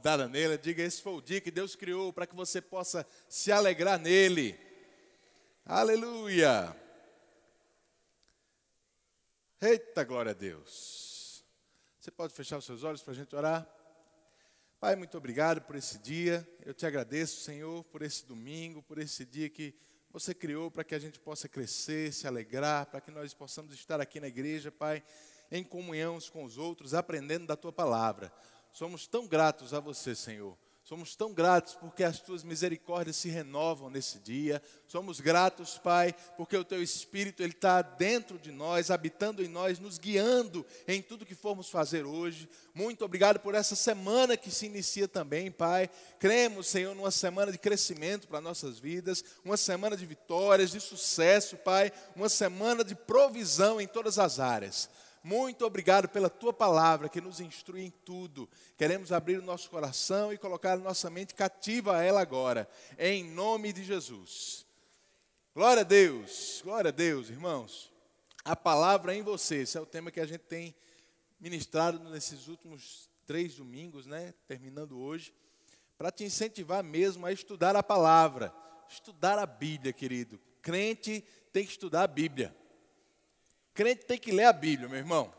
guardada 0.00 0.26
nele. 0.26 0.56
Diga: 0.56 0.82
esse 0.82 1.02
foi 1.02 1.12
o 1.12 1.20
dia 1.20 1.40
que 1.40 1.50
Deus 1.50 1.76
criou 1.76 2.12
para 2.12 2.26
que 2.26 2.34
você 2.34 2.60
possa 2.60 3.06
se 3.28 3.52
alegrar 3.52 3.98
nele. 3.98 4.58
Aleluia. 5.64 6.74
Eita, 9.60 10.02
glória 10.02 10.30
a 10.30 10.34
Deus. 10.34 11.44
Você 12.00 12.10
pode 12.10 12.32
fechar 12.32 12.56
os 12.56 12.64
seus 12.64 12.82
olhos 12.82 13.02
para 13.02 13.12
a 13.12 13.16
gente 13.16 13.36
orar? 13.36 13.68
Pai, 14.80 14.96
muito 14.96 15.18
obrigado 15.18 15.60
por 15.60 15.76
esse 15.76 15.98
dia. 15.98 16.48
Eu 16.64 16.72
te 16.72 16.86
agradeço, 16.86 17.42
Senhor, 17.42 17.84
por 17.84 18.00
esse 18.00 18.24
domingo, 18.24 18.82
por 18.82 18.98
esse 18.98 19.26
dia 19.26 19.50
que 19.50 19.74
você 20.10 20.34
criou 20.34 20.70
para 20.70 20.82
que 20.82 20.94
a 20.94 20.98
gente 20.98 21.20
possa 21.20 21.46
crescer, 21.46 22.10
se 22.10 22.26
alegrar, 22.26 22.86
para 22.86 23.02
que 23.02 23.10
nós 23.10 23.34
possamos 23.34 23.74
estar 23.74 24.00
aqui 24.00 24.18
na 24.18 24.28
igreja, 24.28 24.72
Pai, 24.72 25.02
em 25.52 25.62
comunhão 25.62 26.18
com 26.32 26.42
os 26.42 26.56
outros, 26.56 26.94
aprendendo 26.94 27.46
da 27.46 27.54
tua 27.54 27.70
palavra. 27.70 28.32
Somos 28.72 29.06
tão 29.06 29.26
gratos 29.26 29.74
a 29.74 29.80
você, 29.80 30.14
Senhor. 30.14 30.56
Somos 30.90 31.14
tão 31.14 31.32
gratos 31.32 31.74
porque 31.74 32.02
as 32.02 32.18
tuas 32.18 32.42
misericórdias 32.42 33.14
se 33.14 33.28
renovam 33.28 33.88
nesse 33.88 34.18
dia. 34.18 34.60
Somos 34.88 35.20
gratos, 35.20 35.78
Pai, 35.78 36.12
porque 36.36 36.56
o 36.56 36.64
teu 36.64 36.82
Espírito 36.82 37.44
ele 37.44 37.52
está 37.52 37.80
dentro 37.80 38.36
de 38.38 38.50
nós, 38.50 38.90
habitando 38.90 39.40
em 39.40 39.46
nós, 39.46 39.78
nos 39.78 39.98
guiando 39.98 40.66
em 40.88 41.00
tudo 41.00 41.24
que 41.24 41.34
formos 41.36 41.70
fazer 41.70 42.04
hoje. 42.04 42.48
Muito 42.74 43.04
obrigado 43.04 43.38
por 43.38 43.54
essa 43.54 43.76
semana 43.76 44.36
que 44.36 44.50
se 44.50 44.66
inicia 44.66 45.06
também, 45.06 45.48
Pai. 45.48 45.88
Cremos, 46.18 46.66
Senhor, 46.66 46.92
numa 46.92 47.12
semana 47.12 47.52
de 47.52 47.58
crescimento 47.58 48.26
para 48.26 48.40
nossas 48.40 48.80
vidas, 48.80 49.22
uma 49.44 49.56
semana 49.56 49.96
de 49.96 50.04
vitórias, 50.04 50.72
de 50.72 50.80
sucesso, 50.80 51.56
Pai, 51.58 51.92
uma 52.16 52.28
semana 52.28 52.82
de 52.82 52.96
provisão 52.96 53.80
em 53.80 53.86
todas 53.86 54.18
as 54.18 54.40
áreas. 54.40 54.90
Muito 55.22 55.66
obrigado 55.66 56.08
pela 56.08 56.30
tua 56.30 56.52
palavra 56.52 57.08
que 57.08 57.20
nos 57.20 57.40
instrui 57.40 57.82
em 57.82 57.90
tudo. 57.90 58.48
Queremos 58.76 59.12
abrir 59.12 59.38
o 59.38 59.42
nosso 59.42 59.68
coração 59.68 60.32
e 60.32 60.38
colocar 60.38 60.72
a 60.72 60.78
nossa 60.78 61.10
mente 61.10 61.34
cativa 61.34 61.96
a 61.96 62.02
ela 62.02 62.22
agora, 62.22 62.68
em 62.98 63.24
nome 63.24 63.72
de 63.72 63.84
Jesus. 63.84 64.66
Glória 65.54 65.82
a 65.82 65.84
Deus, 65.84 66.62
glória 66.64 66.88
a 66.88 66.92
Deus, 66.92 67.28
irmãos. 67.28 67.92
A 68.42 68.56
palavra 68.56 69.14
em 69.14 69.22
você, 69.22 69.56
esse 69.56 69.76
é 69.76 69.80
o 69.80 69.86
tema 69.86 70.10
que 70.10 70.20
a 70.20 70.26
gente 70.26 70.42
tem 70.42 70.74
ministrado 71.38 71.98
nesses 72.08 72.48
últimos 72.48 73.10
três 73.26 73.56
domingos, 73.56 74.06
né? 74.06 74.32
Terminando 74.48 74.98
hoje, 74.98 75.34
para 75.98 76.10
te 76.10 76.24
incentivar 76.24 76.82
mesmo 76.82 77.26
a 77.26 77.32
estudar 77.32 77.76
a 77.76 77.82
palavra, 77.82 78.54
estudar 78.88 79.38
a 79.38 79.44
Bíblia, 79.44 79.92
querido. 79.92 80.40
Crente 80.62 81.22
tem 81.52 81.64
que 81.64 81.72
estudar 81.72 82.04
a 82.04 82.06
Bíblia. 82.06 82.56
Crente 83.74 84.04
tem 84.04 84.18
que 84.18 84.32
ler 84.32 84.44
a 84.44 84.52
Bíblia, 84.52 84.88
meu 84.88 84.98
irmão. 84.98 85.32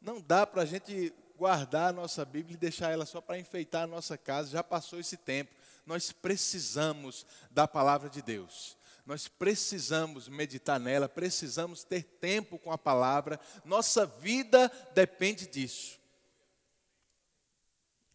Não 0.00 0.20
dá 0.20 0.46
para 0.46 0.62
a 0.62 0.66
gente 0.66 1.12
guardar 1.36 1.90
a 1.90 1.92
nossa 1.92 2.24
Bíblia 2.24 2.54
e 2.54 2.58
deixar 2.58 2.90
ela 2.90 3.04
só 3.04 3.20
para 3.20 3.38
enfeitar 3.38 3.82
a 3.82 3.86
nossa 3.86 4.16
casa, 4.16 4.50
já 4.50 4.62
passou 4.62 4.98
esse 4.98 5.16
tempo. 5.16 5.52
Nós 5.84 6.12
precisamos 6.12 7.26
da 7.50 7.66
palavra 7.66 8.08
de 8.08 8.22
Deus. 8.22 8.76
Nós 9.04 9.26
precisamos 9.26 10.28
meditar 10.28 10.78
nela, 10.78 11.08
precisamos 11.08 11.82
ter 11.82 12.04
tempo 12.04 12.58
com 12.58 12.70
a 12.70 12.78
palavra. 12.78 13.40
Nossa 13.64 14.06
vida 14.06 14.70
depende 14.94 15.46
disso. 15.46 15.98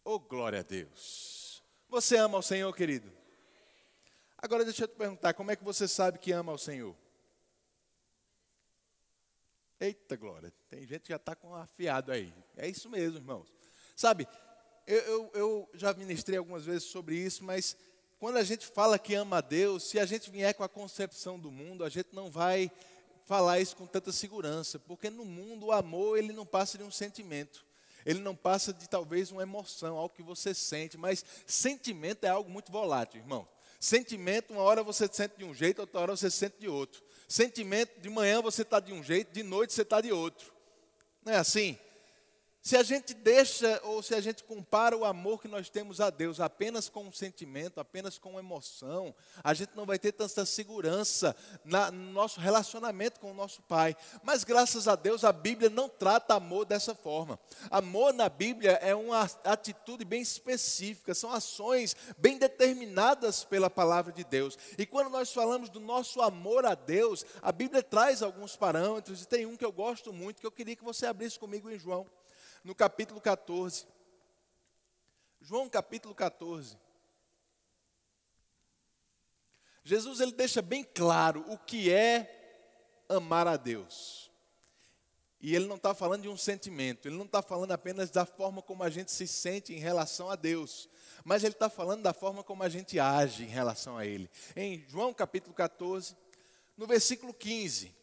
Oh, 0.02 0.18
glória 0.18 0.60
a 0.60 0.62
Deus. 0.62 1.62
Você 1.90 2.16
ama 2.16 2.38
o 2.38 2.42
Senhor, 2.42 2.74
querido? 2.74 3.12
Agora 4.38 4.64
deixa 4.64 4.84
eu 4.84 4.88
te 4.88 4.94
perguntar, 4.94 5.34
como 5.34 5.50
é 5.50 5.56
que 5.56 5.64
você 5.64 5.86
sabe 5.86 6.18
que 6.18 6.32
ama 6.32 6.52
o 6.52 6.58
Senhor? 6.58 6.96
Eita 9.80 10.16
glória, 10.16 10.52
tem 10.68 10.80
gente 10.86 11.02
que 11.02 11.10
já 11.10 11.16
está 11.16 11.36
com 11.36 11.54
afiado 11.54 12.10
aí. 12.10 12.32
É 12.56 12.68
isso 12.68 12.88
mesmo, 12.90 13.18
irmãos. 13.18 13.46
Sabe, 13.94 14.26
eu, 14.86 14.98
eu, 14.98 15.30
eu, 15.34 15.70
já 15.74 15.92
ministrei 15.92 16.38
algumas 16.38 16.64
vezes 16.64 16.84
sobre 16.84 17.14
isso, 17.16 17.44
mas 17.44 17.76
quando 18.18 18.38
a 18.38 18.42
gente 18.42 18.66
fala 18.66 18.98
que 18.98 19.14
ama 19.14 19.38
a 19.38 19.40
Deus, 19.40 19.84
se 19.84 20.00
a 20.00 20.06
gente 20.06 20.30
vier 20.30 20.52
com 20.54 20.64
a 20.64 20.68
concepção 20.68 21.38
do 21.38 21.50
mundo, 21.50 21.84
a 21.84 21.88
gente 21.88 22.08
não 22.12 22.30
vai 22.30 22.70
falar 23.24 23.60
isso 23.60 23.76
com 23.76 23.86
tanta 23.86 24.10
segurança, 24.10 24.78
porque 24.80 25.10
no 25.10 25.24
mundo 25.24 25.66
o 25.66 25.72
amor 25.72 26.18
ele 26.18 26.32
não 26.32 26.46
passa 26.46 26.78
de 26.78 26.82
um 26.82 26.90
sentimento. 26.90 27.64
Ele 28.04 28.20
não 28.20 28.34
passa 28.34 28.72
de 28.72 28.88
talvez 28.88 29.30
uma 29.30 29.42
emoção, 29.42 29.96
algo 29.96 30.14
que 30.14 30.22
você 30.22 30.54
sente, 30.54 30.96
mas 30.96 31.24
sentimento 31.46 32.24
é 32.24 32.28
algo 32.28 32.50
muito 32.50 32.72
volátil, 32.72 33.20
irmão. 33.20 33.46
Sentimento, 33.78 34.52
uma 34.52 34.62
hora 34.62 34.82
você 34.82 35.08
sente 35.12 35.36
de 35.36 35.44
um 35.44 35.54
jeito, 35.54 35.80
outra 35.80 36.00
hora 36.00 36.16
você 36.16 36.30
sente 36.30 36.56
de 36.58 36.68
outro. 36.68 37.02
Sentimento, 37.28 38.00
de 38.00 38.08
manhã 38.08 38.40
você 38.40 38.62
está 38.62 38.80
de 38.80 38.92
um 38.92 39.02
jeito, 39.02 39.32
de 39.32 39.42
noite 39.42 39.74
você 39.74 39.82
está 39.82 40.00
de 40.00 40.10
outro. 40.10 40.50
Não 41.22 41.34
é 41.34 41.36
assim? 41.36 41.78
Se 42.60 42.76
a 42.76 42.82
gente 42.82 43.14
deixa 43.14 43.80
ou 43.84 44.02
se 44.02 44.14
a 44.14 44.20
gente 44.20 44.42
compara 44.42 44.96
o 44.96 45.04
amor 45.04 45.40
que 45.40 45.48
nós 45.48 45.70
temos 45.70 46.00
a 46.00 46.10
Deus 46.10 46.40
apenas 46.40 46.88
com 46.88 47.04
um 47.04 47.12
sentimento, 47.12 47.80
apenas 47.80 48.18
com 48.18 48.30
uma 48.30 48.40
emoção, 48.40 49.14
a 49.42 49.54
gente 49.54 49.70
não 49.74 49.86
vai 49.86 49.98
ter 49.98 50.12
tanta 50.12 50.44
segurança 50.44 51.34
na, 51.64 51.90
no 51.90 52.12
nosso 52.12 52.40
relacionamento 52.40 53.20
com 53.20 53.30
o 53.30 53.34
nosso 53.34 53.62
Pai. 53.62 53.96
Mas 54.22 54.44
graças 54.44 54.88
a 54.88 54.96
Deus 54.96 55.24
a 55.24 55.32
Bíblia 55.32 55.70
não 55.70 55.88
trata 55.88 56.34
amor 56.34 56.66
dessa 56.66 56.94
forma. 56.94 57.38
Amor 57.70 58.12
na 58.12 58.28
Bíblia 58.28 58.72
é 58.72 58.94
uma 58.94 59.22
atitude 59.44 60.04
bem 60.04 60.20
específica, 60.20 61.14
são 61.14 61.32
ações 61.32 61.96
bem 62.18 62.38
determinadas 62.38 63.44
pela 63.44 63.70
palavra 63.70 64.12
de 64.12 64.24
Deus. 64.24 64.58
E 64.76 64.84
quando 64.84 65.10
nós 65.10 65.32
falamos 65.32 65.70
do 65.70 65.80
nosso 65.80 66.20
amor 66.20 66.66
a 66.66 66.74
Deus, 66.74 67.24
a 67.40 67.52
Bíblia 67.52 67.82
traz 67.82 68.20
alguns 68.20 68.56
parâmetros, 68.56 69.22
e 69.22 69.28
tem 69.28 69.46
um 69.46 69.56
que 69.56 69.64
eu 69.64 69.72
gosto 69.72 70.12
muito, 70.12 70.40
que 70.40 70.46
eu 70.46 70.52
queria 70.52 70.76
que 70.76 70.84
você 70.84 71.06
abrisse 71.06 71.38
comigo 71.38 71.70
em 71.70 71.78
João 71.78 72.06
no 72.64 72.74
capítulo 72.74 73.20
14. 73.20 73.86
João 75.40 75.68
capítulo 75.68 76.14
14. 76.14 76.76
Jesus 79.84 80.20
ele 80.20 80.32
deixa 80.32 80.60
bem 80.60 80.84
claro 80.84 81.44
o 81.48 81.56
que 81.56 81.90
é 81.90 83.04
amar 83.08 83.46
a 83.46 83.56
Deus. 83.56 84.30
E 85.40 85.54
ele 85.54 85.66
não 85.66 85.76
está 85.76 85.94
falando 85.94 86.22
de 86.22 86.28
um 86.28 86.36
sentimento, 86.36 87.06
ele 87.06 87.16
não 87.16 87.24
está 87.24 87.40
falando 87.40 87.70
apenas 87.70 88.10
da 88.10 88.26
forma 88.26 88.60
como 88.60 88.82
a 88.82 88.90
gente 88.90 89.12
se 89.12 89.26
sente 89.26 89.72
em 89.72 89.78
relação 89.78 90.30
a 90.30 90.36
Deus, 90.36 90.88
mas 91.24 91.44
ele 91.44 91.54
está 91.54 91.70
falando 91.70 92.02
da 92.02 92.12
forma 92.12 92.42
como 92.42 92.62
a 92.64 92.68
gente 92.68 92.98
age 92.98 93.44
em 93.44 93.48
relação 93.48 93.96
a 93.96 94.04
Ele. 94.04 94.28
Em 94.56 94.84
João 94.88 95.14
capítulo 95.14 95.54
14, 95.54 96.16
no 96.76 96.86
versículo 96.86 97.32
15, 97.32 97.94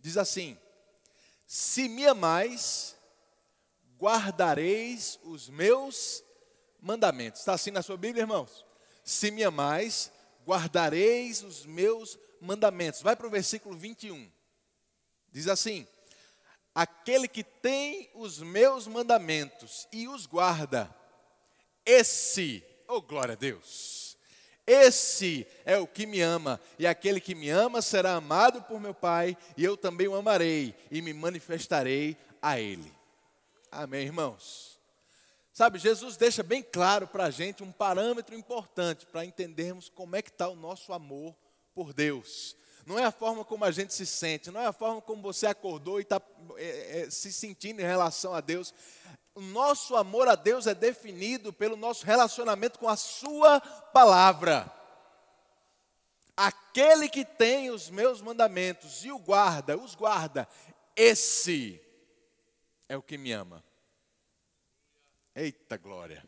diz 0.00 0.16
assim: 0.16 0.56
Se 1.44 1.88
me 1.88 2.06
amais, 2.06 2.95
guardareis 4.00 5.18
os 5.22 5.48
meus 5.48 6.22
mandamentos. 6.80 7.40
Está 7.40 7.54
assim 7.54 7.70
na 7.70 7.82
sua 7.82 7.96
Bíblia, 7.96 8.22
irmãos? 8.22 8.64
Se 9.04 9.30
me 9.30 9.42
amais, 9.44 10.10
guardareis 10.46 11.42
os 11.42 11.66
meus 11.66 12.18
mandamentos. 12.40 13.02
Vai 13.02 13.16
para 13.16 13.26
o 13.26 13.30
versículo 13.30 13.76
21. 13.76 14.30
Diz 15.32 15.48
assim: 15.48 15.86
Aquele 16.74 17.28
que 17.28 17.42
tem 17.42 18.10
os 18.14 18.38
meus 18.38 18.86
mandamentos 18.86 19.88
e 19.92 20.08
os 20.08 20.26
guarda, 20.26 20.94
esse, 21.84 22.64
oh 22.88 23.00
glória 23.00 23.32
a 23.32 23.36
Deus, 23.36 24.16
esse 24.66 25.46
é 25.64 25.78
o 25.78 25.86
que 25.86 26.06
me 26.06 26.20
ama, 26.20 26.60
e 26.78 26.86
aquele 26.86 27.20
que 27.20 27.34
me 27.34 27.48
ama 27.48 27.80
será 27.80 28.14
amado 28.14 28.62
por 28.62 28.80
meu 28.80 28.92
Pai, 28.92 29.36
e 29.56 29.64
eu 29.64 29.76
também 29.76 30.08
o 30.08 30.16
amarei 30.16 30.74
e 30.90 31.00
me 31.00 31.14
manifestarei 31.14 32.16
a 32.42 32.58
ele. 32.58 32.92
Amém, 33.70 34.04
irmãos? 34.04 34.76
Sabe, 35.52 35.78
Jesus 35.78 36.16
deixa 36.16 36.42
bem 36.42 36.62
claro 36.62 37.06
para 37.06 37.24
a 37.24 37.30
gente 37.30 37.62
um 37.62 37.72
parâmetro 37.72 38.34
importante 38.34 39.06
para 39.06 39.24
entendermos 39.24 39.88
como 39.88 40.14
é 40.14 40.20
que 40.20 40.28
está 40.28 40.48
o 40.48 40.54
nosso 40.54 40.92
amor 40.92 41.34
por 41.74 41.94
Deus. 41.94 42.54
Não 42.84 42.98
é 42.98 43.04
a 43.04 43.10
forma 43.10 43.44
como 43.44 43.64
a 43.64 43.70
gente 43.70 43.92
se 43.94 44.04
sente, 44.04 44.50
não 44.50 44.60
é 44.60 44.66
a 44.66 44.72
forma 44.72 45.00
como 45.00 45.22
você 45.22 45.46
acordou 45.46 45.98
e 45.98 46.02
está 46.02 46.20
é, 46.56 47.00
é, 47.00 47.10
se 47.10 47.32
sentindo 47.32 47.80
em 47.80 47.84
relação 47.84 48.34
a 48.34 48.40
Deus. 48.40 48.74
O 49.34 49.40
nosso 49.40 49.96
amor 49.96 50.28
a 50.28 50.34
Deus 50.34 50.66
é 50.66 50.74
definido 50.74 51.52
pelo 51.52 51.76
nosso 51.76 52.06
relacionamento 52.06 52.78
com 52.78 52.88
a 52.88 52.96
Sua 52.96 53.58
palavra. 53.60 54.70
Aquele 56.36 57.08
que 57.08 57.24
tem 57.24 57.70
os 57.70 57.88
meus 57.88 58.20
mandamentos 58.20 59.04
e 59.06 59.10
o 59.10 59.18
guarda, 59.18 59.76
os 59.76 59.94
guarda, 59.94 60.46
esse 60.94 61.80
é 62.88 62.96
o 62.96 63.02
que 63.02 63.18
me 63.18 63.32
ama. 63.32 63.64
Eita 65.34 65.76
glória. 65.76 66.26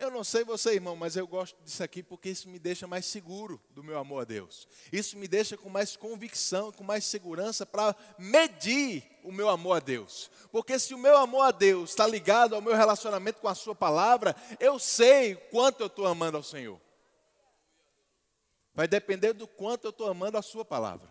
Eu 0.00 0.10
não 0.10 0.24
sei 0.24 0.44
você, 0.44 0.72
irmão, 0.72 0.96
mas 0.96 1.14
eu 1.14 1.26
gosto 1.26 1.62
disso 1.62 1.84
aqui 1.84 2.02
porque 2.02 2.30
isso 2.30 2.48
me 2.48 2.58
deixa 2.58 2.86
mais 2.86 3.04
seguro 3.04 3.60
do 3.68 3.84
meu 3.84 3.98
amor 3.98 4.22
a 4.22 4.24
Deus. 4.24 4.66
Isso 4.90 5.18
me 5.18 5.28
deixa 5.28 5.58
com 5.58 5.68
mais 5.68 5.94
convicção, 5.94 6.72
com 6.72 6.82
mais 6.82 7.04
segurança 7.04 7.66
para 7.66 7.94
medir 8.18 9.04
o 9.22 9.30
meu 9.30 9.50
amor 9.50 9.76
a 9.76 9.80
Deus. 9.80 10.30
Porque 10.50 10.78
se 10.78 10.94
o 10.94 10.98
meu 10.98 11.18
amor 11.18 11.42
a 11.42 11.50
Deus 11.50 11.90
está 11.90 12.06
ligado 12.06 12.54
ao 12.54 12.62
meu 12.62 12.74
relacionamento 12.74 13.40
com 13.40 13.48
a 13.48 13.54
Sua 13.54 13.74
palavra, 13.74 14.34
eu 14.58 14.78
sei 14.78 15.36
quanto 15.36 15.80
eu 15.80 15.86
estou 15.86 16.06
amando 16.06 16.38
ao 16.38 16.42
Senhor. 16.42 16.80
Vai 18.72 18.88
depender 18.88 19.34
do 19.34 19.46
quanto 19.46 19.84
eu 19.84 19.90
estou 19.90 20.08
amando 20.08 20.38
a 20.38 20.42
Sua 20.42 20.64
palavra. 20.64 21.10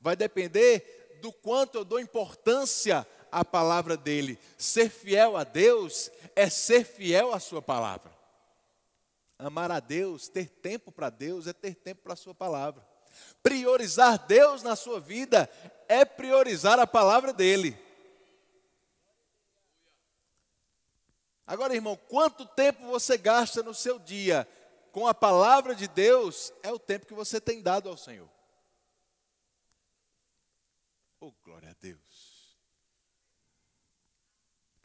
Vai 0.00 0.16
depender 0.16 1.18
do 1.20 1.32
quanto 1.32 1.78
eu 1.78 1.84
dou 1.84 2.00
importância 2.00 3.06
a 3.34 3.44
palavra 3.44 3.96
dele. 3.96 4.38
Ser 4.56 4.88
fiel 4.88 5.36
a 5.36 5.42
Deus 5.42 6.08
é 6.36 6.48
ser 6.48 6.84
fiel 6.84 7.34
à 7.34 7.40
sua 7.40 7.60
palavra. 7.60 8.14
Amar 9.36 9.72
a 9.72 9.80
Deus, 9.80 10.28
ter 10.28 10.48
tempo 10.48 10.92
para 10.92 11.10
Deus, 11.10 11.48
é 11.48 11.52
ter 11.52 11.74
tempo 11.74 12.02
para 12.02 12.12
a 12.12 12.16
sua 12.16 12.32
palavra. 12.32 12.86
Priorizar 13.42 14.24
Deus 14.24 14.62
na 14.62 14.76
sua 14.76 15.00
vida 15.00 15.50
é 15.88 16.04
priorizar 16.04 16.78
a 16.78 16.86
palavra 16.86 17.32
dele. 17.32 17.76
Agora, 21.44 21.74
irmão, 21.74 21.96
quanto 22.08 22.46
tempo 22.46 22.86
você 22.86 23.18
gasta 23.18 23.64
no 23.64 23.74
seu 23.74 23.98
dia 23.98 24.48
com 24.92 25.08
a 25.08 25.12
palavra 25.12 25.74
de 25.74 25.88
Deus 25.88 26.52
é 26.62 26.72
o 26.72 26.78
tempo 26.78 27.04
que 27.04 27.14
você 27.14 27.40
tem 27.40 27.60
dado 27.60 27.88
ao 27.88 27.96
Senhor. 27.96 28.30
Oh, 31.18 31.32
glória 31.42 31.70
a 31.70 31.74
Deus. 31.80 32.13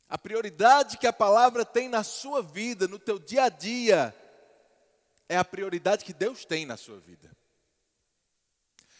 A 0.09 0.17
prioridade 0.17 0.97
que 0.97 1.05
a 1.05 1.13
palavra 1.13 1.63
tem 1.63 1.87
na 1.87 2.03
sua 2.03 2.41
vida, 2.41 2.87
no 2.87 2.97
teu 2.97 3.19
dia 3.19 3.43
a 3.43 3.49
dia, 3.49 4.15
é 5.29 5.37
a 5.37 5.45
prioridade 5.45 6.03
que 6.03 6.13
Deus 6.13 6.43
tem 6.43 6.65
na 6.65 6.75
sua 6.75 6.99
vida. 6.99 7.29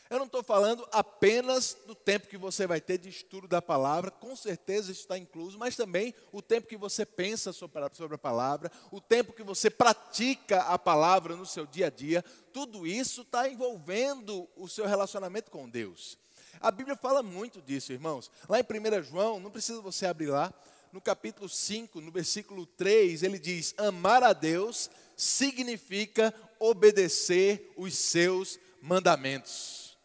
Eu 0.07 0.17
não 0.17 0.25
estou 0.25 0.43
falando 0.43 0.87
apenas 0.91 1.77
do 1.85 1.93
tempo 1.93 2.27
que 2.27 2.37
você 2.37 2.65
vai 2.65 2.81
ter 2.81 2.97
de 2.97 3.09
estudo 3.09 3.47
da 3.47 3.61
palavra, 3.61 4.09
com 4.09 4.35
certeza 4.35 4.91
isso 4.91 5.01
está 5.01 5.17
incluso, 5.17 5.57
mas 5.59 5.75
também 5.75 6.15
o 6.31 6.41
tempo 6.41 6.67
que 6.67 6.77
você 6.77 7.05
pensa 7.05 7.53
sobre 7.53 7.79
a 8.15 8.17
palavra, 8.17 8.71
o 8.91 8.99
tempo 8.99 9.33
que 9.33 9.43
você 9.43 9.69
pratica 9.69 10.61
a 10.61 10.79
palavra 10.79 11.35
no 11.35 11.45
seu 11.45 11.67
dia 11.67 11.87
a 11.87 11.89
dia, 11.91 12.23
tudo 12.51 12.87
isso 12.87 13.21
está 13.21 13.47
envolvendo 13.47 14.49
o 14.55 14.67
seu 14.67 14.87
relacionamento 14.87 15.51
com 15.51 15.69
Deus. 15.69 16.17
A 16.59 16.71
Bíblia 16.71 16.95
fala 16.95 17.21
muito 17.21 17.61
disso, 17.61 17.93
irmãos. 17.93 18.31
Lá 18.47 18.59
em 18.59 18.63
1 18.63 19.03
João, 19.03 19.39
não 19.39 19.51
precisa 19.51 19.79
você 19.79 20.07
abrir 20.07 20.27
lá, 20.27 20.51
no 20.91 21.01
capítulo 21.01 21.47
5, 21.47 22.01
no 22.01 22.11
versículo 22.11 22.65
3, 22.65 23.23
ele 23.23 23.39
diz: 23.39 23.73
Amar 23.77 24.23
a 24.23 24.33
Deus 24.33 24.89
significa 25.15 26.33
obedecer 26.59 27.71
os 27.75 27.95
seus 27.95 28.59
mandamentos. 28.81 29.97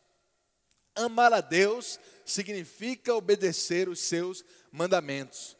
Amar 0.94 1.32
a 1.32 1.40
Deus 1.40 1.98
significa 2.24 3.14
obedecer 3.14 3.88
os 3.88 4.00
seus 4.00 4.44
mandamentos. 4.70 5.56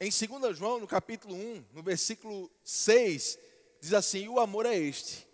Em 0.00 0.10
2 0.10 0.56
João, 0.56 0.80
no 0.80 0.86
capítulo 0.86 1.34
1, 1.34 1.64
no 1.72 1.82
versículo 1.82 2.50
6, 2.64 3.38
diz 3.80 3.92
assim: 3.92 4.26
O 4.28 4.40
amor 4.40 4.66
é 4.66 4.76
este, 4.76 5.26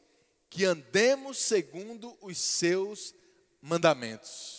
que 0.50 0.64
andemos 0.64 1.38
segundo 1.38 2.16
os 2.20 2.38
seus 2.38 3.14
mandamentos. 3.62 4.57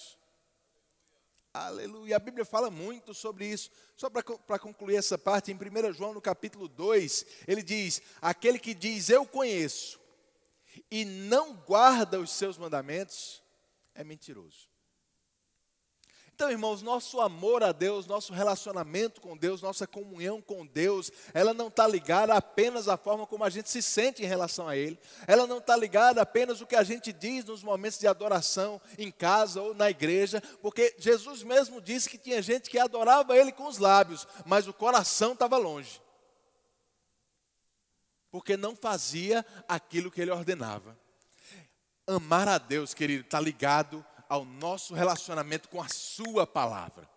Aleluia. 1.54 2.16
A 2.16 2.20
Bíblia 2.20 2.46
fala 2.46 2.70
muito 2.70 3.14
sobre 3.14 3.48
isso. 3.48 3.72
Só 3.98 4.10
para 4.10 4.60
concluir 4.60 4.98
essa 4.98 5.18
parte, 5.18 5.52
em 5.52 5.56
1 5.56 5.94
João, 5.94 6.14
no 6.14 6.22
capítulo 6.22 6.68
2, 6.68 7.26
ele 7.48 7.64
diz: 7.64 8.02
Aquele 8.22 8.60
que 8.60 8.74
diz 8.74 9.10
eu 9.10 9.26
conheço 9.26 10.00
e 10.92 11.04
não 11.06 11.56
guarda 11.56 12.20
os 12.20 12.32
seus 12.32 12.58
mandamentos 12.58 13.44
é 13.96 14.04
mentiroso. 14.04 14.70
Então, 16.40 16.50
irmãos, 16.50 16.82
nosso 16.82 17.20
amor 17.20 17.62
a 17.64 17.74
Deus, 17.74 18.08
nosso 18.08 18.32
relacionamento 18.32 19.20
com 19.20 19.36
Deus, 19.36 19.62
nossa 19.62 19.86
comunhão 19.86 20.42
com 20.42 20.66
Deus, 20.66 21.12
ela 21.34 21.54
não 21.54 21.68
está 21.68 21.86
ligada 21.86 22.34
apenas 22.34 22.88
à 22.88 22.96
forma 22.96 23.28
como 23.28 23.44
a 23.44 23.50
gente 23.50 23.70
se 23.70 23.82
sente 23.82 24.24
em 24.24 24.26
relação 24.26 24.66
a 24.66 24.78
Ele, 24.78 24.98
ela 25.28 25.46
não 25.46 25.58
está 25.58 25.76
ligada 25.76 26.22
apenas 26.22 26.62
o 26.62 26.66
que 26.66 26.78
a 26.78 26.84
gente 26.84 27.12
diz 27.12 27.44
nos 27.44 27.62
momentos 27.62 28.00
de 28.00 28.08
adoração 28.08 28.80
em 28.98 29.12
casa 29.12 29.62
ou 29.62 29.74
na 29.74 29.90
igreja, 29.90 30.42
porque 30.62 30.96
Jesus 30.98 31.44
mesmo 31.44 31.82
disse 31.82 32.10
que 32.10 32.18
tinha 32.18 32.42
gente 32.42 32.70
que 32.70 32.80
adorava 32.80 33.36
Ele 33.36 33.52
com 33.52 33.68
os 33.68 33.78
lábios, 33.78 34.26
mas 34.46 34.66
o 34.66 34.72
coração 34.72 35.34
estava 35.34 35.58
longe, 35.58 36.02
porque 38.32 38.56
não 38.56 38.78
fazia 38.78 39.46
aquilo 39.68 40.10
que 40.10 40.22
Ele 40.22 40.32
ordenava. 40.32 40.98
Amar 42.08 42.48
a 42.48 42.58
Deus, 42.58 42.94
querido, 42.94 43.26
está 43.26 43.42
ligado 43.42 44.06
ao 44.30 44.46
nosso 44.46 44.94
relacionamento 44.94 45.68
com 45.68 45.82
a 45.82 45.90
Sua 45.90 46.46
palavra. 46.46 47.10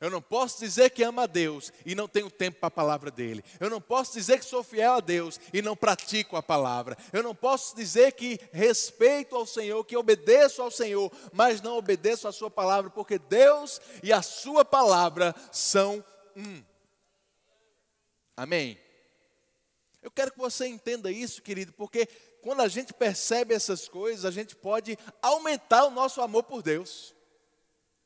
Eu 0.00 0.10
não 0.10 0.22
posso 0.22 0.60
dizer 0.60 0.90
que 0.90 1.02
amo 1.02 1.20
a 1.20 1.26
Deus 1.26 1.72
e 1.84 1.94
não 1.94 2.06
tenho 2.06 2.30
tempo 2.30 2.58
para 2.60 2.68
a 2.68 2.70
palavra 2.70 3.10
dele. 3.10 3.44
Eu 3.58 3.68
não 3.68 3.80
posso 3.80 4.12
dizer 4.12 4.38
que 4.38 4.44
sou 4.44 4.62
fiel 4.62 4.94
a 4.94 5.00
Deus 5.00 5.40
e 5.52 5.60
não 5.60 5.76
pratico 5.76 6.36
a 6.36 6.42
palavra. 6.42 6.96
Eu 7.12 7.22
não 7.22 7.34
posso 7.34 7.74
dizer 7.74 8.12
que 8.12 8.38
respeito 8.52 9.34
ao 9.34 9.44
Senhor, 9.44 9.84
que 9.84 9.96
obedeço 9.96 10.62
ao 10.62 10.70
Senhor, 10.70 11.10
mas 11.32 11.60
não 11.60 11.76
obedeço 11.76 12.28
a 12.28 12.32
Sua 12.32 12.50
palavra, 12.50 12.90
porque 12.90 13.18
Deus 13.18 13.80
e 14.02 14.12
a 14.12 14.22
Sua 14.22 14.64
palavra 14.64 15.34
são 15.50 16.04
um. 16.36 16.62
Amém? 18.36 18.78
Eu 20.00 20.12
quero 20.12 20.30
que 20.30 20.38
você 20.38 20.68
entenda 20.68 21.10
isso, 21.10 21.42
querido, 21.42 21.72
porque 21.72 22.08
quando 22.42 22.60
a 22.60 22.68
gente 22.68 22.92
percebe 22.92 23.54
essas 23.54 23.88
coisas, 23.88 24.24
a 24.24 24.30
gente 24.30 24.54
pode 24.56 24.98
aumentar 25.20 25.84
o 25.84 25.90
nosso 25.90 26.20
amor 26.20 26.44
por 26.44 26.62
Deus. 26.62 27.14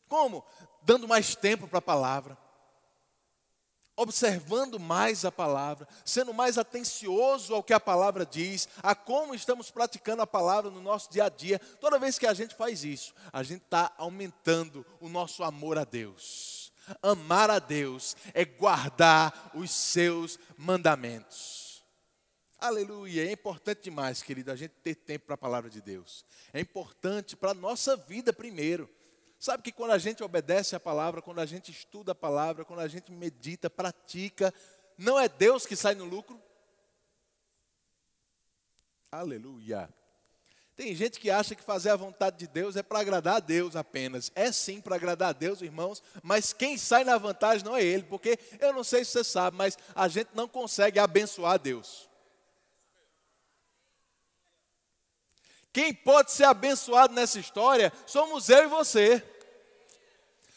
Como? 0.08 0.44
Dando 0.82 1.08
mais 1.08 1.34
tempo 1.34 1.68
para 1.68 1.78
a 1.78 1.82
palavra, 1.82 2.36
observando 3.96 4.80
mais 4.80 5.24
a 5.24 5.30
palavra, 5.30 5.86
sendo 6.04 6.34
mais 6.34 6.58
atencioso 6.58 7.54
ao 7.54 7.62
que 7.62 7.72
a 7.72 7.80
palavra 7.80 8.26
diz, 8.26 8.68
a 8.82 8.94
como 8.94 9.34
estamos 9.34 9.70
praticando 9.70 10.22
a 10.22 10.26
palavra 10.26 10.70
no 10.70 10.80
nosso 10.80 11.10
dia 11.10 11.24
a 11.24 11.28
dia. 11.28 11.58
Toda 11.80 11.98
vez 11.98 12.18
que 12.18 12.26
a 12.26 12.34
gente 12.34 12.54
faz 12.54 12.84
isso, 12.84 13.14
a 13.32 13.42
gente 13.42 13.62
está 13.62 13.92
aumentando 13.96 14.84
o 15.00 15.08
nosso 15.08 15.44
amor 15.44 15.78
a 15.78 15.84
Deus. 15.84 16.72
Amar 17.00 17.48
a 17.48 17.58
Deus 17.58 18.16
é 18.34 18.44
guardar 18.44 19.52
os 19.54 19.70
seus 19.70 20.38
mandamentos. 20.56 21.61
Aleluia. 22.62 23.26
É 23.26 23.32
importante 23.32 23.82
demais, 23.82 24.22
querido, 24.22 24.52
a 24.52 24.54
gente 24.54 24.70
ter 24.84 24.94
tempo 24.94 25.26
para 25.26 25.34
a 25.34 25.38
palavra 25.38 25.68
de 25.68 25.82
Deus. 25.82 26.24
É 26.52 26.60
importante 26.60 27.34
para 27.34 27.50
a 27.50 27.54
nossa 27.54 27.96
vida 27.96 28.32
primeiro. 28.32 28.88
Sabe 29.36 29.64
que 29.64 29.72
quando 29.72 29.90
a 29.90 29.98
gente 29.98 30.22
obedece 30.22 30.76
a 30.76 30.78
palavra, 30.78 31.20
quando 31.20 31.40
a 31.40 31.44
gente 31.44 31.72
estuda 31.72 32.12
a 32.12 32.14
palavra, 32.14 32.64
quando 32.64 32.78
a 32.78 32.86
gente 32.86 33.10
medita, 33.10 33.68
pratica, 33.68 34.54
não 34.96 35.18
é 35.18 35.28
Deus 35.28 35.66
que 35.66 35.74
sai 35.74 35.96
no 35.96 36.04
lucro? 36.04 36.40
Aleluia. 39.10 39.92
Tem 40.76 40.94
gente 40.94 41.18
que 41.18 41.32
acha 41.32 41.56
que 41.56 41.64
fazer 41.64 41.90
a 41.90 41.96
vontade 41.96 42.38
de 42.38 42.46
Deus 42.46 42.76
é 42.76 42.82
para 42.84 43.00
agradar 43.00 43.38
a 43.38 43.40
Deus 43.40 43.74
apenas. 43.74 44.30
É 44.36 44.52
sim 44.52 44.80
para 44.80 44.94
agradar 44.94 45.30
a 45.30 45.32
Deus, 45.32 45.62
irmãos, 45.62 46.00
mas 46.22 46.52
quem 46.52 46.78
sai 46.78 47.02
na 47.02 47.18
vantagem 47.18 47.64
não 47.64 47.76
é 47.76 47.82
Ele, 47.82 48.04
porque 48.04 48.38
eu 48.60 48.72
não 48.72 48.84
sei 48.84 49.04
se 49.04 49.10
você 49.10 49.24
sabe, 49.24 49.56
mas 49.56 49.76
a 49.96 50.06
gente 50.06 50.30
não 50.32 50.46
consegue 50.46 51.00
abençoar 51.00 51.58
Deus. 51.58 52.11
Quem 55.72 55.94
pode 55.94 56.32
ser 56.32 56.44
abençoado 56.44 57.14
nessa 57.14 57.38
história 57.38 57.92
somos 58.06 58.48
eu 58.48 58.64
e 58.64 58.66
você. 58.66 59.24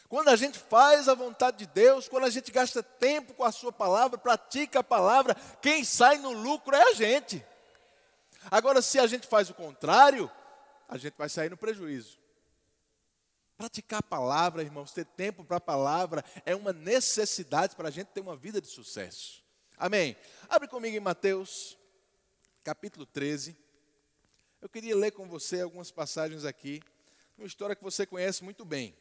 Quando 0.09 0.27
a 0.29 0.35
gente 0.35 0.59
faz 0.59 1.07
a 1.07 1.15
vontade 1.15 1.57
de 1.57 1.65
Deus, 1.67 2.07
quando 2.07 2.25
a 2.25 2.29
gente 2.29 2.51
gasta 2.51 2.83
tempo 2.83 3.33
com 3.33 3.43
a 3.43 3.51
Sua 3.51 3.71
palavra, 3.71 4.17
pratica 4.17 4.79
a 4.79 4.83
palavra, 4.83 5.35
quem 5.61 5.83
sai 5.83 6.17
no 6.17 6.31
lucro 6.31 6.75
é 6.75 6.91
a 6.91 6.93
gente. 6.93 7.43
Agora, 8.51 8.81
se 8.81 8.99
a 8.99 9.07
gente 9.07 9.25
faz 9.25 9.49
o 9.49 9.53
contrário, 9.53 10.29
a 10.87 10.97
gente 10.97 11.17
vai 11.17 11.29
sair 11.29 11.49
no 11.49 11.57
prejuízo. 11.57 12.19
Praticar 13.57 13.99
a 13.99 14.03
palavra, 14.03 14.61
irmãos, 14.61 14.91
ter 14.91 15.05
tempo 15.05 15.43
para 15.43 15.57
a 15.57 15.61
palavra 15.61 16.23
é 16.45 16.53
uma 16.55 16.73
necessidade 16.73 17.75
para 17.75 17.87
a 17.87 17.91
gente 17.91 18.07
ter 18.07 18.19
uma 18.19 18.35
vida 18.35 18.59
de 18.59 18.67
sucesso. 18.67 19.43
Amém? 19.77 20.15
Abre 20.49 20.67
comigo 20.67 20.95
em 20.95 20.99
Mateus, 20.99 21.77
capítulo 22.63 23.05
13. 23.05 23.64
Eu 24.65 24.69
queria 24.69 24.95
ler 24.95 25.11
com 25.11 25.29
você 25.29 25.61
algumas 25.61 25.91
passagens 25.91 26.43
aqui, 26.43 26.81
uma 27.37 27.45
história 27.45 27.75
que 27.75 27.83
você 27.83 28.03
conhece 28.03 28.43
muito 28.43 28.65
bem, 28.65 28.97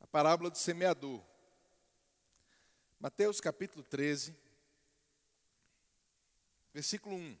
a 0.00 0.06
parábola 0.06 0.48
do 0.48 0.56
semeador. 0.56 1.22
Mateus 2.98 3.42
capítulo 3.42 3.84
13, 3.84 4.34
versículo 6.72 7.14
1. 7.14 7.36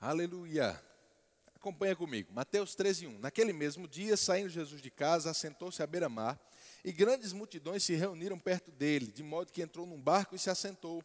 Aleluia. 0.00 0.84
Acompanha 1.54 1.94
comigo. 1.94 2.32
Mateus 2.32 2.74
13, 2.74 3.06
1. 3.06 3.18
Naquele 3.20 3.52
mesmo 3.52 3.86
dia, 3.86 4.16
saindo 4.16 4.48
Jesus 4.48 4.82
de 4.82 4.90
casa, 4.90 5.30
assentou-se 5.30 5.80
à 5.80 5.86
beira-mar, 5.86 6.36
e 6.84 6.90
grandes 6.90 7.32
multidões 7.32 7.84
se 7.84 7.94
reuniram 7.94 8.36
perto 8.36 8.72
dele, 8.72 9.12
de 9.12 9.22
modo 9.22 9.52
que 9.52 9.62
entrou 9.62 9.86
num 9.86 10.02
barco 10.02 10.34
e 10.34 10.40
se 10.40 10.50
assentou 10.50 11.04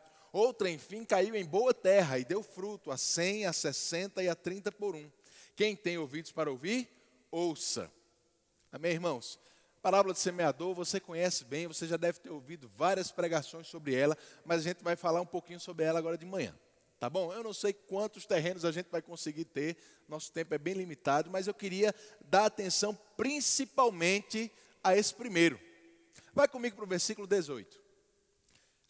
Outra, 0.31 0.69
enfim, 0.69 1.03
caiu 1.03 1.35
em 1.35 1.45
boa 1.45 1.73
terra 1.73 2.17
e 2.17 2.25
deu 2.25 2.41
fruto 2.41 2.91
a 2.91 2.97
cem, 2.97 3.45
a 3.45 3.53
sessenta 3.53 4.23
e 4.23 4.29
a 4.29 4.35
trinta 4.35 4.71
por 4.71 4.95
um. 4.95 5.11
Quem 5.55 5.75
tem 5.75 5.97
ouvidos 5.97 6.31
para 6.31 6.49
ouvir, 6.49 6.89
ouça. 7.29 7.91
Amém, 8.71 8.93
irmãos? 8.93 9.39
parábola 9.81 10.13
de 10.13 10.19
semeador, 10.19 10.75
você 10.75 10.99
conhece 10.99 11.43
bem, 11.43 11.67
você 11.67 11.87
já 11.87 11.97
deve 11.97 12.19
ter 12.19 12.29
ouvido 12.29 12.71
várias 12.75 13.11
pregações 13.11 13.67
sobre 13.67 13.95
ela, 13.95 14.15
mas 14.45 14.59
a 14.59 14.63
gente 14.63 14.83
vai 14.83 14.95
falar 14.95 15.21
um 15.21 15.25
pouquinho 15.25 15.59
sobre 15.59 15.85
ela 15.85 15.97
agora 15.97 16.17
de 16.17 16.25
manhã. 16.25 16.55
Tá 16.99 17.09
bom? 17.09 17.33
Eu 17.33 17.43
não 17.43 17.51
sei 17.51 17.73
quantos 17.73 18.27
terrenos 18.27 18.63
a 18.63 18.71
gente 18.71 18.89
vai 18.91 19.01
conseguir 19.01 19.45
ter, 19.45 19.75
nosso 20.07 20.31
tempo 20.31 20.53
é 20.53 20.57
bem 20.59 20.75
limitado, 20.75 21.31
mas 21.31 21.47
eu 21.47 21.53
queria 21.53 21.95
dar 22.23 22.45
atenção 22.45 22.97
principalmente 23.17 24.51
a 24.83 24.95
esse 24.95 25.15
primeiro. 25.15 25.59
Vai 26.31 26.47
comigo 26.47 26.75
para 26.75 26.85
o 26.85 26.87
versículo 26.87 27.25
18. 27.25 27.81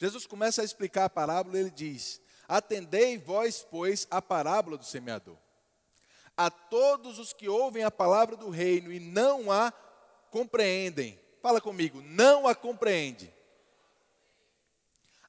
Jesus 0.01 0.25
começa 0.25 0.63
a 0.63 0.65
explicar 0.65 1.05
a 1.05 1.09
parábola 1.09 1.59
ele 1.59 1.69
diz: 1.69 2.19
Atendei 2.47 3.19
vós, 3.19 3.63
pois, 3.69 4.07
a 4.09 4.19
parábola 4.19 4.75
do 4.75 4.83
semeador. 4.83 5.37
A 6.35 6.49
todos 6.49 7.19
os 7.19 7.33
que 7.33 7.47
ouvem 7.47 7.83
a 7.83 7.91
palavra 7.91 8.35
do 8.35 8.49
reino 8.49 8.91
e 8.91 8.99
não 8.99 9.51
a 9.51 9.71
compreendem. 10.31 11.19
Fala 11.39 11.61
comigo, 11.61 12.01
não 12.01 12.47
a 12.47 12.55
compreende. 12.55 13.31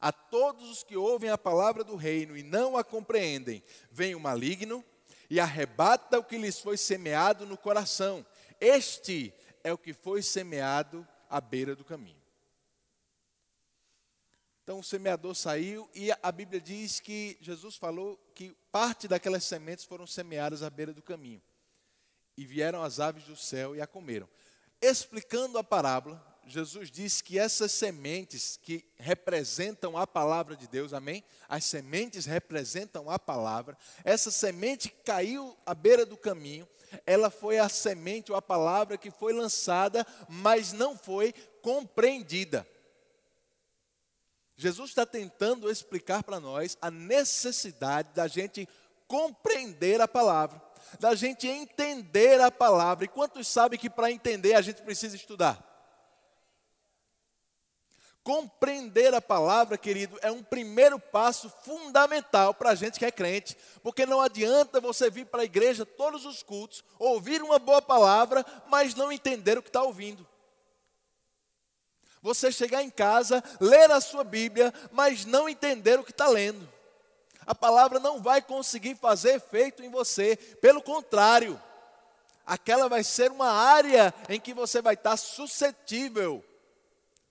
A 0.00 0.10
todos 0.10 0.70
os 0.70 0.82
que 0.82 0.96
ouvem 0.96 1.28
a 1.28 1.36
palavra 1.36 1.84
do 1.84 1.94
reino 1.94 2.34
e 2.34 2.42
não 2.42 2.74
a 2.74 2.82
compreendem, 2.82 3.62
vem 3.90 4.14
o 4.14 4.20
maligno 4.20 4.82
e 5.28 5.38
arrebata 5.38 6.18
o 6.18 6.24
que 6.24 6.38
lhes 6.38 6.58
foi 6.58 6.78
semeado 6.78 7.44
no 7.44 7.58
coração. 7.58 8.24
Este 8.58 9.34
é 9.62 9.70
o 9.70 9.76
que 9.76 9.92
foi 9.92 10.22
semeado 10.22 11.06
à 11.28 11.42
beira 11.42 11.76
do 11.76 11.84
caminho. 11.84 12.21
Então 14.62 14.78
o 14.78 14.84
semeador 14.84 15.34
saiu 15.34 15.90
e 15.92 16.10
a 16.22 16.30
Bíblia 16.30 16.60
diz 16.60 17.00
que 17.00 17.36
Jesus 17.40 17.76
falou 17.76 18.16
que 18.34 18.56
parte 18.70 19.08
daquelas 19.08 19.42
sementes 19.42 19.84
foram 19.84 20.06
semeadas 20.06 20.62
à 20.62 20.70
beira 20.70 20.92
do 20.92 21.02
caminho. 21.02 21.42
E 22.36 22.46
vieram 22.46 22.82
as 22.82 23.00
aves 23.00 23.24
do 23.24 23.36
céu 23.36 23.74
e 23.74 23.80
a 23.80 23.86
comeram. 23.86 24.28
Explicando 24.80 25.58
a 25.58 25.64
parábola, 25.64 26.24
Jesus 26.46 26.90
disse 26.90 27.22
que 27.24 27.38
essas 27.38 27.72
sementes 27.72 28.58
que 28.62 28.84
representam 28.96 29.96
a 29.96 30.06
palavra 30.06 30.56
de 30.56 30.68
Deus, 30.68 30.92
amém? 30.92 31.24
As 31.48 31.64
sementes 31.64 32.24
representam 32.24 33.10
a 33.10 33.18
palavra. 33.18 33.76
Essa 34.04 34.30
semente 34.30 34.88
caiu 35.04 35.56
à 35.66 35.74
beira 35.74 36.06
do 36.06 36.16
caminho, 36.16 36.68
ela 37.06 37.30
foi 37.30 37.58
a 37.58 37.68
semente 37.68 38.30
ou 38.30 38.38
a 38.38 38.42
palavra 38.42 38.98
que 38.98 39.10
foi 39.10 39.32
lançada, 39.32 40.06
mas 40.28 40.72
não 40.72 40.96
foi 40.96 41.32
compreendida. 41.62 42.66
Jesus 44.62 44.90
está 44.90 45.04
tentando 45.04 45.70
explicar 45.70 46.22
para 46.22 46.38
nós 46.38 46.78
a 46.80 46.90
necessidade 46.90 48.10
da 48.14 48.28
gente 48.28 48.68
compreender 49.06 50.00
a 50.00 50.08
palavra 50.08 50.62
da 50.98 51.14
gente 51.14 51.46
entender 51.48 52.40
a 52.40 52.50
palavra. 52.50 53.04
E 53.04 53.08
quantos 53.08 53.46
sabem 53.48 53.78
que 53.78 53.90
para 53.90 54.10
entender 54.10 54.54
a 54.54 54.62
gente 54.62 54.82
precisa 54.82 55.16
estudar? 55.16 55.68
Compreender 58.22 59.12
a 59.14 59.20
palavra, 59.20 59.76
querido, 59.76 60.16
é 60.22 60.30
um 60.30 60.44
primeiro 60.44 60.96
passo 60.98 61.50
fundamental 61.64 62.54
para 62.54 62.70
a 62.70 62.74
gente 62.74 62.96
que 62.96 63.04
é 63.04 63.10
crente, 63.10 63.56
porque 63.82 64.06
não 64.06 64.20
adianta 64.20 64.80
você 64.80 65.10
vir 65.10 65.26
para 65.26 65.42
a 65.42 65.44
igreja 65.44 65.84
todos 65.84 66.24
os 66.24 66.40
cultos, 66.40 66.84
ouvir 67.00 67.42
uma 67.42 67.58
boa 67.58 67.82
palavra, 67.82 68.46
mas 68.68 68.94
não 68.94 69.10
entender 69.10 69.58
o 69.58 69.62
que 69.62 69.68
está 69.68 69.82
ouvindo. 69.82 70.24
Você 72.22 72.52
chegar 72.52 72.82
em 72.82 72.90
casa, 72.90 73.42
ler 73.60 73.90
a 73.90 74.00
sua 74.00 74.22
Bíblia, 74.22 74.72
mas 74.92 75.24
não 75.24 75.48
entender 75.48 75.98
o 75.98 76.04
que 76.04 76.12
está 76.12 76.28
lendo 76.28 76.72
a 77.46 77.54
palavra 77.54 77.98
não 77.98 78.20
vai 78.20 78.40
conseguir 78.40 78.96
fazer 78.96 79.34
efeito 79.34 79.82
em 79.82 79.90
você. 79.90 80.36
Pelo 80.60 80.82
contrário, 80.82 81.60
aquela 82.46 82.88
vai 82.88 83.02
ser 83.02 83.30
uma 83.30 83.50
área 83.50 84.14
em 84.28 84.40
que 84.40 84.54
você 84.54 84.80
vai 84.80 84.94
estar 84.94 85.16
suscetível 85.16 86.44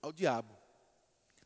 ao 0.00 0.12
diabo. 0.12 0.56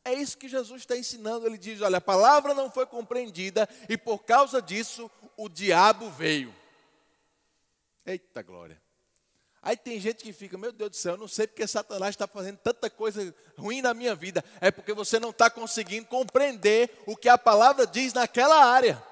É 0.03 0.13
isso 0.13 0.37
que 0.37 0.47
Jesus 0.47 0.81
está 0.81 0.97
ensinando. 0.97 1.45
Ele 1.45 1.57
diz: 1.57 1.81
olha, 1.81 1.97
a 1.97 2.01
palavra 2.01 2.53
não 2.53 2.69
foi 2.69 2.85
compreendida 2.85 3.67
e 3.89 3.97
por 3.97 4.19
causa 4.19 4.61
disso 4.61 5.09
o 5.35 5.49
diabo 5.49 6.09
veio. 6.11 6.53
Eita 8.05 8.41
glória! 8.41 8.81
Aí 9.61 9.75
tem 9.75 9.99
gente 9.99 10.23
que 10.23 10.31
fica, 10.31 10.57
meu 10.57 10.71
Deus 10.71 10.91
do 10.91 10.95
céu, 10.95 11.13
eu 11.13 11.17
não 11.17 11.27
sei 11.27 11.47
porque 11.47 11.67
Satanás 11.67 12.11
está 12.11 12.27
fazendo 12.27 12.57
tanta 12.57 12.89
coisa 12.89 13.33
ruim 13.57 13.81
na 13.81 13.93
minha 13.93 14.15
vida. 14.15 14.43
É 14.61 14.71
porque 14.71 14.93
você 14.93 15.19
não 15.19 15.31
está 15.31 15.49
conseguindo 15.49 16.05
compreender 16.07 16.91
o 17.05 17.15
que 17.15 17.27
a 17.27 17.37
palavra 17.37 17.85
diz 17.85 18.13
naquela 18.13 18.63
área. 18.65 19.03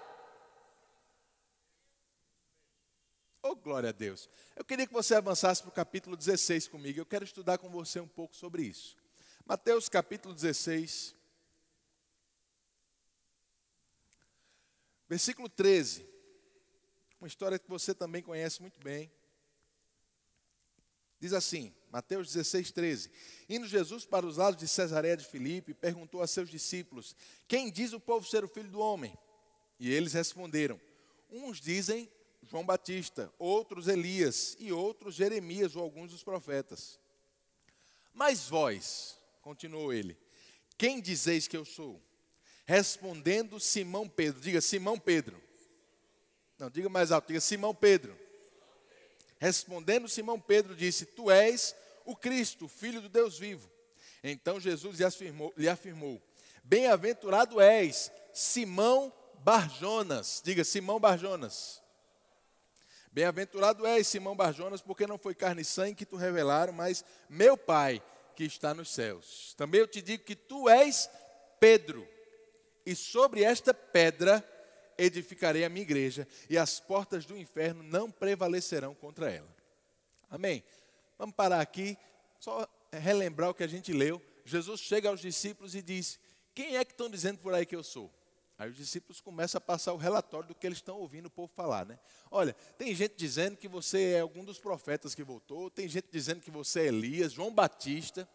Oh, 3.42 3.56
glória 3.56 3.90
a 3.90 3.92
Deus. 3.92 4.28
Eu 4.56 4.66
queria 4.66 4.88
que 4.88 4.94
você 4.94 5.14
avançasse 5.14 5.62
para 5.62 5.70
o 5.70 5.72
capítulo 5.72 6.18
16 6.18 6.68
comigo. 6.68 7.00
Eu 7.00 7.06
quero 7.06 7.24
estudar 7.24 7.58
com 7.58 7.70
você 7.70 8.00
um 8.00 8.08
pouco 8.08 8.36
sobre 8.36 8.64
isso. 8.64 8.96
Mateus 9.46 9.88
capítulo 9.88 10.34
16. 10.34 11.14
Versículo 15.08 15.48
13. 15.48 16.08
Uma 17.22 17.28
história 17.28 17.60
que 17.60 17.70
você 17.70 17.94
também 17.94 18.24
conhece 18.24 18.62
muito 18.62 18.80
bem. 18.80 19.12
Diz 21.20 21.34
assim, 21.34 21.74
Mateus 21.92 22.34
16, 22.34 22.72
13. 22.72 23.12
Indo 23.50 23.68
Jesus 23.68 24.06
para 24.06 24.26
os 24.26 24.38
lados 24.38 24.60
de 24.60 24.68
Cesareia 24.68 25.16
de 25.16 25.26
Filipe, 25.26 25.74
perguntou 25.74 26.22
a 26.22 26.28
seus 26.28 26.50
discípulos: 26.50 27.16
Quem 27.48 27.72
diz 27.72 27.94
o 27.94 28.00
povo 28.00 28.28
ser 28.28 28.44
o 28.44 28.50
filho 28.50 28.70
do 28.70 28.80
homem? 28.80 29.18
E 29.80 29.92
eles 29.92 30.14
responderam: 30.14 30.80
Uns 31.32 31.60
dizem 31.62 32.10
João 32.44 32.66
Batista, 32.66 33.32
outros 33.40 33.88
Elias, 33.88 34.56
e 34.60 34.72
outros 34.72 35.16
Jeremias 35.16 35.76
ou 35.76 35.82
alguns 35.84 36.12
dos 36.12 36.24
profetas. 36.24 37.00
Mas 38.14 38.48
vós, 38.48 39.18
continuou 39.42 39.92
ele, 39.92 40.18
quem 40.78 41.02
dizeis 41.02 41.48
que 41.48 41.58
eu 41.58 41.66
sou? 41.66 42.02
Respondendo 42.66 43.60
Simão 43.60 44.08
Pedro, 44.08 44.42
diga 44.42 44.62
Simão 44.62 45.00
Pedro. 45.00 45.42
Não, 46.58 46.70
diga 46.70 46.90
mais 46.90 47.12
alto, 47.12 47.28
diga 47.28 47.42
Simão 47.42 47.76
Pedro. 47.76 48.18
Respondendo 49.46 50.10
Simão 50.10 50.40
Pedro 50.40 50.76
disse: 50.76 51.06
Tu 51.06 51.30
és 51.30 51.76
o 52.04 52.16
Cristo, 52.16 52.68
filho 52.68 53.00
do 53.00 53.08
Deus 53.08 53.38
vivo. 53.38 53.70
Então 54.24 54.60
Jesus 54.60 54.98
lhe 54.98 55.06
afirmou: 55.06 55.54
afirmou 55.72 56.20
Bem-aventurado 56.64 57.62
és, 57.62 58.12
Simão 58.34 59.14
Barjonas. 59.44 60.42
Diga, 60.44 60.64
Simão 60.64 61.00
Barjonas. 61.00 61.80
Bem-aventurado 63.12 63.86
és, 63.86 64.08
Simão 64.08 64.36
Barjonas, 64.36 64.82
porque 64.82 65.06
não 65.06 65.20
foi 65.20 65.36
carne 65.36 65.62
e 65.62 65.66
sangue 65.66 65.94
que 65.94 66.08
tu 66.08 66.16
revelaram, 66.16 66.74
mas 66.74 67.06
meu 67.30 67.56
Pai 67.56 68.02
que 68.36 68.46
está 68.46 68.74
nos 68.74 68.90
céus. 68.90 69.54
Também 69.56 69.80
eu 69.80 69.88
te 69.88 70.02
digo 70.02 70.24
que 70.24 70.36
tu 70.36 70.68
és 70.68 71.08
Pedro, 71.60 72.08
e 72.84 72.96
sobre 72.96 73.44
esta 73.44 73.76
pedra 73.76 74.44
edificarei 74.98 75.64
a 75.66 75.70
minha 75.70 75.84
igreja 75.84 76.28
e 76.50 76.58
as 76.58 76.80
portas 76.80 77.26
do 77.26 77.38
inferno 77.38 77.84
não 77.84 78.10
prevalecerão 78.12 78.94
contra 78.94 79.32
ela. 79.32 79.56
Amém? 80.30 80.64
Vamos 81.18 81.36
parar 81.36 81.62
aqui, 81.62 81.98
só 82.40 82.68
relembrar 82.92 83.50
o 83.50 83.54
que 83.54 83.64
a 83.64 83.68
gente 83.68 83.94
leu. 83.94 84.22
Jesus 84.44 84.82
chega 84.82 85.10
aos 85.10 85.22
discípulos 85.22 85.76
e 85.76 85.82
diz: 85.82 86.20
Quem 86.54 86.78
é 86.78 86.86
que 86.86 86.92
estão 86.92 87.10
dizendo 87.10 87.40
por 87.40 87.54
aí 87.54 87.66
que 87.66 87.76
eu 87.76 87.84
sou? 87.84 88.12
Aí 88.58 88.70
os 88.70 88.78
discípulos 88.78 89.20
começam 89.20 89.58
a 89.58 89.62
passar 89.62 89.92
o 89.92 89.98
relatório 89.98 90.48
do 90.48 90.56
que 90.56 90.66
eles 90.66 90.78
estão 90.78 90.98
ouvindo 90.98 91.26
o 91.26 91.30
povo 91.30 91.52
falar, 91.54 91.86
né? 91.86 92.00
Olha, 92.32 92.54
tem 92.78 92.96
gente 92.96 93.16
dizendo 93.18 93.58
que 93.58 93.68
você 93.68 94.14
é 94.14 94.20
algum 94.22 94.46
dos 94.46 94.58
profetas 94.60 95.14
que 95.14 95.24
voltou, 95.24 95.70
tem 95.70 95.90
gente 95.90 96.08
dizendo 96.10 96.40
que 96.40 96.50
você 96.50 96.82
é 96.82 96.86
Elias, 96.88 97.34
João 97.34 97.54
Batista. 97.54 98.28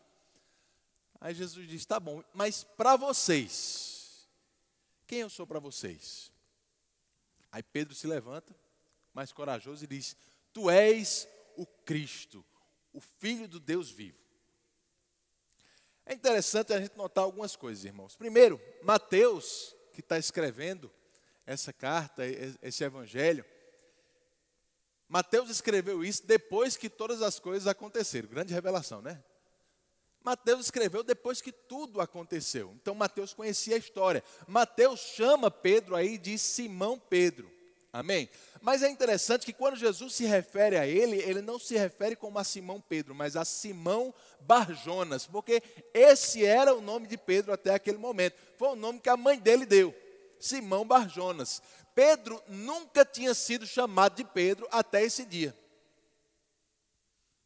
Aí 1.20 1.34
Jesus 1.34 1.66
diz: 1.66 1.86
Tá 1.86 1.98
bom, 1.98 2.22
mas 2.34 2.64
para 2.64 2.96
vocês, 2.96 4.28
quem 5.06 5.20
eu 5.20 5.30
sou 5.30 5.46
para 5.46 5.58
vocês? 5.58 6.30
Aí 7.52 7.62
Pedro 7.62 7.94
se 7.94 8.06
levanta, 8.06 8.54
mais 9.12 9.32
corajoso, 9.32 9.84
e 9.84 9.86
diz: 9.86 10.16
Tu 10.52 10.70
és 10.70 11.28
o 11.56 11.66
Cristo, 11.66 12.44
o 12.92 13.00
Filho 13.00 13.48
do 13.48 13.58
Deus 13.58 13.90
vivo. 13.90 14.18
É 16.06 16.14
interessante 16.14 16.72
a 16.72 16.80
gente 16.80 16.96
notar 16.96 17.24
algumas 17.24 17.54
coisas, 17.54 17.84
irmãos. 17.84 18.16
Primeiro, 18.16 18.60
Mateus, 18.82 19.76
que 19.92 20.00
está 20.00 20.18
escrevendo 20.18 20.90
essa 21.46 21.72
carta, 21.72 22.22
esse 22.62 22.82
evangelho, 22.82 23.44
Mateus 25.08 25.50
escreveu 25.50 26.04
isso 26.04 26.24
depois 26.26 26.76
que 26.76 26.88
todas 26.88 27.20
as 27.20 27.40
coisas 27.40 27.66
aconteceram. 27.66 28.28
Grande 28.28 28.54
revelação, 28.54 29.02
né? 29.02 29.22
Mateus 30.22 30.66
escreveu 30.66 31.02
depois 31.02 31.40
que 31.40 31.52
tudo 31.52 32.00
aconteceu. 32.00 32.74
Então 32.80 32.94
Mateus 32.94 33.32
conhecia 33.32 33.76
a 33.76 33.78
história. 33.78 34.22
Mateus 34.46 35.00
chama 35.00 35.50
Pedro 35.50 35.96
aí 35.96 36.18
de 36.18 36.38
Simão 36.38 36.98
Pedro. 36.98 37.50
Amém? 37.92 38.30
Mas 38.60 38.82
é 38.82 38.88
interessante 38.88 39.44
que 39.44 39.52
quando 39.52 39.76
Jesus 39.76 40.14
se 40.14 40.24
refere 40.24 40.76
a 40.76 40.86
ele, 40.86 41.16
ele 41.16 41.42
não 41.42 41.58
se 41.58 41.76
refere 41.76 42.14
como 42.14 42.38
a 42.38 42.44
Simão 42.44 42.80
Pedro, 42.80 43.14
mas 43.14 43.34
a 43.34 43.44
Simão 43.44 44.14
Barjonas, 44.40 45.26
porque 45.26 45.60
esse 45.92 46.44
era 46.44 46.72
o 46.72 46.80
nome 46.80 47.08
de 47.08 47.16
Pedro 47.16 47.52
até 47.52 47.74
aquele 47.74 47.98
momento. 47.98 48.36
Foi 48.56 48.68
o 48.68 48.76
nome 48.76 49.00
que 49.00 49.08
a 49.08 49.16
mãe 49.16 49.40
dele 49.40 49.66
deu, 49.66 49.92
Simão 50.38 50.86
Barjonas. 50.86 51.60
Pedro 51.92 52.40
nunca 52.46 53.04
tinha 53.04 53.34
sido 53.34 53.66
chamado 53.66 54.14
de 54.14 54.24
Pedro 54.24 54.68
até 54.70 55.02
esse 55.02 55.24
dia. 55.24 55.56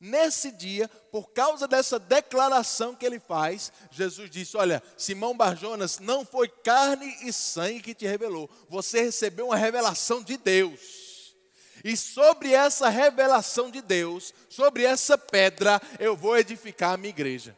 Nesse 0.06 0.50
dia, 0.50 0.86
por 1.10 1.30
causa 1.30 1.66
dessa 1.66 1.98
declaração 1.98 2.94
que 2.94 3.06
ele 3.06 3.18
faz, 3.18 3.72
Jesus 3.90 4.28
disse: 4.28 4.54
Olha, 4.54 4.82
Simão 4.98 5.34
Barjonas, 5.34 5.98
não 5.98 6.26
foi 6.26 6.46
carne 6.46 7.16
e 7.22 7.32
sangue 7.32 7.80
que 7.80 7.94
te 7.94 8.06
revelou, 8.06 8.50
você 8.68 9.04
recebeu 9.04 9.46
uma 9.46 9.56
revelação 9.56 10.22
de 10.22 10.36
Deus. 10.36 11.34
E 11.82 11.96
sobre 11.96 12.52
essa 12.52 12.90
revelação 12.90 13.70
de 13.70 13.80
Deus, 13.80 14.34
sobre 14.50 14.84
essa 14.84 15.16
pedra, 15.16 15.80
eu 15.98 16.14
vou 16.14 16.36
edificar 16.36 16.92
a 16.92 16.96
minha 16.98 17.08
igreja. 17.08 17.56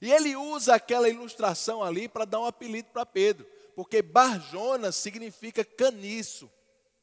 E 0.00 0.10
ele 0.10 0.34
usa 0.34 0.76
aquela 0.76 1.10
ilustração 1.10 1.82
ali 1.82 2.08
para 2.08 2.24
dar 2.24 2.40
um 2.40 2.46
apelido 2.46 2.88
para 2.90 3.04
Pedro, 3.04 3.46
porque 3.76 4.00
Barjonas 4.00 4.96
significa 4.96 5.62
caniço. 5.62 6.50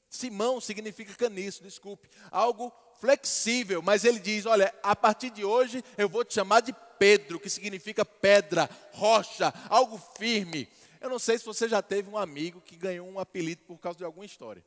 Simão 0.09 0.59
significa 0.59 1.13
caniço, 1.13 1.61
desculpe, 1.61 2.09
algo 2.31 2.73
flexível, 3.01 3.81
mas 3.81 4.05
ele 4.05 4.19
diz: 4.19 4.45
Olha, 4.45 4.73
a 4.83 4.95
partir 4.95 5.31
de 5.31 5.43
hoje 5.43 5.83
eu 5.97 6.07
vou 6.07 6.23
te 6.23 6.35
chamar 6.35 6.61
de 6.61 6.73
Pedro, 6.99 7.39
que 7.39 7.49
significa 7.49 8.05
pedra, 8.05 8.69
rocha, 8.93 9.51
algo 9.67 9.99
firme. 10.15 10.69
Eu 11.01 11.09
não 11.09 11.17
sei 11.17 11.39
se 11.39 11.43
você 11.43 11.67
já 11.67 11.81
teve 11.81 12.07
um 12.07 12.17
amigo 12.17 12.61
que 12.61 12.75
ganhou 12.75 13.09
um 13.09 13.19
apelido 13.19 13.63
por 13.65 13.79
causa 13.79 13.97
de 13.97 14.05
alguma 14.05 14.23
história. 14.23 14.63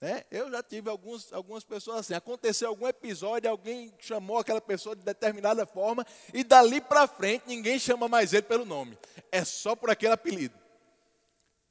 Né? 0.00 0.24
Eu 0.30 0.50
já 0.50 0.62
tive 0.62 0.88
alguns, 0.88 1.30
algumas 1.30 1.62
pessoas 1.62 1.98
assim. 1.98 2.14
Aconteceu 2.14 2.68
algum 2.68 2.88
episódio, 2.88 3.50
alguém 3.50 3.92
chamou 3.98 4.38
aquela 4.38 4.60
pessoa 4.60 4.96
de 4.96 5.02
determinada 5.02 5.66
forma, 5.66 6.06
e 6.32 6.42
dali 6.42 6.80
para 6.80 7.06
frente 7.06 7.44
ninguém 7.46 7.78
chama 7.78 8.08
mais 8.08 8.32
ele 8.32 8.42
pelo 8.42 8.64
nome. 8.64 8.98
É 9.30 9.44
só 9.44 9.76
por 9.76 9.90
aquele 9.90 10.14
apelido. 10.14 10.65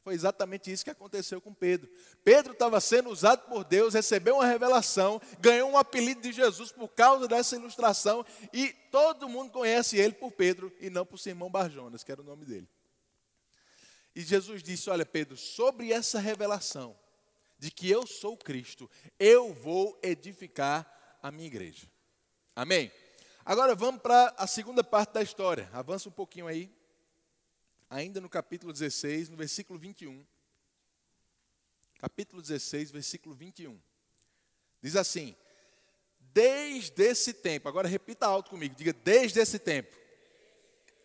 Foi 0.05 0.13
exatamente 0.13 0.71
isso 0.71 0.83
que 0.83 0.91
aconteceu 0.91 1.41
com 1.41 1.51
Pedro. 1.51 1.89
Pedro 2.24 2.53
estava 2.53 2.79
sendo 2.79 3.09
usado 3.09 3.50
por 3.50 3.63
Deus, 3.63 3.95
recebeu 3.95 4.35
uma 4.35 4.45
revelação, 4.45 5.19
ganhou 5.39 5.67
um 5.67 5.75
apelido 5.75 6.21
de 6.21 6.31
Jesus 6.31 6.71
por 6.71 6.89
causa 6.89 7.27
dessa 7.27 7.55
ilustração, 7.55 8.24
e 8.53 8.67
todo 8.91 9.27
mundo 9.27 9.51
conhece 9.51 9.97
ele 9.97 10.13
por 10.13 10.31
Pedro 10.31 10.71
e 10.79 10.91
não 10.91 11.07
por 11.07 11.17
Simão 11.17 11.50
Barjonas, 11.50 12.03
que 12.03 12.12
era 12.12 12.21
o 12.21 12.24
nome 12.24 12.45
dele. 12.45 12.69
E 14.15 14.21
Jesus 14.21 14.62
disse: 14.62 14.91
Olha, 14.91 15.07
Pedro, 15.07 15.35
sobre 15.35 15.91
essa 15.91 16.19
revelação 16.19 16.95
de 17.57 17.71
que 17.71 17.89
eu 17.89 18.05
sou 18.05 18.38
Cristo, 18.38 18.88
eu 19.17 19.55
vou 19.55 20.00
edificar 20.03 21.17
a 21.19 21.31
minha 21.31 21.47
igreja. 21.47 21.88
Amém? 22.55 22.91
Agora 23.43 23.74
vamos 23.74 24.03
para 24.03 24.35
a 24.38 24.45
segunda 24.45 24.83
parte 24.83 25.13
da 25.13 25.24
história. 25.24 25.67
Avança 25.74 26.09
um 26.09 26.12
pouquinho 26.12 26.45
aí 26.45 26.71
ainda 27.96 28.20
no 28.20 28.28
capítulo 28.30 28.74
16, 28.74 29.30
no 29.30 29.38
versículo 29.38 29.80
21. 29.80 30.25
Capítulo 31.98 32.42
16, 32.42 32.92
versículo 32.92 33.34
21. 33.34 33.80
Diz 34.82 34.98
assim: 34.98 35.34
Desde 36.20 37.04
esse 37.04 37.34
tempo, 37.34 37.70
agora 37.70 37.88
repita 37.88 38.28
alto 38.28 38.50
comigo, 38.50 38.75
diga: 38.75 38.92
desde 38.92 39.40
esse 39.40 39.58
tempo. 39.58 39.96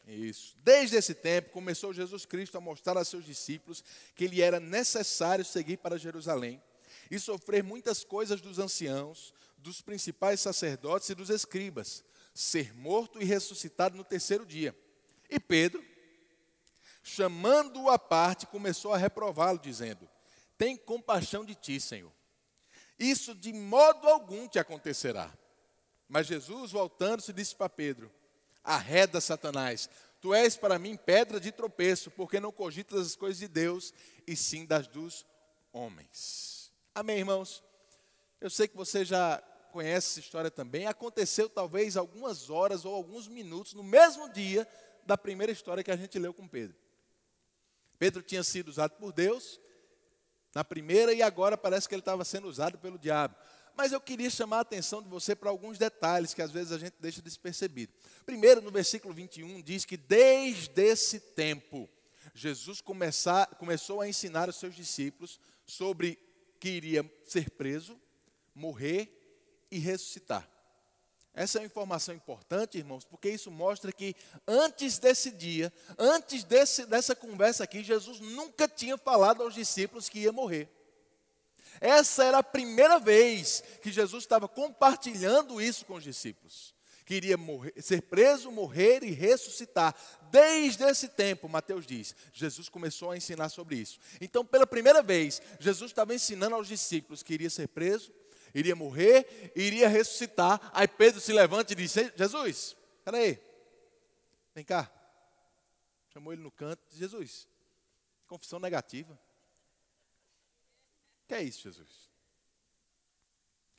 Isso. 0.04 0.56
Desde 0.64 0.96
esse 0.96 1.14
tempo 1.14 1.50
começou 1.50 1.94
Jesus 1.94 2.26
Cristo 2.26 2.58
a 2.58 2.60
mostrar 2.60 2.98
a 2.98 3.04
seus 3.04 3.24
discípulos 3.24 3.84
que 4.16 4.26
lhe 4.26 4.42
era 4.42 4.58
necessário 4.58 5.44
seguir 5.44 5.76
para 5.76 5.96
Jerusalém 5.96 6.60
e 7.08 7.20
sofrer 7.20 7.62
muitas 7.62 8.02
coisas 8.02 8.40
dos 8.40 8.58
anciãos, 8.58 9.32
dos 9.56 9.80
principais 9.80 10.40
sacerdotes 10.40 11.08
e 11.10 11.14
dos 11.14 11.30
escribas, 11.30 12.02
ser 12.34 12.74
morto 12.74 13.22
e 13.22 13.24
ressuscitado 13.24 13.96
no 13.96 14.02
terceiro 14.02 14.44
dia. 14.44 14.74
E 15.28 15.38
Pedro, 15.38 15.84
chamando-o 17.20 17.90
à 17.90 17.98
parte, 17.98 18.46
começou 18.46 18.94
a 18.94 18.96
reprová-lo, 18.96 19.58
dizendo: 19.58 20.08
Tem 20.56 20.74
compaixão 20.74 21.44
de 21.44 21.54
ti, 21.54 21.78
Senhor. 21.78 22.10
Isso 22.98 23.34
de 23.34 23.52
modo 23.52 24.08
algum 24.08 24.48
te 24.48 24.58
acontecerá. 24.58 25.30
Mas 26.08 26.26
Jesus, 26.26 26.72
voltando-se, 26.72 27.32
disse 27.32 27.54
para 27.54 27.68
Pedro: 27.68 28.10
Arreda, 28.64 29.20
Satanás, 29.20 29.90
tu 30.18 30.32
és 30.32 30.56
para 30.56 30.78
mim 30.78 30.96
pedra 30.96 31.38
de 31.38 31.52
tropeço, 31.52 32.10
porque 32.10 32.40
não 32.40 32.50
cogitas 32.50 33.06
as 33.06 33.16
coisas 33.16 33.38
de 33.38 33.48
Deus, 33.48 33.92
e 34.26 34.34
sim 34.34 34.64
das 34.64 34.86
dos 34.86 35.26
homens. 35.70 36.72
Amém, 36.94 37.18
irmãos? 37.18 37.62
Eu 38.40 38.48
sei 38.48 38.66
que 38.66 38.76
você 38.76 39.04
já 39.04 39.42
conhece 39.72 40.08
essa 40.08 40.20
história 40.20 40.50
também. 40.50 40.86
Aconteceu 40.86 41.50
talvez 41.50 41.98
algumas 41.98 42.48
horas 42.48 42.86
ou 42.86 42.94
alguns 42.94 43.28
minutos 43.28 43.74
no 43.74 43.82
mesmo 43.82 44.26
dia 44.30 44.66
da 45.04 45.18
primeira 45.18 45.52
história 45.52 45.84
que 45.84 45.90
a 45.90 45.96
gente 45.96 46.18
leu 46.18 46.32
com 46.32 46.48
Pedro. 46.48 46.74
Pedro 48.00 48.22
tinha 48.22 48.42
sido 48.42 48.68
usado 48.68 48.92
por 48.92 49.12
Deus 49.12 49.60
na 50.54 50.64
primeira 50.64 51.12
e 51.12 51.20
agora 51.20 51.54
parece 51.58 51.86
que 51.86 51.94
ele 51.94 52.00
estava 52.00 52.24
sendo 52.24 52.48
usado 52.48 52.78
pelo 52.78 52.98
diabo. 52.98 53.36
Mas 53.76 53.92
eu 53.92 54.00
queria 54.00 54.30
chamar 54.30 54.56
a 54.56 54.60
atenção 54.62 55.02
de 55.02 55.08
você 55.10 55.36
para 55.36 55.50
alguns 55.50 55.76
detalhes 55.76 56.32
que 56.32 56.40
às 56.40 56.50
vezes 56.50 56.72
a 56.72 56.78
gente 56.78 56.94
deixa 56.98 57.20
despercebido. 57.20 57.92
Primeiro, 58.24 58.62
no 58.62 58.70
versículo 58.70 59.12
21, 59.12 59.60
diz 59.60 59.84
que 59.84 59.98
desde 59.98 60.82
esse 60.82 61.20
tempo, 61.20 61.90
Jesus 62.34 62.80
começar, 62.80 63.46
começou 63.56 64.00
a 64.00 64.08
ensinar 64.08 64.48
os 64.48 64.56
seus 64.56 64.74
discípulos 64.74 65.38
sobre 65.66 66.18
que 66.58 66.70
iria 66.70 67.04
ser 67.26 67.50
preso, 67.50 68.00
morrer 68.54 69.66
e 69.70 69.78
ressuscitar. 69.78 70.48
Essa 71.32 71.58
é 71.58 71.60
uma 71.60 71.66
informação 71.66 72.14
importante, 72.14 72.78
irmãos, 72.78 73.04
porque 73.04 73.30
isso 73.30 73.50
mostra 73.50 73.92
que 73.92 74.16
antes 74.46 74.98
desse 74.98 75.30
dia, 75.30 75.72
antes 75.96 76.42
desse, 76.42 76.84
dessa 76.86 77.14
conversa 77.14 77.62
aqui, 77.64 77.84
Jesus 77.84 78.18
nunca 78.18 78.66
tinha 78.66 78.98
falado 78.98 79.42
aos 79.42 79.54
discípulos 79.54 80.08
que 80.08 80.20
ia 80.20 80.32
morrer. 80.32 80.68
Essa 81.80 82.24
era 82.24 82.38
a 82.38 82.42
primeira 82.42 82.98
vez 82.98 83.62
que 83.80 83.92
Jesus 83.92 84.24
estava 84.24 84.48
compartilhando 84.48 85.60
isso 85.60 85.86
com 85.86 85.94
os 85.94 86.04
discípulos. 86.04 86.74
Que 87.04 87.14
iria 87.14 87.36
morrer, 87.36 87.74
ser 87.80 88.02
preso, 88.02 88.50
morrer 88.50 89.02
e 89.02 89.10
ressuscitar. 89.10 89.94
Desde 90.30 90.84
esse 90.84 91.08
tempo, 91.08 91.48
Mateus 91.48 91.86
diz, 91.86 92.14
Jesus 92.32 92.68
começou 92.68 93.10
a 93.10 93.16
ensinar 93.16 93.48
sobre 93.48 93.76
isso. 93.76 93.98
Então, 94.20 94.44
pela 94.44 94.66
primeira 94.66 95.02
vez, 95.02 95.40
Jesus 95.58 95.90
estava 95.90 96.14
ensinando 96.14 96.54
aos 96.54 96.68
discípulos 96.68 97.22
que 97.22 97.34
iria 97.34 97.50
ser 97.50 97.68
preso, 97.68 98.12
iria 98.54 98.76
morrer, 98.76 99.52
iria 99.54 99.88
ressuscitar. 99.88 100.70
Aí 100.72 100.88
Pedro 100.88 101.20
se 101.20 101.32
levanta 101.32 101.72
e 101.72 101.76
diz: 101.76 101.94
Jesus, 102.16 102.76
peraí, 103.04 103.38
vem 104.54 104.64
cá. 104.64 104.90
Chamou 106.08 106.32
ele 106.32 106.42
no 106.42 106.50
canto 106.50 106.82
e 106.92 106.96
Jesus, 106.96 107.48
confissão 108.26 108.58
negativa. 108.58 109.18
Que 111.28 111.34
é 111.34 111.42
isso, 111.42 111.62
Jesus? 111.62 112.10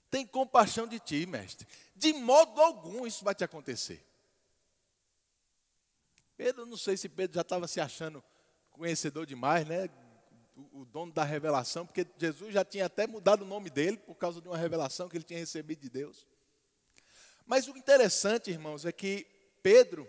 Tem 0.10 0.26
compaixão 0.26 0.88
de 0.88 1.00
ti, 1.00 1.26
mestre. 1.26 1.68
De 1.96 2.14
modo 2.14 2.62
algum 2.62 3.08
isso 3.08 3.24
vai 3.24 3.34
te 3.34 3.44
acontecer. 3.44 4.06
Pedro, 6.36 6.66
não 6.66 6.76
sei 6.76 6.98
se 6.98 7.08
Pedro 7.08 7.36
já 7.36 7.42
estava 7.42 7.68
se 7.68 7.80
achando 7.80 8.24
conhecedor 8.72 9.26
demais, 9.26 9.68
né? 9.68 9.90
O, 10.72 10.86
dono 10.86 11.12
da 11.12 11.24
revelação, 11.24 11.86
porque 11.86 12.08
Jesus 12.18 12.54
já 12.54 12.64
tinha 12.64 12.86
até 12.86 13.08
mudado 13.08 13.44
o 13.44 13.48
nome 13.48 13.70
dele 13.70 13.98
por 13.98 14.16
causa 14.16 14.42
de 14.42 14.48
uma 14.48 14.58
revelação 14.58 15.08
que 15.10 15.18
ele 15.18 15.24
tinha 15.24 15.40
recebido 15.40 15.82
de 15.82 15.90
Deus. 15.90 16.28
Mas 17.46 17.68
o 17.68 17.78
interessante, 17.78 18.50
irmãos, 18.50 18.86
é 18.86 18.92
que 18.92 19.26
Pedro, 19.62 20.08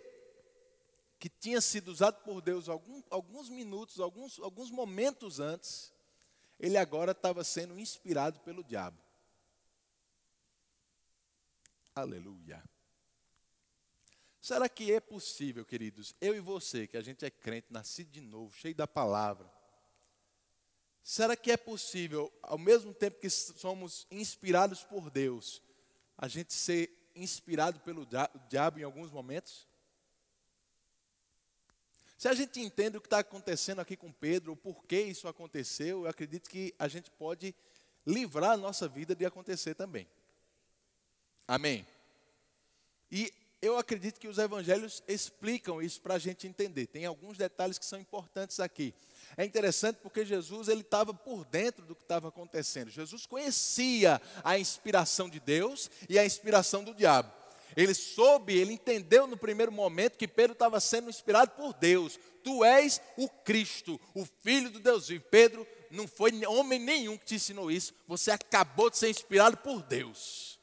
que 1.19 1.29
tinha 1.29 1.61
sido 1.61 1.88
usado 1.88 2.23
por 2.23 2.41
Deus 2.41 2.69
algum, 2.69 3.03
alguns 3.11 3.49
minutos, 3.49 4.01
alguns, 4.01 4.38
alguns 4.38 4.71
momentos 4.71 5.41
antes, 5.41 5.93
ele 6.59 6.77
agora 6.77 7.12
estava 7.12 7.43
sendo 7.43 7.79
inspirado 7.79 8.41
pelo 8.41 8.62
diabo. 8.62 8.99
Aleluia. 11.95 12.62
Será 14.41 14.69
que 14.69 14.93
é 14.93 14.99
possível, 14.99 15.65
queridos, 15.65 16.15
eu 16.21 16.35
e 16.35 16.41
você, 16.41 16.87
que 16.87 16.97
a 16.97 17.03
gente 17.03 17.25
é 17.25 17.31
crente, 17.31 17.69
nascido 17.71 18.11
de 18.11 18.21
novo, 18.21 18.53
cheio 18.57 18.75
da 18.75 18.88
palavra, 18.88 19.49
Será 21.03 21.37
que 21.37 21.51
é 21.51 21.57
possível, 21.57 22.33
ao 22.43 22.59
mesmo 22.59 22.95
tempo 22.95 23.19
que 23.19 23.29
somos 23.29 24.07
inspirados 24.11 24.85
por 24.85 25.11
Deus, 25.11 25.61
a 26.17 26.29
gente 26.29 26.53
ser 26.53 26.91
inspirado 27.15 27.81
pelo 27.81 28.07
diabo 28.49 28.79
em 28.79 28.85
alguns 28.85 29.11
momentos? 29.11 29.67
Se 32.17 32.29
a 32.29 32.35
gente 32.35 32.61
entende 32.61 32.97
o 32.97 33.01
que 33.01 33.09
está 33.09 33.19
acontecendo 33.19 33.81
aqui 33.81 33.97
com 33.97 34.12
Pedro, 34.12 34.53
o 34.53 34.57
porquê 34.57 35.03
isso 35.03 35.27
aconteceu, 35.27 36.05
eu 36.05 36.09
acredito 36.09 36.49
que 36.49 36.73
a 36.79 36.87
gente 36.87 37.11
pode 37.11 37.53
livrar 38.07 38.53
a 38.53 38.57
nossa 38.57 38.87
vida 38.87 39.12
de 39.12 39.27
acontecer 39.27 39.75
também. 39.75 40.07
Amém? 41.49 41.85
E 43.11 43.33
eu 43.61 43.77
acredito 43.77 44.21
que 44.21 44.29
os 44.29 44.38
evangelhos 44.38 45.03
explicam 45.09 45.83
isso 45.83 46.01
para 46.01 46.15
a 46.15 46.19
gente 46.19 46.47
entender. 46.47 46.87
Tem 46.87 47.07
alguns 47.07 47.37
detalhes 47.37 47.77
que 47.77 47.85
são 47.85 47.99
importantes 47.99 48.61
aqui. 48.61 48.95
É 49.37 49.45
interessante 49.45 49.97
porque 50.03 50.25
Jesus 50.25 50.68
ele 50.68 50.83
estava 50.83 51.14
por 51.14 51.45
dentro 51.45 51.85
do 51.85 51.95
que 51.95 52.03
estava 52.03 52.29
acontecendo. 52.29 52.90
Jesus 52.90 53.27
conhecia 53.27 54.21
a 54.45 54.59
inspiração 54.59 55.29
de 55.29 55.40
Deus 55.40 55.90
e 56.09 56.18
a 56.18 56.25
inspiração 56.25 56.85
do 56.85 56.95
diabo. 56.95 57.33
Ele 57.77 57.95
soube, 57.95 58.57
ele 58.57 58.75
entendeu 58.75 59.27
no 59.27 59.37
primeiro 59.37 59.73
momento 59.73 60.18
que 60.18 60.29
Pedro 60.29 60.53
estava 60.53 60.79
sendo 60.81 61.09
inspirado 61.09 61.53
por 61.53 61.73
Deus. 61.75 62.18
Tu 62.45 62.64
és 62.64 63.01
o 63.16 63.29
Cristo, 63.29 64.01
o 64.14 64.27
Filho 64.42 64.71
do 64.71 64.79
Deus 64.79 65.09
vivo. 65.09 65.25
Pedro, 65.31 65.66
não 65.90 66.07
foi 66.07 66.33
homem 66.47 66.79
nenhum 66.79 67.16
que 67.16 67.25
te 67.25 67.35
ensinou 67.37 67.71
isso. 67.71 67.95
Você 68.07 68.31
acabou 68.31 68.90
de 68.90 68.99
ser 68.99 69.09
inspirado 69.09 69.57
por 69.57 69.83
Deus. 69.83 70.59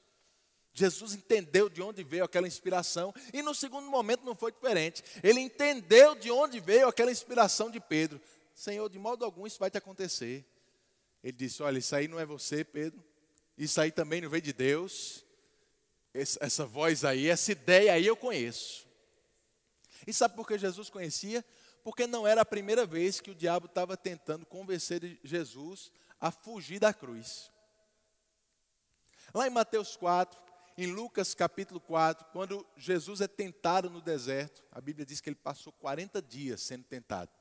Jesus 0.73 1.13
entendeu 1.13 1.67
de 1.67 1.81
onde 1.81 2.03
veio 2.03 2.23
aquela 2.23 2.47
inspiração 2.47 3.13
e 3.33 3.41
no 3.41 3.53
segundo 3.53 3.89
momento 3.89 4.23
não 4.23 4.35
foi 4.35 4.51
diferente. 4.51 5.03
Ele 5.21 5.39
entendeu 5.39 6.15
de 6.15 6.31
onde 6.31 6.59
veio 6.59 6.87
aquela 6.87 7.11
inspiração 7.11 7.69
de 7.69 7.79
Pedro. 7.79 8.21
Senhor, 8.59 8.89
de 8.89 8.99
modo 8.99 9.23
algum 9.23 9.47
isso 9.47 9.57
vai 9.57 9.71
te 9.71 9.77
acontecer. 9.77 10.45
Ele 11.23 11.31
disse: 11.31 11.63
Olha, 11.63 11.79
isso 11.79 11.95
aí 11.95 12.09
não 12.09 12.19
é 12.19 12.25
você, 12.25 12.61
Pedro. 12.61 13.01
Isso 13.57 13.79
aí 13.79 13.89
também 13.89 14.19
não 14.19 14.29
veio 14.29 14.41
de 14.41 14.51
Deus. 14.51 15.25
Essa 16.13 16.65
voz 16.65 17.05
aí, 17.05 17.29
essa 17.29 17.53
ideia 17.53 17.93
aí 17.93 18.05
eu 18.05 18.17
conheço. 18.17 18.85
E 20.05 20.11
sabe 20.11 20.35
por 20.35 20.45
que 20.45 20.57
Jesus 20.57 20.89
conhecia? 20.89 21.45
Porque 21.85 22.05
não 22.05 22.27
era 22.27 22.41
a 22.41 22.45
primeira 22.45 22.85
vez 22.85 23.21
que 23.21 23.31
o 23.31 23.35
diabo 23.35 23.67
estava 23.67 23.95
tentando 23.95 24.45
convencer 24.45 25.17
Jesus 25.23 25.89
a 26.19 26.29
fugir 26.29 26.79
da 26.79 26.93
cruz. 26.93 27.49
Lá 29.33 29.47
em 29.47 29.51
Mateus 29.51 29.95
4, 29.95 30.37
em 30.77 30.87
Lucas 30.87 31.33
capítulo 31.33 31.79
4, 31.79 32.25
quando 32.33 32.67
Jesus 32.75 33.21
é 33.21 33.27
tentado 33.27 33.89
no 33.89 34.01
deserto, 34.01 34.61
a 34.69 34.81
Bíblia 34.81 35.05
diz 35.05 35.21
que 35.21 35.29
ele 35.29 35.37
passou 35.37 35.71
40 35.71 36.21
dias 36.21 36.61
sendo 36.61 36.83
tentado. 36.83 37.38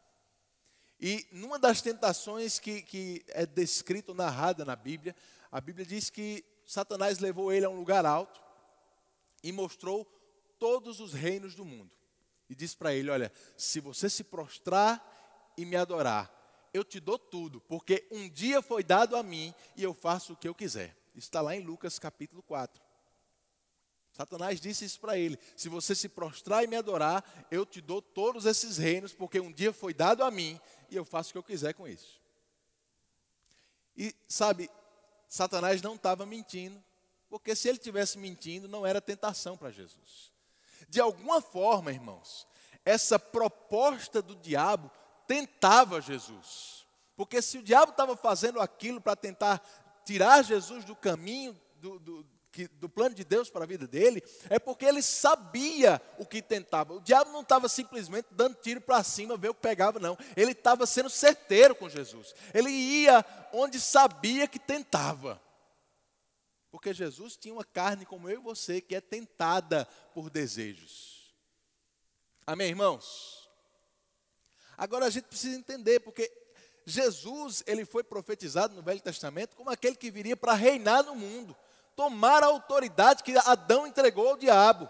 E 1.00 1.26
numa 1.30 1.58
das 1.58 1.80
tentações 1.80 2.58
que, 2.58 2.82
que 2.82 3.24
é 3.28 3.46
descrita, 3.46 4.12
narrada 4.12 4.64
na 4.64 4.74
Bíblia, 4.74 5.14
a 5.50 5.60
Bíblia 5.60 5.86
diz 5.86 6.10
que 6.10 6.44
Satanás 6.66 7.18
levou 7.18 7.52
ele 7.52 7.64
a 7.64 7.70
um 7.70 7.76
lugar 7.76 8.04
alto 8.04 8.40
e 9.42 9.52
mostrou 9.52 10.04
todos 10.58 11.00
os 11.00 11.12
reinos 11.12 11.54
do 11.54 11.64
mundo. 11.64 11.90
E 12.50 12.54
disse 12.54 12.76
para 12.76 12.92
ele: 12.92 13.10
Olha, 13.10 13.32
se 13.56 13.80
você 13.80 14.10
se 14.10 14.24
prostrar 14.24 15.54
e 15.56 15.64
me 15.64 15.76
adorar, 15.76 16.32
eu 16.74 16.84
te 16.84 16.98
dou 17.00 17.18
tudo, 17.18 17.60
porque 17.62 18.06
um 18.10 18.28
dia 18.28 18.60
foi 18.60 18.82
dado 18.82 19.16
a 19.16 19.22
mim 19.22 19.54
e 19.76 19.82
eu 19.82 19.94
faço 19.94 20.32
o 20.32 20.36
que 20.36 20.48
eu 20.48 20.54
quiser. 20.54 20.96
Está 21.14 21.40
lá 21.40 21.54
em 21.54 21.62
Lucas 21.62 21.98
capítulo 21.98 22.42
4. 22.42 22.87
Satanás 24.18 24.60
disse 24.60 24.84
isso 24.84 24.98
para 24.98 25.16
ele: 25.16 25.38
Se 25.54 25.68
você 25.68 25.94
se 25.94 26.08
prostrar 26.08 26.64
e 26.64 26.66
me 26.66 26.74
adorar, 26.74 27.24
eu 27.52 27.64
te 27.64 27.80
dou 27.80 28.02
todos 28.02 28.46
esses 28.46 28.76
reinos, 28.76 29.12
porque 29.12 29.38
um 29.38 29.52
dia 29.52 29.72
foi 29.72 29.94
dado 29.94 30.24
a 30.24 30.30
mim 30.30 30.60
e 30.90 30.96
eu 30.96 31.04
faço 31.04 31.30
o 31.30 31.32
que 31.34 31.38
eu 31.38 31.42
quiser 31.44 31.72
com 31.72 31.86
isso. 31.86 32.20
E 33.96 34.12
sabe, 34.26 34.68
Satanás 35.28 35.80
não 35.82 35.94
estava 35.94 36.26
mentindo, 36.26 36.82
porque 37.30 37.54
se 37.54 37.68
ele 37.68 37.78
tivesse 37.78 38.18
mentindo, 38.18 38.66
não 38.66 38.84
era 38.84 39.00
tentação 39.00 39.56
para 39.56 39.70
Jesus. 39.70 40.32
De 40.88 41.00
alguma 41.00 41.40
forma, 41.40 41.92
irmãos, 41.92 42.44
essa 42.84 43.20
proposta 43.20 44.20
do 44.20 44.34
diabo 44.34 44.90
tentava 45.28 46.00
Jesus. 46.00 46.84
Porque 47.14 47.40
se 47.40 47.58
o 47.58 47.62
diabo 47.62 47.92
estava 47.92 48.16
fazendo 48.16 48.60
aquilo 48.60 49.00
para 49.00 49.14
tentar 49.14 49.62
tirar 50.04 50.42
Jesus 50.42 50.84
do 50.84 50.96
caminho 50.96 51.56
do, 51.76 52.00
do, 52.00 52.26
que, 52.58 52.66
do 52.74 52.88
plano 52.88 53.14
de 53.14 53.24
Deus 53.24 53.48
para 53.48 53.62
a 53.62 53.66
vida 53.66 53.86
dele, 53.86 54.20
é 54.50 54.58
porque 54.58 54.84
ele 54.84 55.00
sabia 55.00 56.02
o 56.18 56.26
que 56.26 56.42
tentava. 56.42 56.94
O 56.94 57.00
diabo 57.00 57.30
não 57.30 57.42
estava 57.42 57.68
simplesmente 57.68 58.26
dando 58.32 58.56
tiro 58.56 58.80
para 58.80 59.04
cima, 59.04 59.36
ver 59.36 59.50
o 59.50 59.54
que 59.54 59.60
pegava, 59.60 60.00
não. 60.00 60.18
Ele 60.36 60.50
estava 60.50 60.84
sendo 60.84 61.08
certeiro 61.08 61.76
com 61.76 61.88
Jesus. 61.88 62.34
Ele 62.52 62.70
ia 62.70 63.24
onde 63.52 63.78
sabia 63.78 64.48
que 64.48 64.58
tentava. 64.58 65.40
Porque 66.68 66.92
Jesus 66.92 67.36
tinha 67.36 67.54
uma 67.54 67.64
carne 67.64 68.04
como 68.04 68.28
eu 68.28 68.40
e 68.40 68.42
você, 68.42 68.80
que 68.80 68.96
é 68.96 69.00
tentada 69.00 69.86
por 70.12 70.28
desejos. 70.28 71.32
Amém, 72.44 72.70
irmãos? 72.70 73.48
Agora 74.76 75.06
a 75.06 75.10
gente 75.10 75.26
precisa 75.26 75.56
entender, 75.56 76.00
porque 76.00 76.30
Jesus, 76.84 77.62
ele 77.68 77.84
foi 77.84 78.02
profetizado 78.02 78.74
no 78.74 78.82
Velho 78.82 79.00
Testamento 79.00 79.54
como 79.54 79.70
aquele 79.70 79.94
que 79.94 80.10
viria 80.10 80.36
para 80.36 80.54
reinar 80.54 81.04
no 81.04 81.14
mundo 81.14 81.56
tomar 81.98 82.44
a 82.44 82.46
autoridade 82.46 83.24
que 83.24 83.36
Adão 83.38 83.84
entregou 83.84 84.28
ao 84.28 84.36
diabo. 84.36 84.88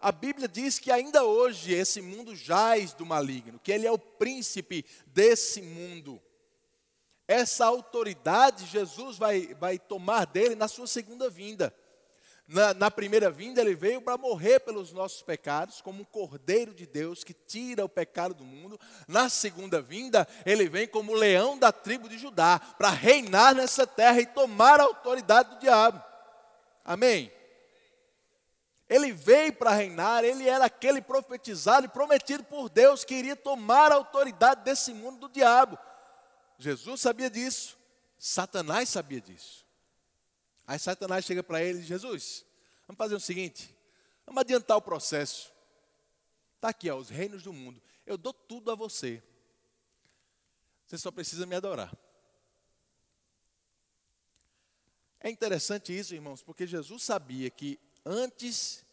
A 0.00 0.10
Bíblia 0.10 0.48
diz 0.48 0.80
que 0.80 0.90
ainda 0.90 1.22
hoje 1.22 1.72
esse 1.72 2.02
mundo 2.02 2.34
jaz 2.34 2.92
do 2.92 3.06
maligno, 3.06 3.60
que 3.60 3.70
ele 3.70 3.86
é 3.86 3.92
o 3.92 3.96
príncipe 3.96 4.84
desse 5.06 5.62
mundo. 5.62 6.20
Essa 7.28 7.66
autoridade 7.66 8.66
Jesus 8.66 9.16
vai, 9.16 9.54
vai 9.60 9.78
tomar 9.78 10.26
dele 10.26 10.56
na 10.56 10.66
sua 10.66 10.88
segunda 10.88 11.30
vinda. 11.30 11.72
Na, 12.48 12.74
na 12.74 12.90
primeira 12.90 13.30
vinda, 13.30 13.60
ele 13.60 13.76
veio 13.76 14.02
para 14.02 14.18
morrer 14.18 14.58
pelos 14.58 14.90
nossos 14.90 15.22
pecados, 15.22 15.80
como 15.80 16.02
um 16.02 16.04
cordeiro 16.04 16.74
de 16.74 16.84
Deus 16.84 17.22
que 17.22 17.32
tira 17.32 17.84
o 17.84 17.88
pecado 17.88 18.34
do 18.34 18.44
mundo. 18.44 18.76
Na 19.06 19.28
segunda 19.28 19.80
vinda, 19.80 20.26
ele 20.44 20.68
vem 20.68 20.88
como 20.88 21.14
leão 21.14 21.56
da 21.56 21.70
tribo 21.70 22.08
de 22.08 22.18
Judá, 22.18 22.58
para 22.76 22.90
reinar 22.90 23.54
nessa 23.54 23.86
terra 23.86 24.20
e 24.20 24.26
tomar 24.26 24.80
a 24.80 24.84
autoridade 24.84 25.50
do 25.50 25.60
diabo. 25.60 26.09
Amém? 26.84 27.32
Ele 28.88 29.12
veio 29.12 29.52
para 29.52 29.70
reinar, 29.70 30.24
ele 30.24 30.48
era 30.48 30.64
aquele 30.64 31.00
profetizado 31.00 31.86
e 31.86 31.88
prometido 31.88 32.42
por 32.42 32.68
Deus 32.68 33.04
que 33.04 33.14
iria 33.14 33.36
tomar 33.36 33.92
a 33.92 33.94
autoridade 33.94 34.64
desse 34.64 34.92
mundo 34.92 35.20
do 35.20 35.28
diabo. 35.28 35.78
Jesus 36.58 37.00
sabia 37.00 37.30
disso, 37.30 37.78
Satanás 38.18 38.88
sabia 38.88 39.20
disso. 39.20 39.64
Aí 40.66 40.78
Satanás 40.78 41.24
chega 41.24 41.42
para 41.42 41.62
ele 41.62 41.78
e 41.78 41.80
diz: 41.82 41.88
Jesus, 41.88 42.44
vamos 42.86 42.98
fazer 42.98 43.14
o 43.14 43.20
seguinte, 43.20 43.74
vamos 44.26 44.40
adiantar 44.40 44.76
o 44.76 44.82
processo. 44.82 45.52
Está 46.56 46.68
aqui, 46.70 46.90
ó, 46.90 46.96
os 46.96 47.08
reinos 47.08 47.42
do 47.42 47.52
mundo. 47.52 47.80
Eu 48.04 48.18
dou 48.18 48.32
tudo 48.32 48.70
a 48.70 48.74
você. 48.74 49.22
Você 50.84 50.98
só 50.98 51.12
precisa 51.12 51.46
me 51.46 51.54
adorar. 51.54 51.96
É 55.20 55.28
interessante 55.28 55.96
isso, 55.96 56.14
irmãos, 56.14 56.42
porque 56.42 56.66
Jesus 56.66 57.02
sabia 57.02 57.50
que 57.50 57.78
antes 58.04 58.84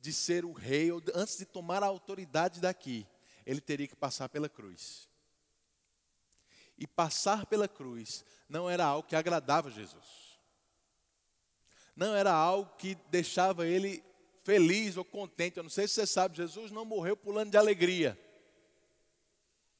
de 0.00 0.12
ser 0.12 0.44
o 0.44 0.52
rei, 0.52 0.90
antes 1.14 1.38
de 1.38 1.46
tomar 1.46 1.82
a 1.82 1.86
autoridade 1.86 2.60
daqui, 2.60 3.06
ele 3.46 3.60
teria 3.60 3.88
que 3.88 3.96
passar 3.96 4.28
pela 4.28 4.48
cruz. 4.48 5.08
E 6.76 6.86
passar 6.86 7.46
pela 7.46 7.66
cruz 7.66 8.24
não 8.48 8.68
era 8.68 8.84
algo 8.84 9.08
que 9.08 9.16
agradava 9.16 9.70
Jesus. 9.70 10.38
Não 11.96 12.14
era 12.14 12.32
algo 12.32 12.74
que 12.76 12.94
deixava 13.10 13.66
ele 13.66 14.02
feliz 14.44 14.96
ou 14.96 15.04
contente. 15.04 15.56
Eu 15.56 15.62
não 15.62 15.70
sei 15.70 15.88
se 15.88 15.94
você 15.94 16.06
sabe, 16.06 16.36
Jesus 16.36 16.70
não 16.70 16.84
morreu 16.84 17.16
pulando 17.16 17.50
de 17.50 17.56
alegria. 17.56 18.18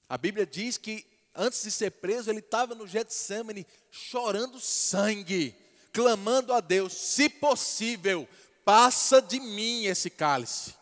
A 0.09 0.19
Bíblia 0.19 0.47
diz 0.47 0.77
que 0.77 1.07
antes 1.35 1.63
de 1.63 1.71
ser 1.71 1.91
preso, 1.93 2.31
ele 2.31 2.41
estava 2.41 2.75
no 2.75 2.87
Getsemane 2.87 3.67
chorando 3.91 4.59
sangue 4.59 5.57
clamando 5.92 6.53
a 6.53 6.61
Deus: 6.61 6.92
se 6.92 7.29
possível, 7.29 8.29
passa 8.64 9.20
de 9.20 9.40
mim 9.40 9.85
esse 9.85 10.11
cálice. 10.11 10.74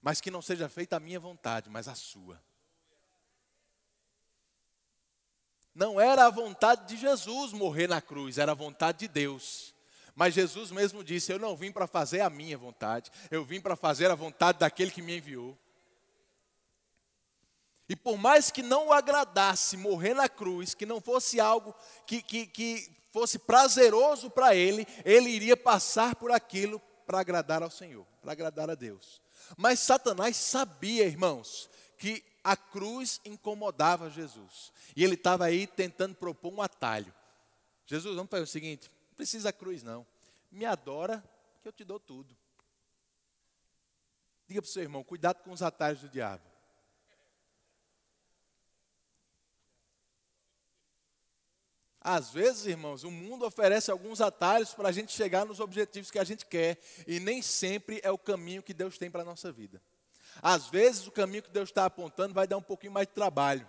Mas 0.00 0.20
que 0.20 0.30
não 0.30 0.40
seja 0.40 0.68
feita 0.68 0.96
a 0.96 1.00
minha 1.00 1.20
vontade, 1.20 1.68
mas 1.68 1.88
a 1.88 1.94
sua. 1.94 2.40
Não 5.74 6.00
era 6.00 6.26
a 6.26 6.30
vontade 6.30 6.88
de 6.88 6.96
Jesus 7.00 7.52
morrer 7.52 7.88
na 7.88 8.00
cruz, 8.00 8.38
era 8.38 8.52
a 8.52 8.54
vontade 8.54 8.98
de 8.98 9.08
Deus. 9.08 9.74
Mas 10.14 10.34
Jesus 10.34 10.72
mesmo 10.72 11.04
disse: 11.04 11.32
Eu 11.32 11.38
não 11.38 11.56
vim 11.56 11.70
para 11.70 11.86
fazer 11.86 12.20
a 12.20 12.30
minha 12.30 12.58
vontade, 12.58 13.10
eu 13.30 13.44
vim 13.44 13.60
para 13.60 13.76
fazer 13.76 14.10
a 14.10 14.16
vontade 14.16 14.58
daquele 14.58 14.90
que 14.90 15.02
me 15.02 15.16
enviou. 15.16 15.56
E 17.88 17.94
por 17.94 18.18
mais 18.18 18.50
que 18.50 18.60
não 18.60 18.88
o 18.88 18.92
agradasse 18.92 19.76
morrer 19.76 20.14
na 20.14 20.28
cruz, 20.28 20.74
que 20.74 20.84
não 20.84 21.00
fosse 21.00 21.40
algo 21.40 21.74
que, 22.04 22.20
que, 22.20 22.46
que 22.46 22.97
fosse 23.10 23.38
prazeroso 23.38 24.30
para 24.30 24.54
ele, 24.54 24.86
ele 25.04 25.30
iria 25.30 25.56
passar 25.56 26.14
por 26.16 26.30
aquilo 26.30 26.80
para 27.06 27.20
agradar 27.20 27.62
ao 27.62 27.70
Senhor, 27.70 28.06
para 28.20 28.32
agradar 28.32 28.70
a 28.70 28.74
Deus. 28.74 29.20
Mas 29.56 29.80
Satanás 29.80 30.36
sabia, 30.36 31.06
irmãos, 31.06 31.70
que 31.96 32.22
a 32.44 32.56
cruz 32.56 33.20
incomodava 33.24 34.10
Jesus. 34.10 34.72
E 34.94 35.04
ele 35.04 35.14
estava 35.14 35.46
aí 35.46 35.66
tentando 35.66 36.14
propor 36.14 36.52
um 36.52 36.62
atalho. 36.62 37.12
Jesus, 37.86 38.14
vamos 38.14 38.30
fazer 38.30 38.44
o 38.44 38.46
seguinte: 38.46 38.90
não 39.08 39.16
precisa 39.16 39.52
cruz, 39.52 39.82
não. 39.82 40.06
Me 40.50 40.64
adora, 40.64 41.22
que 41.62 41.68
eu 41.68 41.72
te 41.72 41.84
dou 41.84 41.98
tudo. 41.98 42.36
Diga 44.46 44.62
para 44.62 44.68
o 44.68 44.72
seu 44.72 44.82
irmão: 44.82 45.04
cuidado 45.04 45.42
com 45.42 45.50
os 45.50 45.62
atalhos 45.62 46.00
do 46.00 46.08
diabo. 46.08 46.47
Às 52.00 52.30
vezes, 52.30 52.66
irmãos, 52.66 53.02
o 53.02 53.10
mundo 53.10 53.44
oferece 53.44 53.90
alguns 53.90 54.20
atalhos 54.20 54.72
para 54.72 54.88
a 54.88 54.92
gente 54.92 55.12
chegar 55.12 55.44
nos 55.44 55.60
objetivos 55.60 56.10
que 56.10 56.18
a 56.18 56.24
gente 56.24 56.46
quer, 56.46 56.78
e 57.06 57.18
nem 57.18 57.42
sempre 57.42 58.00
é 58.04 58.10
o 58.10 58.18
caminho 58.18 58.62
que 58.62 58.72
Deus 58.72 58.96
tem 58.96 59.10
para 59.10 59.22
a 59.22 59.24
nossa 59.24 59.50
vida. 59.50 59.82
Às 60.40 60.68
vezes, 60.68 61.06
o 61.06 61.10
caminho 61.10 61.42
que 61.42 61.50
Deus 61.50 61.68
está 61.68 61.84
apontando 61.84 62.34
vai 62.34 62.46
dar 62.46 62.56
um 62.56 62.62
pouquinho 62.62 62.92
mais 62.92 63.06
de 63.06 63.14
trabalho, 63.14 63.68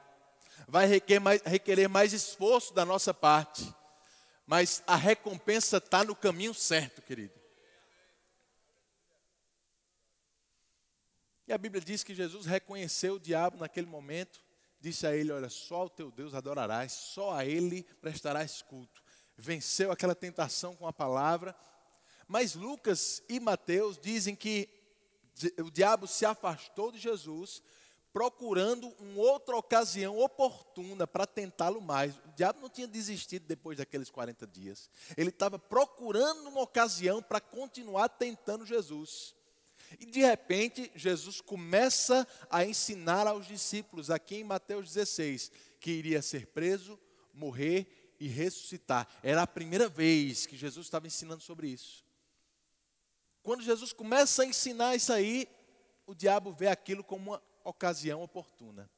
vai 0.68 0.86
requerer 0.86 1.20
mais, 1.20 1.42
requerer 1.42 1.89
mais 1.89 2.13
esforço 2.13 2.74
da 2.74 2.86
nossa 2.86 3.13
parte, 3.13 3.74
mas 4.46 4.84
a 4.86 4.96
recompensa 4.96 5.78
está 5.78 6.04
no 6.04 6.15
caminho 6.15 6.54
certo, 6.54 7.02
querido. 7.02 7.34
E 11.48 11.54
a 11.54 11.58
Bíblia 11.58 11.82
diz 11.82 12.04
que 12.04 12.13
Jesus 12.13 12.46
reconheceu 12.46 13.15
o 13.15 13.20
diabo 13.20 13.58
naquele 13.58 13.88
momento, 13.88 14.39
disse 14.80 15.06
a 15.06 15.15
ele: 15.15 15.32
Olha, 15.32 15.50
só 15.50 15.86
o 15.86 15.89
teu 15.89 16.12
Deus 16.12 16.34
adorarás, 16.34 16.92
só 16.92 17.34
a 17.34 17.46
ele 17.46 17.84
prestarás 18.02 18.62
culto. 18.62 19.02
Venceu 19.38 19.92
aquela 19.92 20.15
tentação 20.15 20.76
com 20.76 20.88
a 20.88 20.94
palavra. 20.94 21.56
Mas 22.28 22.54
Lucas 22.54 23.24
e 23.28 23.39
Mateus 23.39 23.98
dizem 23.98 24.36
que 24.36 24.70
o 25.58 25.72
diabo 25.72 26.06
se 26.06 26.26
afastou 26.26 26.92
de 26.92 27.00
Jesus, 27.00 27.63
procurando 28.12 28.88
uma 29.00 29.22
outra 29.22 29.56
ocasião 29.56 30.18
oportuna 30.18 31.08
para 31.08 31.26
tentá-lo 31.26 31.82
mais. 31.82 32.15
O 32.18 32.32
diabo 32.36 32.60
não 32.60 32.70
tinha 32.70 32.88
desistido 32.88 33.46
depois 33.48 33.78
daqueles 33.78 34.10
40 34.10 34.46
dias. 34.46 34.89
Ele 35.15 35.30
estava 35.30 35.58
procurando 35.58 36.50
uma 36.50 36.62
ocasião 36.62 37.22
para 37.22 37.39
continuar 37.39 38.10
tentando 38.10 38.65
Jesus. 38.65 39.36
E 39.99 40.06
de 40.06 40.19
repente, 40.19 40.91
Jesus 40.93 41.39
começa 41.41 42.28
a 42.49 42.65
ensinar 42.65 43.25
aos 43.28 43.47
discípulos, 43.47 44.12
aqui 44.12 44.38
em 44.38 44.43
Mateus 44.43 44.93
16, 44.93 45.52
que 45.80 45.91
iria 45.91 46.21
ser 46.21 46.47
preso, 46.47 46.99
morrer 47.34 48.15
e 48.19 48.28
ressuscitar. 48.28 49.08
Era 49.23 49.43
a 49.43 49.47
primeira 49.47 49.88
vez 49.88 50.45
que 50.45 50.58
Jesus 50.58 50.86
estava 50.86 51.08
ensinando 51.08 51.41
sobre 51.41 51.69
isso. 51.69 52.06
Quando 53.41 53.63
Jesus 53.63 53.93
começa 53.93 54.43
a 54.43 54.45
ensinar 54.45 54.95
isso 54.95 55.13
aí, 55.13 55.47
o 56.06 56.13
diabo 56.13 56.52
vê 56.52 56.67
aquilo 56.67 57.04
como 57.04 57.32
uma 57.32 57.43
ocasião 57.63 58.21
oportuna 58.21 58.89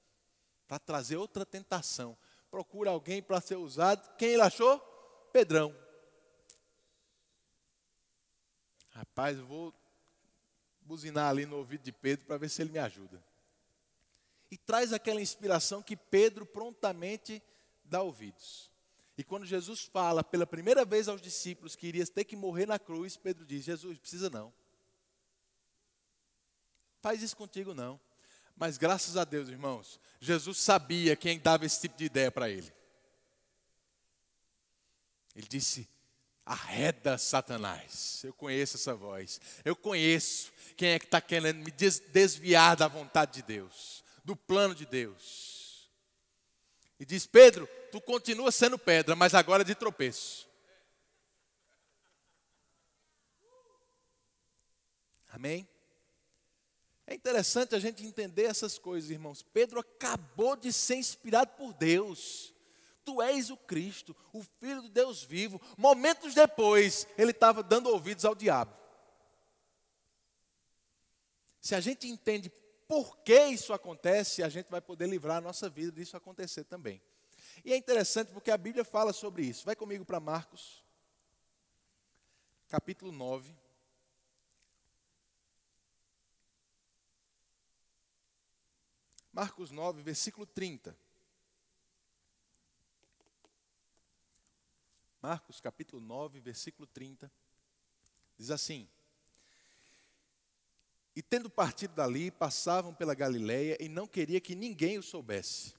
para 0.68 0.80
trazer 0.80 1.18
outra 1.18 1.46
tentação. 1.46 2.18
Procura 2.50 2.90
alguém 2.90 3.22
para 3.22 3.40
ser 3.40 3.58
usado. 3.58 4.16
Quem 4.18 4.30
ele 4.30 4.42
achou? 4.42 4.80
Pedrão. 5.32 5.76
Rapaz, 8.90 9.38
eu 9.38 9.46
vou 9.46 9.74
buzinar 10.82 11.30
ali 11.30 11.46
no 11.46 11.58
ouvido 11.58 11.84
de 11.84 11.92
Pedro 11.92 12.26
para 12.26 12.38
ver 12.38 12.50
se 12.50 12.62
ele 12.62 12.72
me 12.72 12.80
ajuda. 12.80 13.24
E 14.50 14.58
traz 14.58 14.92
aquela 14.92 15.22
inspiração 15.22 15.82
que 15.82 15.96
Pedro 15.96 16.46
prontamente 16.46 17.42
dá 17.86 18.02
ouvidos. 18.02 18.70
E 19.18 19.24
quando 19.24 19.46
Jesus 19.46 19.82
fala 19.84 20.24
pela 20.24 20.48
primeira 20.48 20.84
vez 20.84 21.08
aos 21.08 21.22
discípulos 21.22 21.76
que 21.76 21.88
iria 21.88 22.06
ter 22.08 22.24
que 22.24 22.36
morrer 22.36 22.66
na 22.66 22.80
cruz, 22.80 23.16
Pedro 23.18 23.46
diz: 23.46 23.64
Jesus, 23.64 23.98
precisa 24.00 24.30
não. 24.30 24.54
Faz 27.02 27.22
isso 27.22 27.36
contigo 27.36 27.74
não. 27.74 28.00
Mas 28.56 28.78
graças 28.78 29.18
a 29.18 29.24
Deus, 29.24 29.50
irmãos, 29.50 30.00
Jesus 30.20 30.60
sabia 30.60 31.16
quem 31.16 31.40
dava 31.40 31.66
esse 31.66 31.82
tipo 31.82 31.98
de 31.98 32.06
ideia 32.06 32.32
para 32.32 32.50
ele. 32.50 32.72
Ele 35.36 35.48
disse: 35.48 35.88
Arreda 36.46 37.18
Satanás. 37.18 38.22
Eu 38.24 38.34
conheço 38.34 38.78
essa 38.78 38.96
voz. 38.96 39.40
Eu 39.64 39.76
conheço 39.76 40.52
quem 40.76 40.90
é 40.90 41.00
que 41.00 41.06
está 41.06 41.22
querendo 41.22 41.64
me 41.64 41.72
desviar 41.72 42.76
da 42.76 42.88
vontade 42.88 43.34
de 43.34 43.42
Deus, 43.44 44.04
do 44.24 44.36
plano 44.36 44.74
de 44.74 44.86
Deus. 44.86 45.90
E 47.00 47.06
diz: 47.06 47.26
Pedro, 47.26 47.68
tu 47.92 48.02
continua 48.02 48.52
sendo 48.52 48.78
pedra, 48.78 49.16
mas 49.16 49.34
agora 49.34 49.64
de 49.64 49.76
tropeço. 49.76 50.50
Amém? 55.30 55.68
É 57.08 57.14
interessante 57.14 57.76
a 57.76 57.80
gente 57.80 58.06
entender 58.06 58.44
essas 58.44 58.78
coisas, 58.78 59.10
irmãos. 59.10 59.42
Pedro 59.42 59.80
acabou 59.80 60.56
de 60.56 60.72
ser 60.72 60.96
inspirado 60.96 61.52
por 61.58 61.74
Deus. 61.74 62.54
Tu 63.04 63.22
és 63.22 63.50
o 63.50 63.58
Cristo, 63.58 64.16
o 64.32 64.44
Filho 64.60 64.82
de 64.84 64.90
Deus 64.90 65.24
vivo. 65.24 65.60
Momentos 65.78 66.34
depois, 66.34 67.08
ele 67.18 67.32
estava 67.32 67.64
dando 67.64 67.90
ouvidos 67.90 68.26
ao 68.26 68.36
diabo. 68.36 68.76
Se 71.60 71.76
a 71.76 71.80
gente 71.80 72.08
entende 72.08 72.52
por 72.88 73.18
que 73.20 73.48
isso 73.48 73.72
acontece, 73.72 74.44
a 74.44 74.50
gente 74.50 74.70
vai 74.70 74.82
poder 74.82 75.08
livrar 75.08 75.38
a 75.38 75.42
nossa 75.42 75.70
vida 75.70 75.92
disso 75.92 76.18
acontecer 76.18 76.64
também. 76.64 77.02
E 77.64 77.72
é 77.72 77.78
interessante 77.78 78.32
porque 78.32 78.52
a 78.52 78.58
Bíblia 78.58 78.84
fala 78.84 79.14
sobre 79.14 79.46
isso. 79.46 79.66
Vai 79.66 79.76
comigo 79.76 80.04
para 80.04 80.20
Marcos, 80.20 80.84
capítulo 82.68 83.12
9. 83.12 83.56
Marcos 89.32 89.72
9, 89.72 90.02
versículo 90.02 90.46
30. 90.46 90.98
Marcos 95.22 95.62
capítulo 95.62 96.02
9, 96.02 96.40
versículo 96.40 96.88
30. 96.88 97.32
Diz 98.40 98.50
assim: 98.50 98.90
E 101.16 101.22
tendo 101.22 101.48
partido 101.48 101.94
dali, 101.94 102.32
passavam 102.32 102.92
pela 102.92 103.14
Galileia 103.14 103.78
e 103.80 103.88
não 103.88 104.08
queria 104.08 104.42
que 104.42 104.56
ninguém 104.56 104.98
o 104.98 105.04
soubesse, 105.04 105.76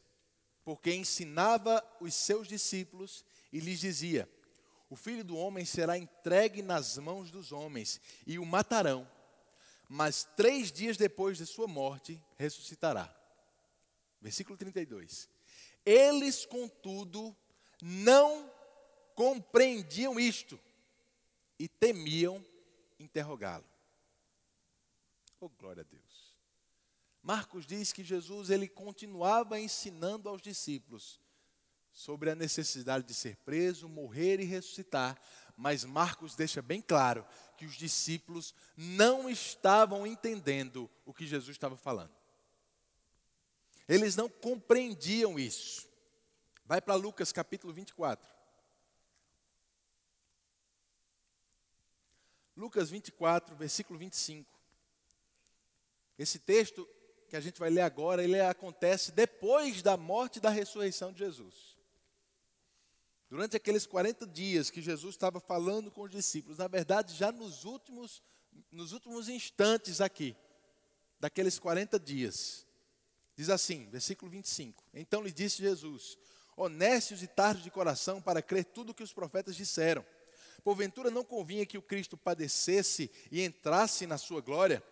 porque 0.65 0.95
ensinava 0.95 1.85
os 2.01 2.15
seus 2.15 2.47
discípulos 2.47 3.25
e 3.53 3.59
lhes 3.59 3.81
dizia: 3.81 4.31
O 4.89 4.95
filho 4.95 5.25
do 5.25 5.37
homem 5.37 5.65
será 5.65 5.99
entregue 5.99 6.63
nas 6.63 6.97
mãos 6.99 7.33
dos 7.33 7.51
homens 7.51 8.01
e 8.25 8.39
o 8.39 8.47
matarão, 8.47 9.11
mas 9.89 10.23
três 10.37 10.71
dias 10.71 10.97
depois 10.97 11.37
de 11.37 11.47
sua 11.47 11.67
morte 11.67 12.23
ressuscitará. 12.37 13.13
Versículo 14.21 14.57
32. 14.57 15.29
Eles, 15.85 16.47
contudo, 16.47 17.37
não 17.83 18.52
compreendiam 19.15 20.19
isto 20.19 20.59
e 21.59 21.69
temiam 21.69 22.45
interrogá-lo. 22.99 23.65
Oh, 25.41 25.49
glória 25.49 25.83
a 25.83 25.85
Deus. 25.85 26.37
Marcos 27.23 27.67
diz 27.67 27.93
que 27.93 28.03
Jesus 28.03 28.51
ele 28.51 28.69
continuava 28.69 29.59
ensinando 29.61 30.29
aos 30.29 30.43
discípulos 30.43 31.21
sobre 31.93 32.31
a 32.31 32.35
necessidade 32.35 33.07
de 33.07 33.15
ser 33.15 33.37
preso, 33.37 33.89
morrer 33.89 34.41
e 34.41 34.45
ressuscitar, 34.45 35.21
mas 35.57 35.85
Marcos 35.85 36.35
deixa 36.35 36.63
bem 36.63 36.81
claro 36.81 37.25
que 37.57 37.67
os 37.67 37.75
discípulos 37.75 38.55
não 38.77 39.29
estavam 39.29 40.07
entendendo 40.07 40.91
o 41.05 41.13
que 41.13 41.27
Jesus 41.27 41.55
estava 41.55 41.77
falando. 41.77 42.13
Eles 43.89 44.17
não 44.17 44.29
compreendiam 44.29 45.39
isso. 45.39 45.89
Vai 46.65 46.81
para 46.81 46.95
Lucas 46.95 47.31
capítulo 47.31 47.73
24. 47.73 48.32
Lucas 52.57 52.91
24, 52.91 53.57
versículo 53.57 53.99
25. 53.99 54.51
Esse 56.19 56.39
texto 56.39 56.89
que 57.29 57.37
a 57.37 57.41
gente 57.41 57.59
vai 57.59 57.71
ler 57.71 57.81
agora, 57.81 58.23
ele 58.23 58.39
acontece 58.41 59.11
depois 59.11 59.83
da 59.83 59.97
morte 59.97 60.37
e 60.37 60.41
da 60.41 60.51
ressurreição 60.51 61.13
de 61.13 61.21
Jesus. 61.21 61.77
Durante 63.31 63.57
aqueles 63.57 63.87
40 63.87 64.27
dias 64.27 64.69
que 64.69 64.83
Jesus 64.83 65.15
estava 65.15 65.41
falando 65.41 65.91
com 65.91 66.03
os 66.03 66.11
discípulos, 66.11 66.59
na 66.59 66.69
verdade, 66.69 67.15
já 67.15 67.33
nos 67.33 67.65
últimos, 67.65 68.23
nos 68.71 68.93
últimos 68.93 69.31
instantes 69.31 70.03
aqui, 70.03 70.37
daqueles 71.19 71.59
40 71.59 71.99
dias, 71.99 72.67
diz 73.35 73.49
assim, 73.49 73.89
versículo 73.89 74.31
25: 74.31 74.85
Então 74.93 75.23
lhe 75.23 75.33
disse 75.33 75.63
Jesus: 75.63 76.19
Honestos 76.55 77.23
e 77.23 77.27
tardos 77.27 77.63
de 77.63 77.71
coração 77.71 78.21
para 78.21 78.43
crer 78.43 78.67
tudo 78.67 78.91
o 78.91 78.95
que 78.95 79.03
os 79.03 79.15
profetas 79.15 79.57
disseram. 79.57 80.05
Porventura 80.65 81.11
não 81.11 81.25
convinha 81.25 81.67
que 81.67 81.79
o 81.79 81.83
Cristo 81.83 82.17
padecesse 82.17 83.11
e 83.31 83.43
entrasse 83.45 84.07
na 84.07 84.19
sua 84.19 84.41
glória? 84.41 84.83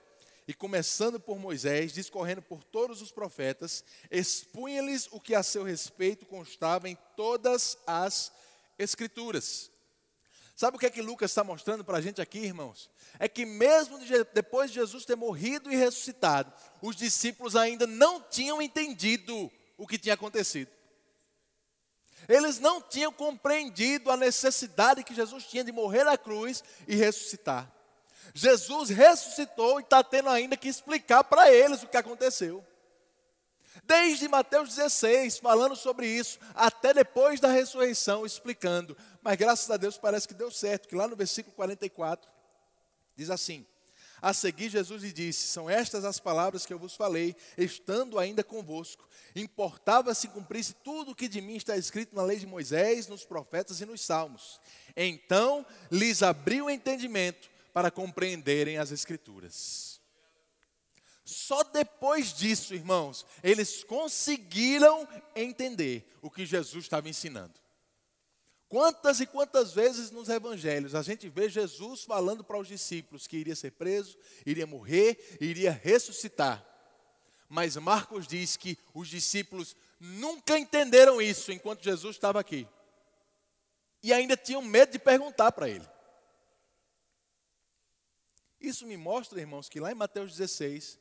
E 0.49 0.55
começando 0.55 1.20
por 1.20 1.38
Moisés, 1.38 1.92
discorrendo 1.92 2.42
por 2.42 2.64
todos 2.64 3.01
os 3.01 3.12
profetas, 3.12 3.85
expunha-lhes 4.11 5.09
o 5.12 5.20
que 5.20 5.35
a 5.35 5.42
seu 5.42 5.62
respeito 5.62 6.27
constava 6.27 6.88
em 6.88 6.99
todas 7.16 7.79
as 7.87 8.33
Escrituras. 8.79 9.70
Sabe 10.57 10.77
o 10.77 10.81
que 10.81 10.87
é 10.87 10.90
que 10.90 11.03
Lucas 11.03 11.31
está 11.31 11.44
mostrando 11.44 11.85
para 11.85 11.99
a 11.99 12.01
gente 12.01 12.20
aqui, 12.20 12.38
irmãos? 12.38 12.90
É 13.18 13.29
que 13.29 13.44
mesmo 13.46 13.99
depois 14.33 14.70
de 14.70 14.75
Jesus 14.75 15.05
ter 15.05 15.16
morrido 15.16 15.70
e 15.70 15.77
ressuscitado, 15.77 16.53
os 16.83 16.96
discípulos 16.96 17.57
ainda 17.57 17.87
não 17.87 18.23
tinham 18.23 18.61
entendido 18.61 19.51
o 19.79 19.87
que 19.87 19.99
tinha 19.99 20.14
acontecido. 20.14 20.70
Eles 22.31 22.61
não 22.61 22.81
tinham 22.81 23.12
compreendido 23.12 24.09
a 24.09 24.16
necessidade 24.16 25.03
que 25.03 25.12
Jesus 25.12 25.45
tinha 25.45 25.64
de 25.64 25.73
morrer 25.73 26.05
na 26.05 26.16
cruz 26.16 26.62
e 26.87 26.95
ressuscitar. 26.95 27.69
Jesus 28.33 28.88
ressuscitou 28.88 29.81
e 29.81 29.83
está 29.83 30.05
tendo 30.05 30.29
ainda 30.29 30.57
que 30.57 30.69
explicar 30.69 31.25
para 31.25 31.53
eles 31.53 31.83
o 31.83 31.88
que 31.88 31.97
aconteceu. 31.97 32.64
Desde 33.83 34.29
Mateus 34.29 34.77
16, 34.77 35.38
falando 35.38 35.75
sobre 35.75 36.07
isso, 36.07 36.38
até 36.55 36.95
depois 36.95 37.40
da 37.40 37.49
ressurreição, 37.49 38.25
explicando. 38.25 38.97
Mas 39.21 39.37
graças 39.37 39.69
a 39.69 39.77
Deus 39.77 39.99
parece 39.99 40.29
que 40.29 40.35
deu 40.35 40.53
certo, 40.53 40.87
que 40.87 40.95
lá 40.95 41.09
no 41.09 41.16
versículo 41.16 41.57
44 41.57 42.31
diz 43.16 43.29
assim: 43.29 43.66
A 44.22 44.33
seguir, 44.33 44.68
Jesus 44.68 45.02
lhe 45.02 45.12
disse: 45.12 45.48
São 45.48 45.68
estas 45.68 46.04
as 46.04 46.20
palavras 46.20 46.66
que 46.66 46.72
eu 46.72 46.78
vos 46.78 46.94
falei, 46.94 47.35
estando 47.56 48.18
ainda 48.18 48.44
convosco. 48.44 49.09
Importava 49.35 50.14
se 50.14 50.28
cumprisse 50.28 50.74
tudo 50.85 51.12
o 51.12 51.14
que 51.14 51.28
de 51.28 51.40
mim 51.40 51.56
está 51.56 51.76
escrito 51.76 52.14
na 52.14 52.22
lei 52.22 52.38
de 52.38 52.46
Moisés, 52.46 53.06
nos 53.06 53.24
profetas 53.24 53.80
e 53.80 53.87
nos 53.87 54.00
salmos. 54.00 54.61
Então 54.96 55.64
lhes 55.90 56.22
abriu 56.22 56.66
o 56.66 56.70
entendimento 56.70 57.48
para 57.72 57.90
compreenderem 57.90 58.78
as 58.78 58.90
Escrituras. 58.90 60.00
Só 61.24 61.62
depois 61.62 62.33
disso, 62.33 62.74
irmãos, 62.74 63.24
eles 63.42 63.85
conseguiram 63.85 65.06
entender 65.37 66.04
o 66.20 66.28
que 66.28 66.44
Jesus 66.44 66.85
estava 66.85 67.09
ensinando. 67.09 67.54
Quantas 68.70 69.18
e 69.18 69.26
quantas 69.26 69.72
vezes 69.72 70.12
nos 70.12 70.28
evangelhos 70.28 70.94
a 70.94 71.02
gente 71.02 71.28
vê 71.28 71.48
Jesus 71.48 72.04
falando 72.04 72.44
para 72.44 72.56
os 72.56 72.68
discípulos 72.68 73.26
que 73.26 73.37
iria 73.37 73.56
ser 73.56 73.72
preso, 73.72 74.16
iria 74.46 74.64
morrer, 74.64 75.37
iria 75.40 75.72
ressuscitar. 75.72 76.64
Mas 77.48 77.74
Marcos 77.74 78.28
diz 78.28 78.56
que 78.56 78.78
os 78.94 79.09
discípulos 79.09 79.74
nunca 79.98 80.56
entenderam 80.56 81.20
isso 81.20 81.50
enquanto 81.50 81.83
Jesus 81.83 82.14
estava 82.14 82.38
aqui. 82.38 82.64
E 84.04 84.12
ainda 84.12 84.37
tinham 84.37 84.62
medo 84.62 84.92
de 84.92 85.00
perguntar 85.00 85.50
para 85.50 85.68
ele. 85.68 85.88
Isso 88.61 88.87
me 88.87 88.96
mostra, 88.96 89.40
irmãos, 89.40 89.68
que 89.68 89.80
lá 89.80 89.90
em 89.90 89.96
Mateus 89.96 90.37
16, 90.37 90.96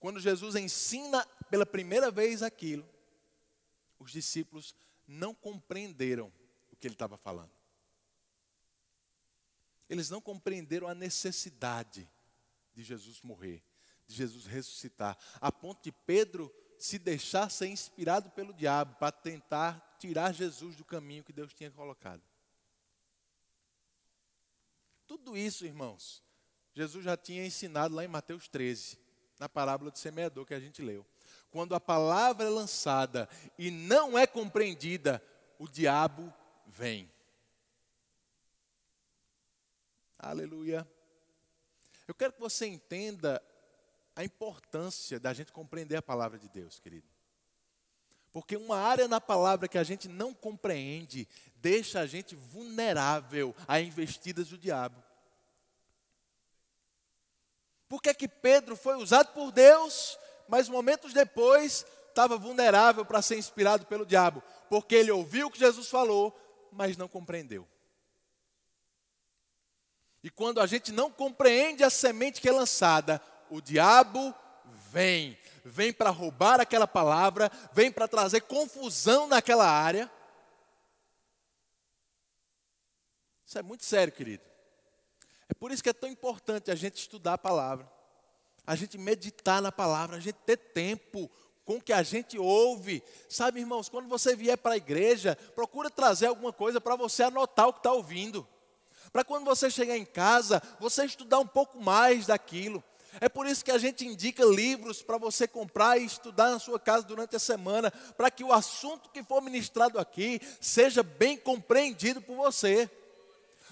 quando 0.00 0.18
Jesus 0.18 0.54
ensina 0.54 1.22
pela 1.50 1.66
primeira 1.66 2.10
vez 2.10 2.42
aquilo, 2.42 2.88
os 3.98 4.10
discípulos 4.10 4.74
não 5.06 5.34
compreenderam 5.34 6.32
o 6.74 6.76
que 6.76 6.86
ele 6.86 6.94
estava 6.94 7.16
falando. 7.16 7.50
Eles 9.88 10.10
não 10.10 10.20
compreenderam 10.20 10.88
a 10.88 10.94
necessidade 10.94 12.08
de 12.74 12.82
Jesus 12.82 13.22
morrer, 13.22 13.62
de 14.06 14.14
Jesus 14.14 14.46
ressuscitar, 14.46 15.16
a 15.40 15.50
ponto 15.52 15.82
de 15.82 15.92
Pedro 15.92 16.52
se 16.78 16.98
deixar 16.98 17.50
ser 17.50 17.68
inspirado 17.68 18.30
pelo 18.30 18.52
diabo 18.52 18.96
para 18.96 19.12
tentar 19.12 19.96
tirar 19.98 20.32
Jesus 20.32 20.76
do 20.76 20.84
caminho 20.84 21.24
que 21.24 21.32
Deus 21.32 21.54
tinha 21.54 21.70
colocado. 21.70 22.22
Tudo 25.06 25.36
isso, 25.36 25.64
irmãos, 25.64 26.22
Jesus 26.74 27.04
já 27.04 27.16
tinha 27.16 27.46
ensinado 27.46 27.94
lá 27.94 28.04
em 28.04 28.08
Mateus 28.08 28.48
13 28.48 28.98
na 29.38 29.48
parábola 29.48 29.90
do 29.90 29.98
semeador 29.98 30.44
que 30.44 30.54
a 30.54 30.60
gente 30.60 30.82
leu. 30.82 31.06
Quando 31.50 31.74
a 31.74 31.80
palavra 31.80 32.46
é 32.46 32.50
lançada 32.50 33.28
e 33.56 33.70
não 33.70 34.18
é 34.18 34.26
compreendida, 34.26 35.22
o 35.58 35.68
diabo 35.68 36.32
vem. 36.74 37.08
Aleluia. 40.18 40.88
Eu 42.08 42.14
quero 42.14 42.32
que 42.32 42.40
você 42.40 42.66
entenda 42.66 43.40
a 44.16 44.24
importância 44.24 45.20
da 45.20 45.32
gente 45.32 45.52
compreender 45.52 45.96
a 45.96 46.02
palavra 46.02 46.38
de 46.38 46.48
Deus, 46.48 46.80
querido. 46.80 47.06
Porque 48.32 48.56
uma 48.56 48.76
área 48.76 49.06
na 49.06 49.20
palavra 49.20 49.68
que 49.68 49.78
a 49.78 49.84
gente 49.84 50.08
não 50.08 50.34
compreende 50.34 51.28
deixa 51.56 52.00
a 52.00 52.06
gente 52.06 52.34
vulnerável 52.34 53.54
a 53.68 53.80
investidas 53.80 54.48
do 54.48 54.58
diabo. 54.58 55.02
Por 57.88 58.02
que, 58.02 58.12
que 58.12 58.26
Pedro 58.26 58.74
foi 58.74 58.96
usado 58.96 59.32
por 59.32 59.52
Deus, 59.52 60.18
mas 60.48 60.68
momentos 60.68 61.12
depois 61.12 61.86
estava 62.08 62.36
vulnerável 62.36 63.04
para 63.04 63.22
ser 63.22 63.38
inspirado 63.38 63.86
pelo 63.86 64.04
diabo? 64.04 64.42
Porque 64.68 64.96
ele 64.96 65.12
ouviu 65.12 65.46
o 65.46 65.50
que 65.50 65.58
Jesus 65.60 65.88
falou, 65.88 66.36
mas 66.74 66.96
não 66.96 67.08
compreendeu. 67.08 67.66
E 70.22 70.30
quando 70.30 70.60
a 70.60 70.66
gente 70.66 70.90
não 70.90 71.10
compreende 71.10 71.84
a 71.84 71.90
semente 71.90 72.40
que 72.40 72.48
é 72.48 72.52
lançada, 72.52 73.20
o 73.50 73.60
diabo 73.60 74.34
vem. 74.90 75.38
Vem 75.64 75.92
para 75.92 76.10
roubar 76.10 76.60
aquela 76.60 76.86
palavra, 76.86 77.50
vem 77.72 77.92
para 77.92 78.08
trazer 78.08 78.40
confusão 78.42 79.26
naquela 79.26 79.68
área. 79.68 80.10
Isso 83.46 83.58
é 83.58 83.62
muito 83.62 83.84
sério, 83.84 84.12
querido. 84.12 84.42
É 85.48 85.54
por 85.54 85.70
isso 85.70 85.82
que 85.82 85.90
é 85.90 85.92
tão 85.92 86.08
importante 86.08 86.70
a 86.70 86.74
gente 86.74 86.96
estudar 86.96 87.34
a 87.34 87.38
palavra, 87.38 87.90
a 88.66 88.74
gente 88.74 88.96
meditar 88.96 89.60
na 89.60 89.70
palavra, 89.70 90.16
a 90.16 90.20
gente 90.20 90.36
ter 90.36 90.56
tempo 90.56 91.30
com 91.64 91.76
o 91.76 91.80
que 91.80 91.92
a 91.92 92.02
gente 92.02 92.38
ouve. 92.38 93.02
Sabe, 93.28 93.60
irmãos, 93.60 93.88
quando 93.88 94.08
você 94.08 94.36
vier 94.36 94.56
para 94.56 94.74
a 94.74 94.76
igreja, 94.76 95.36
procura 95.54 95.90
trazer 95.90 96.26
alguma 96.26 96.52
coisa 96.52 96.80
para 96.80 96.96
você 96.96 97.22
anotar 97.22 97.68
o 97.68 97.72
que 97.72 97.80
está 97.80 97.92
ouvindo. 97.92 98.46
Para 99.12 99.24
quando 99.24 99.44
você 99.44 99.70
chegar 99.70 99.96
em 99.96 100.04
casa, 100.04 100.62
você 100.80 101.04
estudar 101.04 101.38
um 101.38 101.46
pouco 101.46 101.80
mais 101.80 102.26
daquilo. 102.26 102.82
É 103.20 103.28
por 103.28 103.46
isso 103.46 103.64
que 103.64 103.70
a 103.70 103.78
gente 103.78 104.04
indica 104.04 104.44
livros 104.44 105.00
para 105.00 105.18
você 105.18 105.46
comprar 105.46 105.98
e 105.98 106.04
estudar 106.04 106.50
na 106.50 106.58
sua 106.58 106.80
casa 106.80 107.04
durante 107.04 107.36
a 107.36 107.38
semana, 107.38 107.92
para 108.16 108.30
que 108.30 108.42
o 108.42 108.52
assunto 108.52 109.08
que 109.10 109.22
for 109.22 109.40
ministrado 109.40 110.00
aqui 110.00 110.40
seja 110.60 111.02
bem 111.02 111.36
compreendido 111.36 112.20
por 112.20 112.36
você 112.36 112.90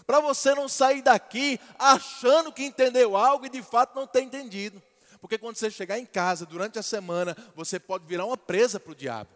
para 0.06 0.20
você 0.20 0.54
não 0.54 0.68
sair 0.68 1.02
daqui 1.02 1.60
achando 1.78 2.52
que 2.52 2.64
entendeu 2.64 3.16
algo 3.16 3.46
e 3.46 3.50
de 3.50 3.62
fato 3.62 3.94
não 3.94 4.06
ter 4.06 4.22
entendido. 4.22 4.82
Porque 5.22 5.38
quando 5.38 5.56
você 5.56 5.70
chegar 5.70 6.00
em 6.00 6.04
casa 6.04 6.44
durante 6.44 6.80
a 6.80 6.82
semana, 6.82 7.36
você 7.54 7.78
pode 7.78 8.04
virar 8.06 8.26
uma 8.26 8.36
presa 8.36 8.80
para 8.80 8.90
o 8.90 8.94
diabo. 8.94 9.30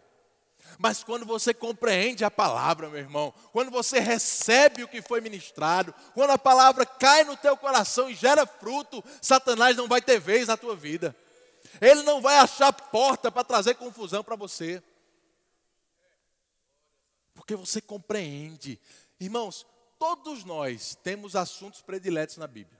Mas 0.77 1.01
quando 1.01 1.25
você 1.25 1.53
compreende 1.53 2.25
a 2.25 2.29
palavra, 2.29 2.89
meu 2.89 2.99
irmão, 2.99 3.33
quando 3.53 3.71
você 3.71 3.97
recebe 3.97 4.83
o 4.83 4.87
que 4.87 5.01
foi 5.01 5.21
ministrado, 5.21 5.95
quando 6.13 6.31
a 6.31 6.37
palavra 6.37 6.85
cai 6.85 7.23
no 7.23 7.37
teu 7.37 7.55
coração 7.55 8.09
e 8.09 8.15
gera 8.15 8.45
fruto, 8.45 9.01
Satanás 9.21 9.77
não 9.77 9.87
vai 9.87 10.01
ter 10.01 10.19
vez 10.19 10.49
na 10.49 10.57
tua 10.57 10.75
vida. 10.75 11.15
Ele 11.79 12.03
não 12.03 12.21
vai 12.21 12.37
achar 12.37 12.73
porta 12.73 13.31
para 13.31 13.45
trazer 13.45 13.75
confusão 13.75 14.21
para 14.21 14.35
você. 14.35 14.83
Porque 17.33 17.55
você 17.55 17.79
compreende. 17.79 18.77
Irmãos, 19.21 19.65
todos 19.97 20.43
nós 20.43 20.97
temos 21.01 21.33
assuntos 21.33 21.81
prediletos 21.81 22.35
na 22.35 22.45
Bíblia. 22.45 22.77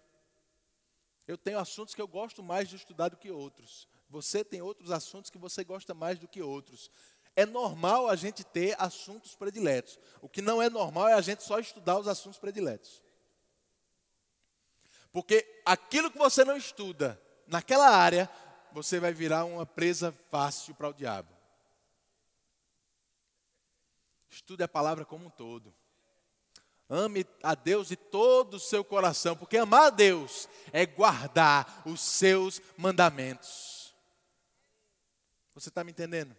Eu 1.27 1.37
tenho 1.37 1.59
assuntos 1.59 1.93
que 1.93 2.01
eu 2.01 2.07
gosto 2.07 2.41
mais 2.41 2.69
de 2.69 2.77
estudar 2.77 3.09
do 3.09 3.17
que 3.17 3.29
outros. 3.29 3.87
Você 4.09 4.45
tem 4.45 4.61
outros 4.61 4.91
assuntos 4.91 5.29
que 5.29 5.37
você 5.37 5.63
gosta 5.63 5.93
mais 5.93 6.17
do 6.17 6.27
que 6.27 6.41
outros. 6.41 6.89
É 7.35 7.45
normal 7.45 8.07
a 8.07 8.15
gente 8.15 8.43
ter 8.43 8.75
assuntos 8.81 9.35
prediletos. 9.35 9.99
O 10.21 10.29
que 10.29 10.41
não 10.41 10.61
é 10.61 10.69
normal 10.69 11.09
é 11.09 11.13
a 11.13 11.21
gente 11.21 11.43
só 11.43 11.59
estudar 11.59 11.99
os 11.99 12.07
assuntos 12.07 12.39
prediletos. 12.39 13.03
Porque 15.11 15.61
aquilo 15.65 16.09
que 16.09 16.17
você 16.17 16.45
não 16.45 16.55
estuda 16.55 17.21
naquela 17.45 17.89
área, 17.89 18.29
você 18.71 18.99
vai 18.99 19.11
virar 19.11 19.45
uma 19.45 19.65
presa 19.65 20.11
fácil 20.29 20.73
para 20.75 20.89
o 20.89 20.93
diabo. 20.93 21.35
Estude 24.29 24.63
a 24.63 24.67
palavra 24.67 25.03
como 25.03 25.25
um 25.25 25.29
todo. 25.29 25.73
Ame 26.89 27.25
a 27.43 27.53
Deus 27.53 27.89
de 27.89 27.95
todo 27.95 28.55
o 28.55 28.59
seu 28.59 28.83
coração, 28.83 29.35
porque 29.35 29.57
amar 29.57 29.87
a 29.87 29.89
Deus 29.89 30.47
é 30.71 30.85
guardar 30.85 31.83
os 31.85 31.99
seus 31.99 32.61
mandamentos. 32.77 33.93
Você 35.53 35.69
está 35.69 35.83
me 35.83 35.91
entendendo? 35.91 36.35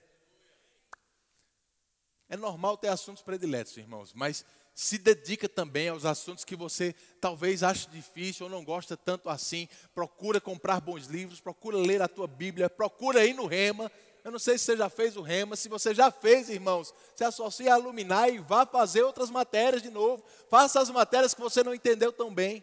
É 2.30 2.36
normal 2.36 2.76
ter 2.76 2.88
assuntos 2.88 3.22
prediletos, 3.22 3.76
irmãos, 3.76 4.12
mas 4.14 4.44
se 4.74 4.96
dedica 4.96 5.48
também 5.48 5.88
aos 5.88 6.04
assuntos 6.04 6.44
que 6.44 6.54
você 6.54 6.94
talvez 7.20 7.64
ache 7.64 7.90
difícil 7.90 8.46
ou 8.46 8.50
não 8.50 8.64
gosta 8.64 8.96
tanto 8.96 9.28
assim. 9.28 9.68
Procura 9.92 10.40
comprar 10.40 10.80
bons 10.80 11.06
livros, 11.06 11.40
procura 11.40 11.76
ler 11.76 12.00
a 12.00 12.06
tua 12.06 12.28
Bíblia, 12.28 12.70
procura 12.70 13.26
ir 13.26 13.34
no 13.34 13.46
Rema, 13.46 13.90
eu 14.24 14.30
não 14.30 14.38
sei 14.38 14.58
se 14.58 14.64
você 14.64 14.76
já 14.76 14.88
fez 14.88 15.16
o 15.16 15.22
rema, 15.22 15.56
se 15.56 15.68
você 15.68 15.94
já 15.94 16.10
fez, 16.10 16.48
irmãos, 16.48 16.92
se 17.14 17.24
associe 17.24 17.68
a 17.68 17.76
Luminar 17.76 18.28
e 18.28 18.38
vá 18.38 18.66
fazer 18.66 19.02
outras 19.02 19.30
matérias 19.30 19.82
de 19.82 19.90
novo. 19.90 20.24
Faça 20.50 20.80
as 20.80 20.90
matérias 20.90 21.34
que 21.34 21.40
você 21.40 21.62
não 21.62 21.74
entendeu 21.74 22.12
tão 22.12 22.32
bem. 22.32 22.62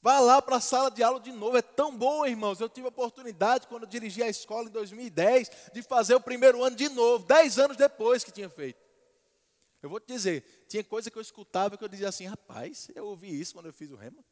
Vá 0.00 0.20
lá 0.20 0.40
para 0.40 0.56
a 0.56 0.60
sala 0.60 0.90
de 0.90 1.02
aula 1.02 1.20
de 1.20 1.32
novo, 1.32 1.56
é 1.56 1.62
tão 1.62 1.96
bom, 1.96 2.24
irmãos. 2.24 2.60
Eu 2.60 2.68
tive 2.68 2.86
a 2.86 2.88
oportunidade, 2.88 3.66
quando 3.66 3.82
eu 3.82 3.88
dirigi 3.88 4.22
a 4.22 4.28
escola 4.28 4.68
em 4.68 4.72
2010, 4.72 5.50
de 5.72 5.82
fazer 5.82 6.14
o 6.14 6.20
primeiro 6.20 6.62
ano 6.62 6.76
de 6.76 6.88
novo, 6.88 7.26
dez 7.26 7.58
anos 7.58 7.76
depois 7.76 8.22
que 8.22 8.30
tinha 8.30 8.48
feito. 8.48 8.80
Eu 9.82 9.90
vou 9.90 10.00
te 10.00 10.06
dizer, 10.06 10.64
tinha 10.68 10.82
coisa 10.82 11.10
que 11.10 11.18
eu 11.18 11.22
escutava 11.22 11.76
que 11.76 11.84
eu 11.84 11.88
dizia 11.88 12.08
assim, 12.08 12.26
rapaz, 12.26 12.90
eu 12.94 13.06
ouvi 13.06 13.40
isso 13.40 13.54
quando 13.54 13.66
eu 13.66 13.72
fiz 13.72 13.90
o 13.90 13.96
rema. 13.96 14.24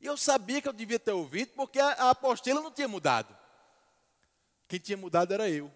E 0.00 0.06
eu 0.06 0.16
sabia 0.16 0.62
que 0.62 0.68
eu 0.68 0.72
devia 0.72 0.98
ter 0.98 1.12
ouvido, 1.12 1.52
porque 1.54 1.78
a, 1.78 2.10
apostila 2.10 2.60
não 2.60 2.70
tinha 2.70 2.88
mudado. 2.88 3.36
Quem 4.66 4.80
tinha 4.80 4.96
mudado 4.96 5.34
era 5.34 5.50
eu. 5.50 5.70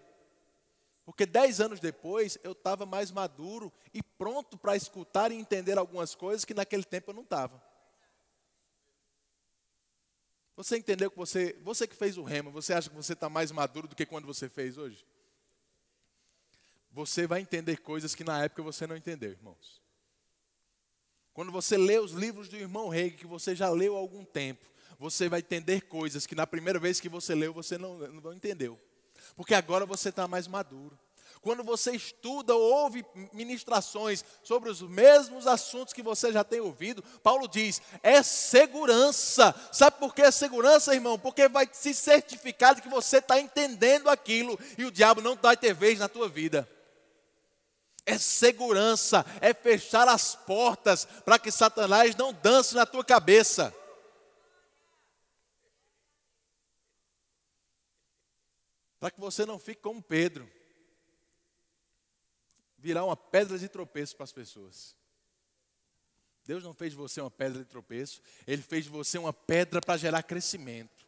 Porque 1.05 1.25
dez 1.25 1.61
anos 1.61 1.79
depois 1.79 2.37
eu 2.43 2.53
estava 2.53 2.85
mais 2.85 3.11
maduro 3.11 3.71
e 3.93 4.01
pronto 4.01 4.57
para 4.57 4.75
escutar 4.75 5.31
e 5.31 5.35
entender 5.35 5.77
algumas 5.77 6.15
coisas 6.15 6.43
que 6.43 6.53
naquele 6.53 6.83
tempo 6.83 7.11
eu 7.11 7.15
não 7.15 7.21
estava. 7.21 7.61
Você 10.55 10.77
entendeu 10.77 11.11
que 11.11 11.17
você, 11.17 11.53
você 11.61 11.85
que 11.85 11.95
fez 11.95 12.17
o 12.17 12.23
rema, 12.23 12.49
você 12.49 12.73
acha 12.73 12.89
que 12.89 12.95
você 12.95 13.13
está 13.13 13.29
mais 13.29 13.51
maduro 13.51 13.87
do 13.87 13.95
que 13.95 14.05
quando 14.05 14.25
você 14.25 14.49
fez 14.49 14.77
hoje? 14.77 15.05
Você 16.89 17.27
vai 17.27 17.41
entender 17.41 17.81
coisas 17.81 18.15
que 18.15 18.23
na 18.23 18.43
época 18.43 18.63
você 18.63 18.87
não 18.87 18.95
entendeu, 18.95 19.31
irmãos. 19.31 19.84
Quando 21.35 21.51
você 21.51 21.75
lê 21.77 21.99
os 21.99 22.13
livros 22.13 22.47
do 22.47 22.55
irmão 22.55 22.87
Rei, 22.87 23.11
que 23.11 23.27
você 23.27 23.53
já 23.53 23.69
leu 23.69 23.97
há 23.97 23.99
algum 23.99 24.23
tempo, 24.23 24.65
você 24.97 25.27
vai 25.27 25.41
entender 25.41 25.81
coisas 25.81 26.25
que 26.25 26.33
na 26.33 26.47
primeira 26.47 26.79
vez 26.79 27.01
que 27.01 27.09
você 27.09 27.35
leu, 27.35 27.53
você 27.53 27.77
não, 27.77 27.97
não 27.97 28.33
entendeu. 28.33 28.79
Porque 29.35 29.53
agora 29.53 29.85
você 29.85 30.07
está 30.07 30.29
mais 30.29 30.47
maduro. 30.47 30.97
Quando 31.41 31.61
você 31.61 31.91
estuda 31.91 32.55
ou 32.55 32.61
ouve 32.61 33.05
ministrações 33.33 34.23
sobre 34.43 34.69
os 34.69 34.81
mesmos 34.81 35.45
assuntos 35.45 35.93
que 35.93 36.01
você 36.01 36.31
já 36.31 36.41
tem 36.41 36.61
ouvido, 36.61 37.03
Paulo 37.21 37.49
diz: 37.49 37.81
é 38.01 38.23
segurança. 38.23 39.53
Sabe 39.73 39.99
por 39.99 40.15
que 40.15 40.21
é 40.21 40.31
segurança, 40.31 40.95
irmão? 40.95 41.19
Porque 41.19 41.49
vai 41.49 41.69
se 41.69 41.93
certificar 41.93 42.75
de 42.75 42.81
que 42.81 42.87
você 42.87 43.17
está 43.17 43.41
entendendo 43.41 44.09
aquilo 44.09 44.57
e 44.77 44.85
o 44.85 44.91
diabo 44.91 45.19
não 45.19 45.35
vai 45.35 45.57
ter 45.57 45.73
vez 45.73 45.99
na 45.99 46.07
tua 46.07 46.29
vida 46.29 46.65
é 48.05 48.17
segurança, 48.17 49.25
é 49.41 49.53
fechar 49.53 50.07
as 50.07 50.35
portas 50.35 51.05
para 51.05 51.39
que 51.39 51.51
Satanás 51.51 52.15
não 52.15 52.31
dance 52.31 52.75
na 52.75 52.85
tua 52.85 53.03
cabeça. 53.03 53.73
Para 58.99 59.11
que 59.11 59.19
você 59.19 59.45
não 59.45 59.59
fique 59.59 59.81
como 59.81 60.01
Pedro, 60.01 60.49
virar 62.77 63.03
uma 63.03 63.17
pedra 63.17 63.57
de 63.57 63.67
tropeço 63.67 64.15
para 64.15 64.23
as 64.23 64.31
pessoas. 64.31 64.95
Deus 66.45 66.63
não 66.63 66.73
fez 66.73 66.91
de 66.91 66.97
você 66.97 67.19
uma 67.19 67.31
pedra 67.31 67.63
de 67.63 67.65
tropeço, 67.65 68.21
Ele 68.45 68.61
fez 68.61 68.85
de 68.85 68.91
você 68.91 69.17
uma 69.17 69.33
pedra 69.33 69.81
para 69.81 69.97
gerar 69.97 70.21
crescimento 70.21 71.04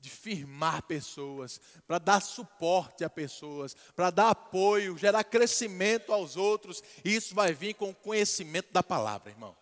de 0.00 0.10
firmar 0.10 0.82
pessoas, 0.82 1.60
para 1.86 1.98
dar 1.98 2.20
suporte 2.20 3.04
a 3.04 3.10
pessoas, 3.10 3.74
para 3.96 4.10
dar 4.10 4.30
apoio, 4.30 4.96
gerar 4.96 5.24
crescimento 5.24 6.12
aos 6.12 6.36
outros. 6.36 6.82
E 7.04 7.14
isso 7.14 7.34
vai 7.34 7.52
vir 7.52 7.74
com 7.74 7.90
o 7.90 7.94
conhecimento 7.94 8.72
da 8.72 8.82
palavra, 8.82 9.30
irmão. 9.30 9.56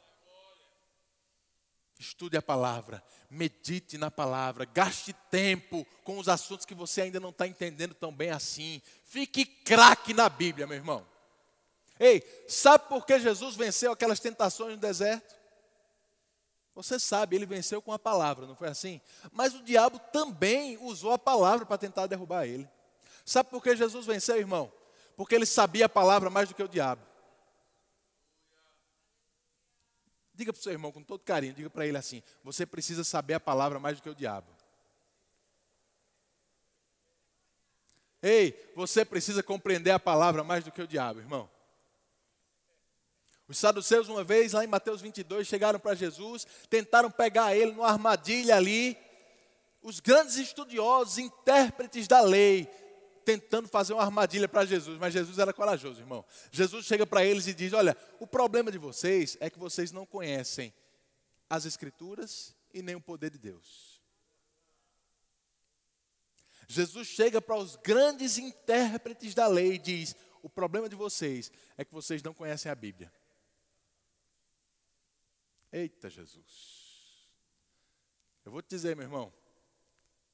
Estude 1.99 2.37
a 2.37 2.43
palavra, 2.43 3.03
medite 3.31 3.97
na 3.97 4.11
palavra, 4.11 4.67
gaste 4.67 5.15
tempo 5.31 5.87
com 6.05 6.19
os 6.19 6.29
assuntos 6.29 6.67
que 6.67 6.75
você 6.75 7.03
ainda 7.03 7.19
não 7.19 7.31
está 7.31 7.47
entendendo 7.47 7.95
tão 7.95 8.13
bem 8.13 8.31
assim. 8.31 8.83
Fique 9.05 9.47
craque 9.47 10.13
na 10.13 10.29
Bíblia, 10.29 10.67
meu 10.67 10.77
irmão. 10.77 11.07
Ei, 11.99 12.23
sabe 12.47 12.89
por 12.89 13.07
que 13.07 13.19
Jesus 13.19 13.57
venceu 13.57 13.93
aquelas 13.93 14.21
tentações 14.21 14.73
no 14.73 14.77
deserto? 14.77 15.36
Você 16.77 17.01
sabe, 17.01 17.35
ele 17.35 17.47
venceu 17.47 17.81
com 17.81 17.91
a 17.91 17.99
palavra, 17.99 18.47
não 18.47 18.55
foi 18.55 18.69
assim? 18.69 19.01
Mas 19.33 19.55
o 19.55 19.63
diabo 19.63 19.99
também 19.99 20.77
usou 20.77 21.11
a 21.11 21.19
palavra 21.19 21.65
para 21.65 21.79
tentar 21.79 22.07
derrubar 22.07 22.45
ele. 22.47 22.69
Sabe 23.25 23.49
por 23.49 23.63
que 23.63 23.75
Jesus 23.75 24.05
venceu, 24.05 24.37
irmão? 24.37 24.71
Porque 25.17 25.35
ele 25.35 25.47
sabia 25.47 25.87
a 25.87 25.89
palavra 25.89 26.29
mais 26.29 26.51
do 26.51 26.55
que 26.55 26.63
o 26.63 26.69
diabo. 26.69 27.01
Diga 30.35 30.53
para 30.53 30.61
o 30.61 30.63
seu 30.63 30.71
irmão 30.71 30.93
com 30.93 31.03
todo 31.03 31.25
carinho, 31.25 31.55
diga 31.55 31.71
para 31.71 31.87
ele 31.87 31.97
assim: 31.97 32.23
você 32.45 32.67
precisa 32.67 33.03
saber 33.03 33.33
a 33.33 33.41
palavra 33.41 33.81
mais 33.81 33.97
do 33.97 34.03
que 34.03 34.11
o 34.11 34.15
diabo. 34.15 34.55
Ei, 38.23 38.71
você 38.77 39.03
precisa 39.03 39.43
compreender 39.43 39.93
a 39.93 39.99
palavra 39.99 40.45
mais 40.45 40.63
do 40.63 40.71
que 40.71 40.83
o 40.83 40.87
diabo, 40.87 41.21
irmão. 41.21 41.49
Os 43.49 43.59
saduceus, 43.59 44.09
uma 44.09 44.25
vez, 44.25 44.53
lá 44.53 44.65
em 44.65 44.69
Mateus 44.69 45.01
22, 45.01 45.47
chegaram 45.47 45.79
para 45.79 45.95
Jesus, 45.95 46.47
tentaram 46.69 47.11
pegar 47.11 47.57
ele 47.57 47.73
numa 47.73 47.89
armadilha 47.89 48.57
ali. 48.57 48.99
Os 49.81 50.01
grandes 50.01 50.37
estudiosos, 50.37 51.19
intérpretes 51.19 52.09
da 52.09 52.21
lei, 52.21 52.69
tentando 53.25 53.69
fazer 53.69 53.93
uma 53.93 54.03
armadilha 54.03 54.49
para 54.49 54.65
Jesus, 54.65 54.99
mas 54.99 55.13
Jesus 55.13 55.39
era 55.39 55.53
corajoso, 55.53 56.01
irmão. 56.01 56.25
Jesus 56.51 56.87
chega 56.87 57.07
para 57.07 57.25
eles 57.25 57.47
e 57.47 57.55
diz: 57.55 57.73
Olha, 57.73 57.97
o 58.19 58.27
problema 58.27 58.73
de 58.73 58.79
vocês 58.79 59.37
é 59.41 59.49
que 59.49 59.59
vocês 59.59 59.93
não 59.93 60.05
conhecem 60.05 60.75
as 61.49 61.65
Escrituras 61.65 62.55
e 62.75 62.83
nem 62.83 62.97
o 62.97 63.01
poder 63.01 63.31
de 63.31 63.39
Deus. 63.39 64.01
Jesus 66.69 67.07
chega 67.07 67.41
para 67.41 67.57
os 67.57 67.77
grandes 67.77 68.39
intérpretes 68.39 69.35
da 69.35 69.47
lei 69.47 69.75
e 69.75 69.79
diz: 69.79 70.17
O 70.43 70.51
problema 70.51 70.89
de 70.89 70.97
vocês 70.97 71.53
é 71.77 71.85
que 71.85 71.93
vocês 71.93 72.25
não 72.25 72.35
conhecem 72.35 72.73
a 72.73 72.75
Bíblia. 72.75 73.13
Eita 75.77 76.09
Jesus. 76.09 76.47
Eu 78.43 78.51
vou 78.51 78.63
te 78.63 78.71
dizer, 78.71 78.97
meu 78.97 79.05
irmão, 79.05 79.31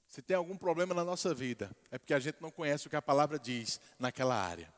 se 0.06 0.22
tem 0.22 0.36
algum 0.36 0.56
problema 0.56 0.94
na 0.94 1.04
nossa 1.04 1.34
vida, 1.34 1.68
é 1.90 1.98
porque 1.98 2.14
a 2.14 2.20
gente 2.20 2.40
não 2.40 2.48
conhece 2.48 2.86
o 2.86 2.90
que 2.90 2.94
a 2.94 3.02
palavra 3.02 3.40
diz 3.40 3.80
naquela 3.98 4.36
área. 4.36 4.72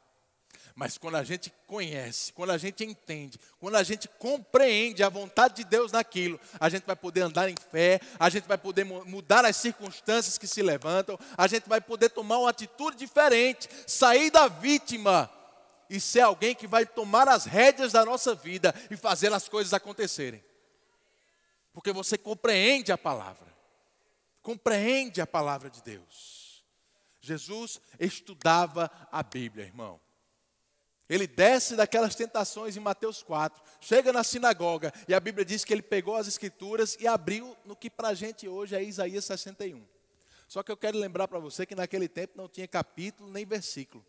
Mas 0.74 0.96
quando 0.96 1.16
a 1.16 1.22
gente 1.22 1.52
conhece, 1.66 2.32
quando 2.32 2.48
a 2.48 2.56
gente 2.56 2.82
entende, 2.82 3.38
quando 3.58 3.74
a 3.74 3.82
gente 3.82 4.08
compreende 4.08 5.02
a 5.02 5.10
vontade 5.10 5.56
de 5.56 5.64
Deus 5.64 5.92
naquilo, 5.92 6.40
a 6.58 6.70
gente 6.70 6.86
vai 6.86 6.96
poder 6.96 7.20
andar 7.20 7.50
em 7.50 7.56
fé, 7.70 8.00
a 8.18 8.30
gente 8.30 8.48
vai 8.48 8.56
poder 8.56 8.84
mudar 8.84 9.44
as 9.44 9.58
circunstâncias 9.58 10.38
que 10.38 10.46
se 10.46 10.62
levantam, 10.62 11.18
a 11.36 11.46
gente 11.46 11.68
vai 11.68 11.80
poder 11.82 12.08
tomar 12.08 12.38
uma 12.38 12.48
atitude 12.48 12.96
diferente, 12.96 13.68
sair 13.86 14.30
da 14.30 14.48
vítima 14.48 15.30
e 15.90 16.00
ser 16.00 16.20
alguém 16.20 16.54
que 16.54 16.66
vai 16.66 16.86
tomar 16.86 17.28
as 17.28 17.44
rédeas 17.44 17.92
da 17.92 18.02
nossa 18.02 18.34
vida 18.34 18.74
e 18.90 18.96
fazer 18.96 19.30
as 19.30 19.46
coisas 19.46 19.74
acontecerem 19.74 20.42
porque 21.74 21.92
você 21.92 22.16
compreende 22.16 22.92
a 22.92 22.96
palavra, 22.96 23.52
compreende 24.40 25.20
a 25.20 25.26
palavra 25.26 25.68
de 25.68 25.82
Deus. 25.82 26.64
Jesus 27.20 27.80
estudava 27.98 28.90
a 29.10 29.22
Bíblia, 29.22 29.64
irmão. 29.64 30.00
Ele 31.08 31.26
desce 31.26 31.74
daquelas 31.74 32.14
tentações 32.14 32.76
em 32.76 32.80
Mateus 32.80 33.22
4, 33.22 33.60
chega 33.80 34.12
na 34.12 34.22
sinagoga 34.22 34.92
e 35.08 35.12
a 35.12 35.20
Bíblia 35.20 35.44
diz 35.44 35.64
que 35.64 35.72
ele 35.74 35.82
pegou 35.82 36.14
as 36.14 36.28
Escrituras 36.28 36.96
e 37.00 37.06
abriu 37.06 37.56
no 37.64 37.76
que 37.76 37.90
para 37.90 38.08
a 38.08 38.14
gente 38.14 38.48
hoje 38.48 38.76
é 38.76 38.82
Isaías 38.82 39.24
61. 39.24 39.84
Só 40.46 40.62
que 40.62 40.70
eu 40.70 40.76
quero 40.76 40.96
lembrar 40.96 41.26
para 41.26 41.40
você 41.40 41.66
que 41.66 41.74
naquele 41.74 42.08
tempo 42.08 42.34
não 42.36 42.48
tinha 42.48 42.68
capítulo 42.68 43.30
nem 43.30 43.44
versículo. 43.44 44.06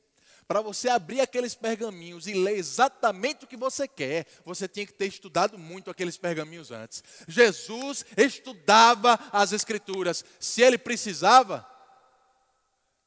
Para 0.47 0.61
você 0.61 0.89
abrir 0.89 1.21
aqueles 1.21 1.55
pergaminhos 1.55 2.27
e 2.27 2.33
ler 2.33 2.57
exatamente 2.57 3.45
o 3.45 3.47
que 3.47 3.57
você 3.57 3.87
quer, 3.87 4.27
você 4.43 4.67
tinha 4.67 4.85
que 4.85 4.93
ter 4.93 5.07
estudado 5.07 5.57
muito 5.57 5.89
aqueles 5.89 6.17
pergaminhos 6.17 6.69
antes. 6.69 7.03
Jesus 7.27 8.05
estudava 8.15 9.19
as 9.31 9.53
Escrituras. 9.53 10.23
Se 10.39 10.61
ele 10.61 10.77
precisava, 10.77 11.67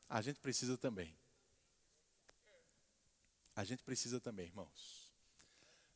a 0.08 0.20
gente 0.20 0.40
precisa 0.40 0.76
também. 0.76 1.14
A 3.54 3.62
gente 3.62 3.84
precisa 3.84 4.18
também, 4.18 4.46
irmãos. 4.46 5.12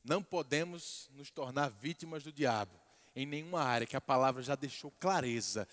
Não 0.04 0.22
podemos 0.22 1.10
nos 1.12 1.30
tornar 1.30 1.70
vítimas 1.70 2.22
do 2.22 2.32
diabo 2.32 2.80
em 3.16 3.26
nenhuma 3.26 3.62
área 3.62 3.86
que 3.86 3.96
a 3.96 4.00
palavra 4.00 4.42
já 4.42 4.54
deixou 4.54 4.92
clareza 4.92 5.66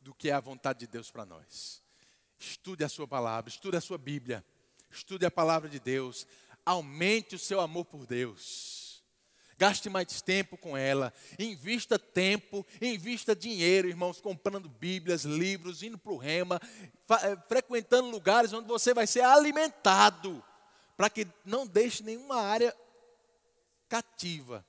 do 0.00 0.12
que 0.12 0.30
é 0.30 0.32
a 0.32 0.40
vontade 0.40 0.80
de 0.80 0.86
Deus 0.88 1.12
para 1.12 1.24
nós. 1.24 1.80
Estude 2.38 2.82
a 2.82 2.88
sua 2.88 3.06
palavra, 3.06 3.48
estude 3.48 3.76
a 3.76 3.80
sua 3.80 3.98
Bíblia 3.98 4.44
estude 4.92 5.26
a 5.26 5.30
palavra 5.30 5.68
de 5.68 5.80
Deus, 5.80 6.26
aumente 6.64 7.34
o 7.34 7.38
seu 7.38 7.60
amor 7.60 7.84
por 7.84 8.06
Deus. 8.06 9.02
Gaste 9.58 9.88
mais 9.88 10.20
tempo 10.20 10.56
com 10.56 10.76
ela, 10.76 11.12
invista 11.38 11.98
tempo, 11.98 12.66
invista 12.80 13.34
dinheiro, 13.34 13.88
irmãos, 13.88 14.20
comprando 14.20 14.68
Bíblias, 14.68 15.24
livros, 15.24 15.82
indo 15.82 15.96
para 15.96 16.12
o 16.12 16.16
rema, 16.16 16.60
eh, 17.22 17.36
frequentando 17.48 18.10
lugares 18.10 18.52
onde 18.52 18.66
você 18.66 18.92
vai 18.92 19.06
ser 19.06 19.20
alimentado, 19.20 20.42
para 20.96 21.08
que 21.08 21.26
não 21.44 21.66
deixe 21.66 22.02
nenhuma 22.02 22.36
área 22.36 22.74
cativa, 23.88 24.66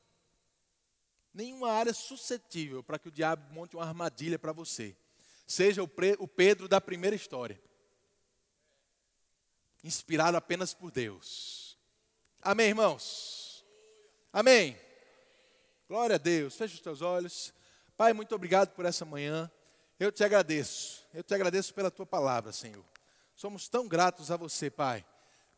nenhuma 1.34 1.71
área 1.71 1.93
suscetível 1.93 2.84
para 2.84 2.99
que 2.99 3.07
o 3.07 3.11
diabo 3.11 3.51
monte 3.53 3.76
uma 3.76 3.86
armadilha 3.86 4.38
para 4.38 4.51
você. 4.51 4.95
Seja 5.47 5.82
o 5.82 6.28
Pedro 6.28 6.67
da 6.67 6.80
primeira 6.80 7.15
história 7.15 7.59
inspirado 9.84 10.38
apenas 10.38 10.73
por 10.73 10.91
Deus. 10.91 11.77
Amém, 12.41 12.69
irmãos? 12.69 13.65
Amém? 14.31 14.77
Glória 15.88 16.15
a 16.15 16.19
Deus. 16.19 16.55
Feche 16.55 16.75
os 16.75 16.81
teus 16.81 17.01
olhos. 17.01 17.53
Pai, 17.95 18.13
muito 18.13 18.34
obrigado 18.34 18.69
por 18.69 18.86
essa 18.86 19.05
manhã. 19.05 19.51
Eu 19.99 20.11
te 20.11 20.23
agradeço. 20.23 21.05
Eu 21.13 21.23
te 21.23 21.34
agradeço 21.34 21.73
pela 21.73 21.91
tua 21.91 22.05
palavra, 22.05 22.51
Senhor. 22.51 22.84
Somos 23.36 23.67
tão 23.67 23.88
gratos 23.88 24.31
a 24.31 24.38
você, 24.38 24.69
Pai, 24.69 25.05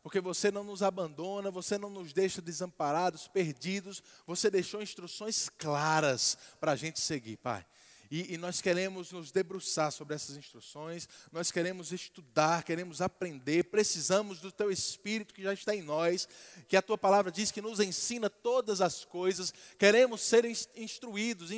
porque 0.02 0.20
você 0.20 0.50
não 0.50 0.64
nos 0.64 0.82
abandona, 0.82 1.50
você 1.50 1.78
não 1.78 1.90
nos 1.90 2.12
deixa 2.12 2.42
desamparados, 2.42 3.28
perdidos. 3.28 4.02
Você 4.26 4.50
deixou 4.50 4.82
instruções 4.82 5.48
claras 5.48 6.36
para 6.60 6.72
a 6.72 6.76
gente 6.76 7.00
seguir, 7.00 7.36
Pai. 7.38 7.64
E, 8.10 8.34
e, 8.34 8.38
nós 8.38 8.60
queremos 8.60 9.10
nos 9.12 9.32
debruçar 9.32 9.90
sobre 9.90 10.14
essas 10.14 10.36
instruções, 10.36 11.08
nós 11.32 11.50
queremos 11.50 11.92
estudar, 11.92 12.62
queremos 12.62 13.00
aprender, 13.00 13.64
precisamos 13.64 14.40
do 14.40 14.52
Teu 14.52 14.70
Espírito 14.70 15.34
que 15.34 15.42
já 15.42 15.52
está 15.52 15.74
em 15.74 15.82
nós, 15.82 16.28
que 16.68 16.76
a 16.76 16.82
Tua 16.82 16.96
palavra 16.96 17.32
diz 17.32 17.50
que 17.50 17.60
nos 17.60 17.80
ensina 17.80 18.30
todas 18.30 18.80
as 18.80 19.04
coisas, 19.04 19.52
queremos 19.78 20.20
ser 20.20 20.44
instruídos, 20.74 21.50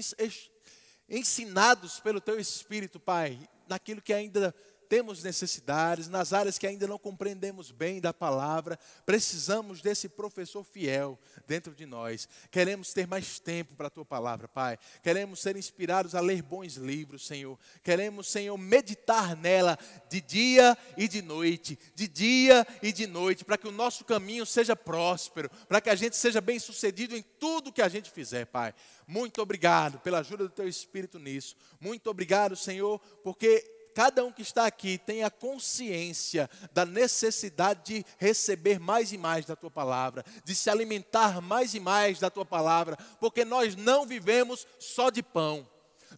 ensinados 1.08 2.00
pelo 2.00 2.20
Teu 2.20 2.38
Espírito, 2.38 2.98
Pai, 2.98 3.38
naquilo 3.68 4.02
que 4.02 4.12
ainda 4.12 4.54
temos 4.88 5.22
necessidades, 5.22 6.08
nas 6.08 6.32
áreas 6.32 6.58
que 6.58 6.66
ainda 6.66 6.86
não 6.86 6.98
compreendemos 6.98 7.70
bem 7.70 8.00
da 8.00 8.12
palavra, 8.12 8.78
precisamos 9.04 9.82
desse 9.82 10.08
professor 10.08 10.64
fiel 10.64 11.18
dentro 11.46 11.74
de 11.74 11.84
nós. 11.84 12.28
Queremos 12.50 12.92
ter 12.92 13.06
mais 13.06 13.38
tempo 13.38 13.74
para 13.74 13.88
a 13.88 13.90
tua 13.90 14.04
palavra, 14.04 14.48
Pai. 14.48 14.78
Queremos 15.02 15.40
ser 15.40 15.56
inspirados 15.56 16.14
a 16.14 16.20
ler 16.20 16.42
bons 16.42 16.76
livros, 16.76 17.26
Senhor. 17.26 17.58
Queremos, 17.82 18.28
Senhor, 18.28 18.56
meditar 18.56 19.36
nela 19.36 19.78
de 20.08 20.20
dia 20.20 20.76
e 20.96 21.06
de 21.06 21.20
noite, 21.20 21.78
de 21.94 22.08
dia 22.08 22.66
e 22.82 22.92
de 22.92 23.06
noite, 23.06 23.44
para 23.44 23.58
que 23.58 23.68
o 23.68 23.72
nosso 23.72 24.04
caminho 24.04 24.46
seja 24.46 24.74
próspero, 24.74 25.50
para 25.68 25.80
que 25.80 25.90
a 25.90 25.94
gente 25.94 26.16
seja 26.16 26.40
bem-sucedido 26.40 27.14
em 27.14 27.22
tudo 27.38 27.72
que 27.72 27.82
a 27.82 27.88
gente 27.88 28.10
fizer, 28.10 28.46
Pai. 28.46 28.74
Muito 29.06 29.40
obrigado 29.42 29.98
pela 30.00 30.20
ajuda 30.20 30.44
do 30.44 30.50
teu 30.50 30.68
Espírito 30.68 31.18
nisso. 31.18 31.56
Muito 31.80 32.08
obrigado, 32.08 32.56
Senhor, 32.56 32.98
porque 33.22 33.77
cada 33.98 34.24
um 34.24 34.30
que 34.30 34.42
está 34.42 34.64
aqui 34.64 34.96
tenha 34.96 35.28
consciência 35.28 36.48
da 36.72 36.86
necessidade 36.86 37.82
de 37.82 38.06
receber 38.16 38.78
mais 38.78 39.12
e 39.12 39.18
mais 39.18 39.44
da 39.44 39.56
tua 39.56 39.72
palavra, 39.72 40.24
de 40.44 40.54
se 40.54 40.70
alimentar 40.70 41.40
mais 41.40 41.74
e 41.74 41.80
mais 41.80 42.20
da 42.20 42.30
tua 42.30 42.44
palavra, 42.46 42.96
porque 43.18 43.44
nós 43.44 43.74
não 43.74 44.06
vivemos 44.06 44.68
só 44.78 45.10
de 45.10 45.20
pão. 45.20 45.68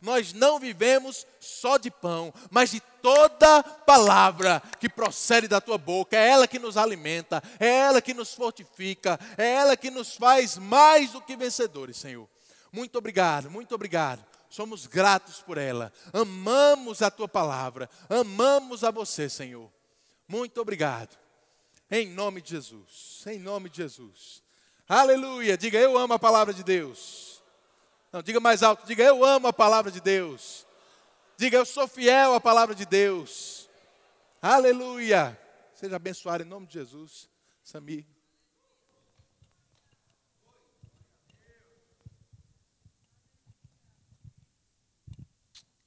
Nós 0.03 0.35
não 0.35 0.61
vivemos 0.61 1.27
só 1.41 1.79
de 1.79 1.91
pão, 1.91 2.35
mas 2.51 2.71
de 2.71 2.81
toda 3.01 3.63
palavra 3.63 4.63
que 4.79 4.87
procede 4.87 5.49
da 5.49 5.59
tua 5.59 5.79
boca. 5.79 6.15
É 6.19 6.29
ela 6.29 6.47
que 6.47 6.59
nos 6.59 6.77
alimenta, 6.77 7.43
é 7.59 7.67
ela 7.67 8.03
que 8.03 8.13
nos 8.13 8.35
fortifica, 8.35 9.19
é 9.39 9.55
ela 9.55 9.75
que 9.75 9.91
nos 9.91 10.17
faz 10.17 10.59
mais 10.59 11.13
do 11.13 11.23
que 11.23 11.35
vencedores, 11.35 11.97
Senhor. 11.97 12.29
Muito 12.71 12.99
obrigado, 12.99 13.51
muito 13.51 13.75
obrigado 13.75 14.30
somos 14.51 14.87
gratos 14.87 15.41
por 15.41 15.57
ela, 15.57 15.93
amamos 16.13 17.01
a 17.01 17.11
tua 17.11 17.29
palavra, 17.29 17.89
amamos 18.09 18.85
a 18.85 18.91
você, 18.91 19.31
Senhor. 19.31 19.73
Muito 20.29 20.61
obrigado. 20.61 21.17
Em 21.91 22.09
nome 22.09 22.43
de 22.43 22.51
Jesus, 22.51 23.25
em 23.27 23.39
nome 23.39 23.71
de 23.71 23.79
Jesus. 23.79 24.43
Aleluia. 24.89 25.57
Diga, 25.57 25.79
eu 25.79 25.97
amo 25.97 26.15
a 26.15 26.19
palavra 26.19 26.53
de 26.53 26.63
Deus. 26.63 27.43
Não, 28.13 28.23
diga 28.23 28.41
mais 28.41 28.63
alto, 28.63 28.87
diga, 28.87 29.05
eu 29.05 29.25
amo 29.25 29.47
a 29.47 29.53
palavra 29.53 29.91
de 29.91 30.01
Deus. 30.01 30.67
Diga, 31.37 31.57
eu 31.57 31.65
sou 31.65 31.89
fiel 31.89 32.35
à 32.35 32.41
palavra 32.41 32.75
de 32.75 32.85
Deus. 32.85 33.69
Aleluia. 34.43 35.39
Seja 35.75 35.97
abençoado 35.97 36.43
em 36.43 36.47
nome 36.47 36.67
de 36.67 36.75
Jesus. 36.75 37.29
Samir. 37.63 38.05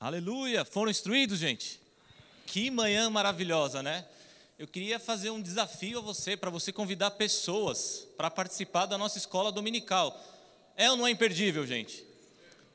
Aleluia! 0.03 0.65
Foram 0.65 0.91
instruídos, 0.91 1.39
gente? 1.39 1.79
Que 2.45 2.69
manhã 2.69 3.09
maravilhosa, 3.09 3.81
né? 3.81 4.05
Eu 4.59 4.67
queria 4.67 4.99
fazer 4.99 5.29
um 5.29 5.41
desafio 5.41 5.99
a 5.99 6.01
você, 6.01 6.35
para 6.35 6.49
você 6.49 6.73
convidar 6.73 7.11
pessoas 7.11 8.05
para 8.17 8.29
participar 8.29 8.85
da 8.85 8.97
nossa 8.97 9.17
escola 9.17 9.49
dominical. 9.49 10.21
É 10.75 10.91
ou 10.91 10.97
não 10.97 11.07
é 11.07 11.11
imperdível, 11.11 11.65
gente? 11.65 12.03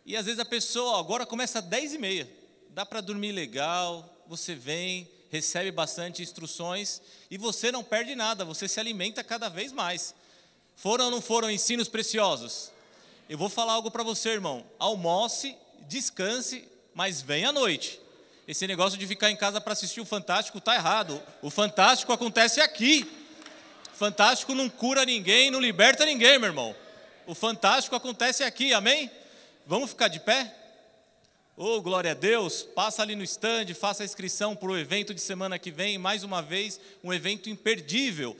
E 0.07 0.16
às 0.16 0.24
vezes 0.24 0.41
a 0.41 0.45
pessoa, 0.47 0.99
agora 0.99 1.26
começa 1.26 1.59
às 1.59 1.66
10 1.66 1.93
e 1.93 1.99
meia, 1.99 2.31
dá 2.70 2.87
para 2.87 3.03
dormir 3.03 3.33
legal, 3.33 4.09
você 4.26 4.55
vem, 4.55 5.07
recebe 5.29 5.70
bastante 5.70 6.22
instruções 6.22 7.03
e 7.31 7.37
você 7.37 7.70
não 7.70 7.85
perde 7.85 8.14
nada, 8.14 8.43
você 8.43 8.66
se 8.66 8.81
alimenta 8.81 9.22
cada 9.22 9.51
vez 9.51 9.70
mais. 9.70 10.14
Foram 10.76 11.05
ou 11.05 11.11
não 11.11 11.20
foram 11.20 11.51
ensinos 11.51 11.89
preciosos? 11.89 12.70
Eu 13.29 13.37
vou 13.37 13.51
falar 13.51 13.74
algo 13.74 13.91
para 13.91 14.03
você, 14.03 14.31
irmão. 14.31 14.64
Almoce, 14.79 15.55
descanse 15.87 16.66
mas 16.99 17.22
vem 17.22 17.44
à 17.44 17.53
noite. 17.53 18.01
Esse 18.49 18.66
negócio 18.66 18.99
de 18.99 19.07
ficar 19.07 19.30
em 19.30 19.36
casa 19.36 19.61
para 19.61 19.72
assistir 19.72 20.01
o 20.01 20.05
Fantástico 20.05 20.59
está 20.59 20.74
errado. 20.74 21.22
O 21.40 21.49
Fantástico 21.49 22.12
acontece 22.12 22.61
aqui. 22.61 23.09
O 23.94 23.96
Fantástico 23.96 24.53
não 24.53 24.68
cura 24.68 25.05
ninguém, 25.05 25.49
não 25.49 25.61
liberta 25.61 26.05
ninguém, 26.05 26.40
meu 26.40 26.49
irmão. 26.49 26.74
O 27.24 27.36
Fantástico 27.36 27.94
acontece 27.94 28.42
aqui, 28.42 28.72
amém? 28.72 29.09
Vamos 29.64 29.90
ficar 29.90 30.09
de 30.09 30.18
pé? 30.18 30.53
Oh, 31.57 31.80
glória 31.80 32.11
a 32.11 32.14
Deus! 32.14 32.64
Passa 32.64 33.01
ali 33.03 33.14
no 33.14 33.22
stand, 33.22 33.72
faça 33.74 34.03
a 34.03 34.07
inscrição 34.07 34.57
para 34.57 34.68
o 34.68 34.76
evento 34.76 35.14
de 35.14 35.20
semana 35.20 35.57
que 35.57 35.70
vem. 35.70 35.99
Mais 35.99 36.24
uma 36.24 36.42
vez, 36.42 36.80
um 37.05 37.12
evento 37.12 37.49
imperdível. 37.49 38.36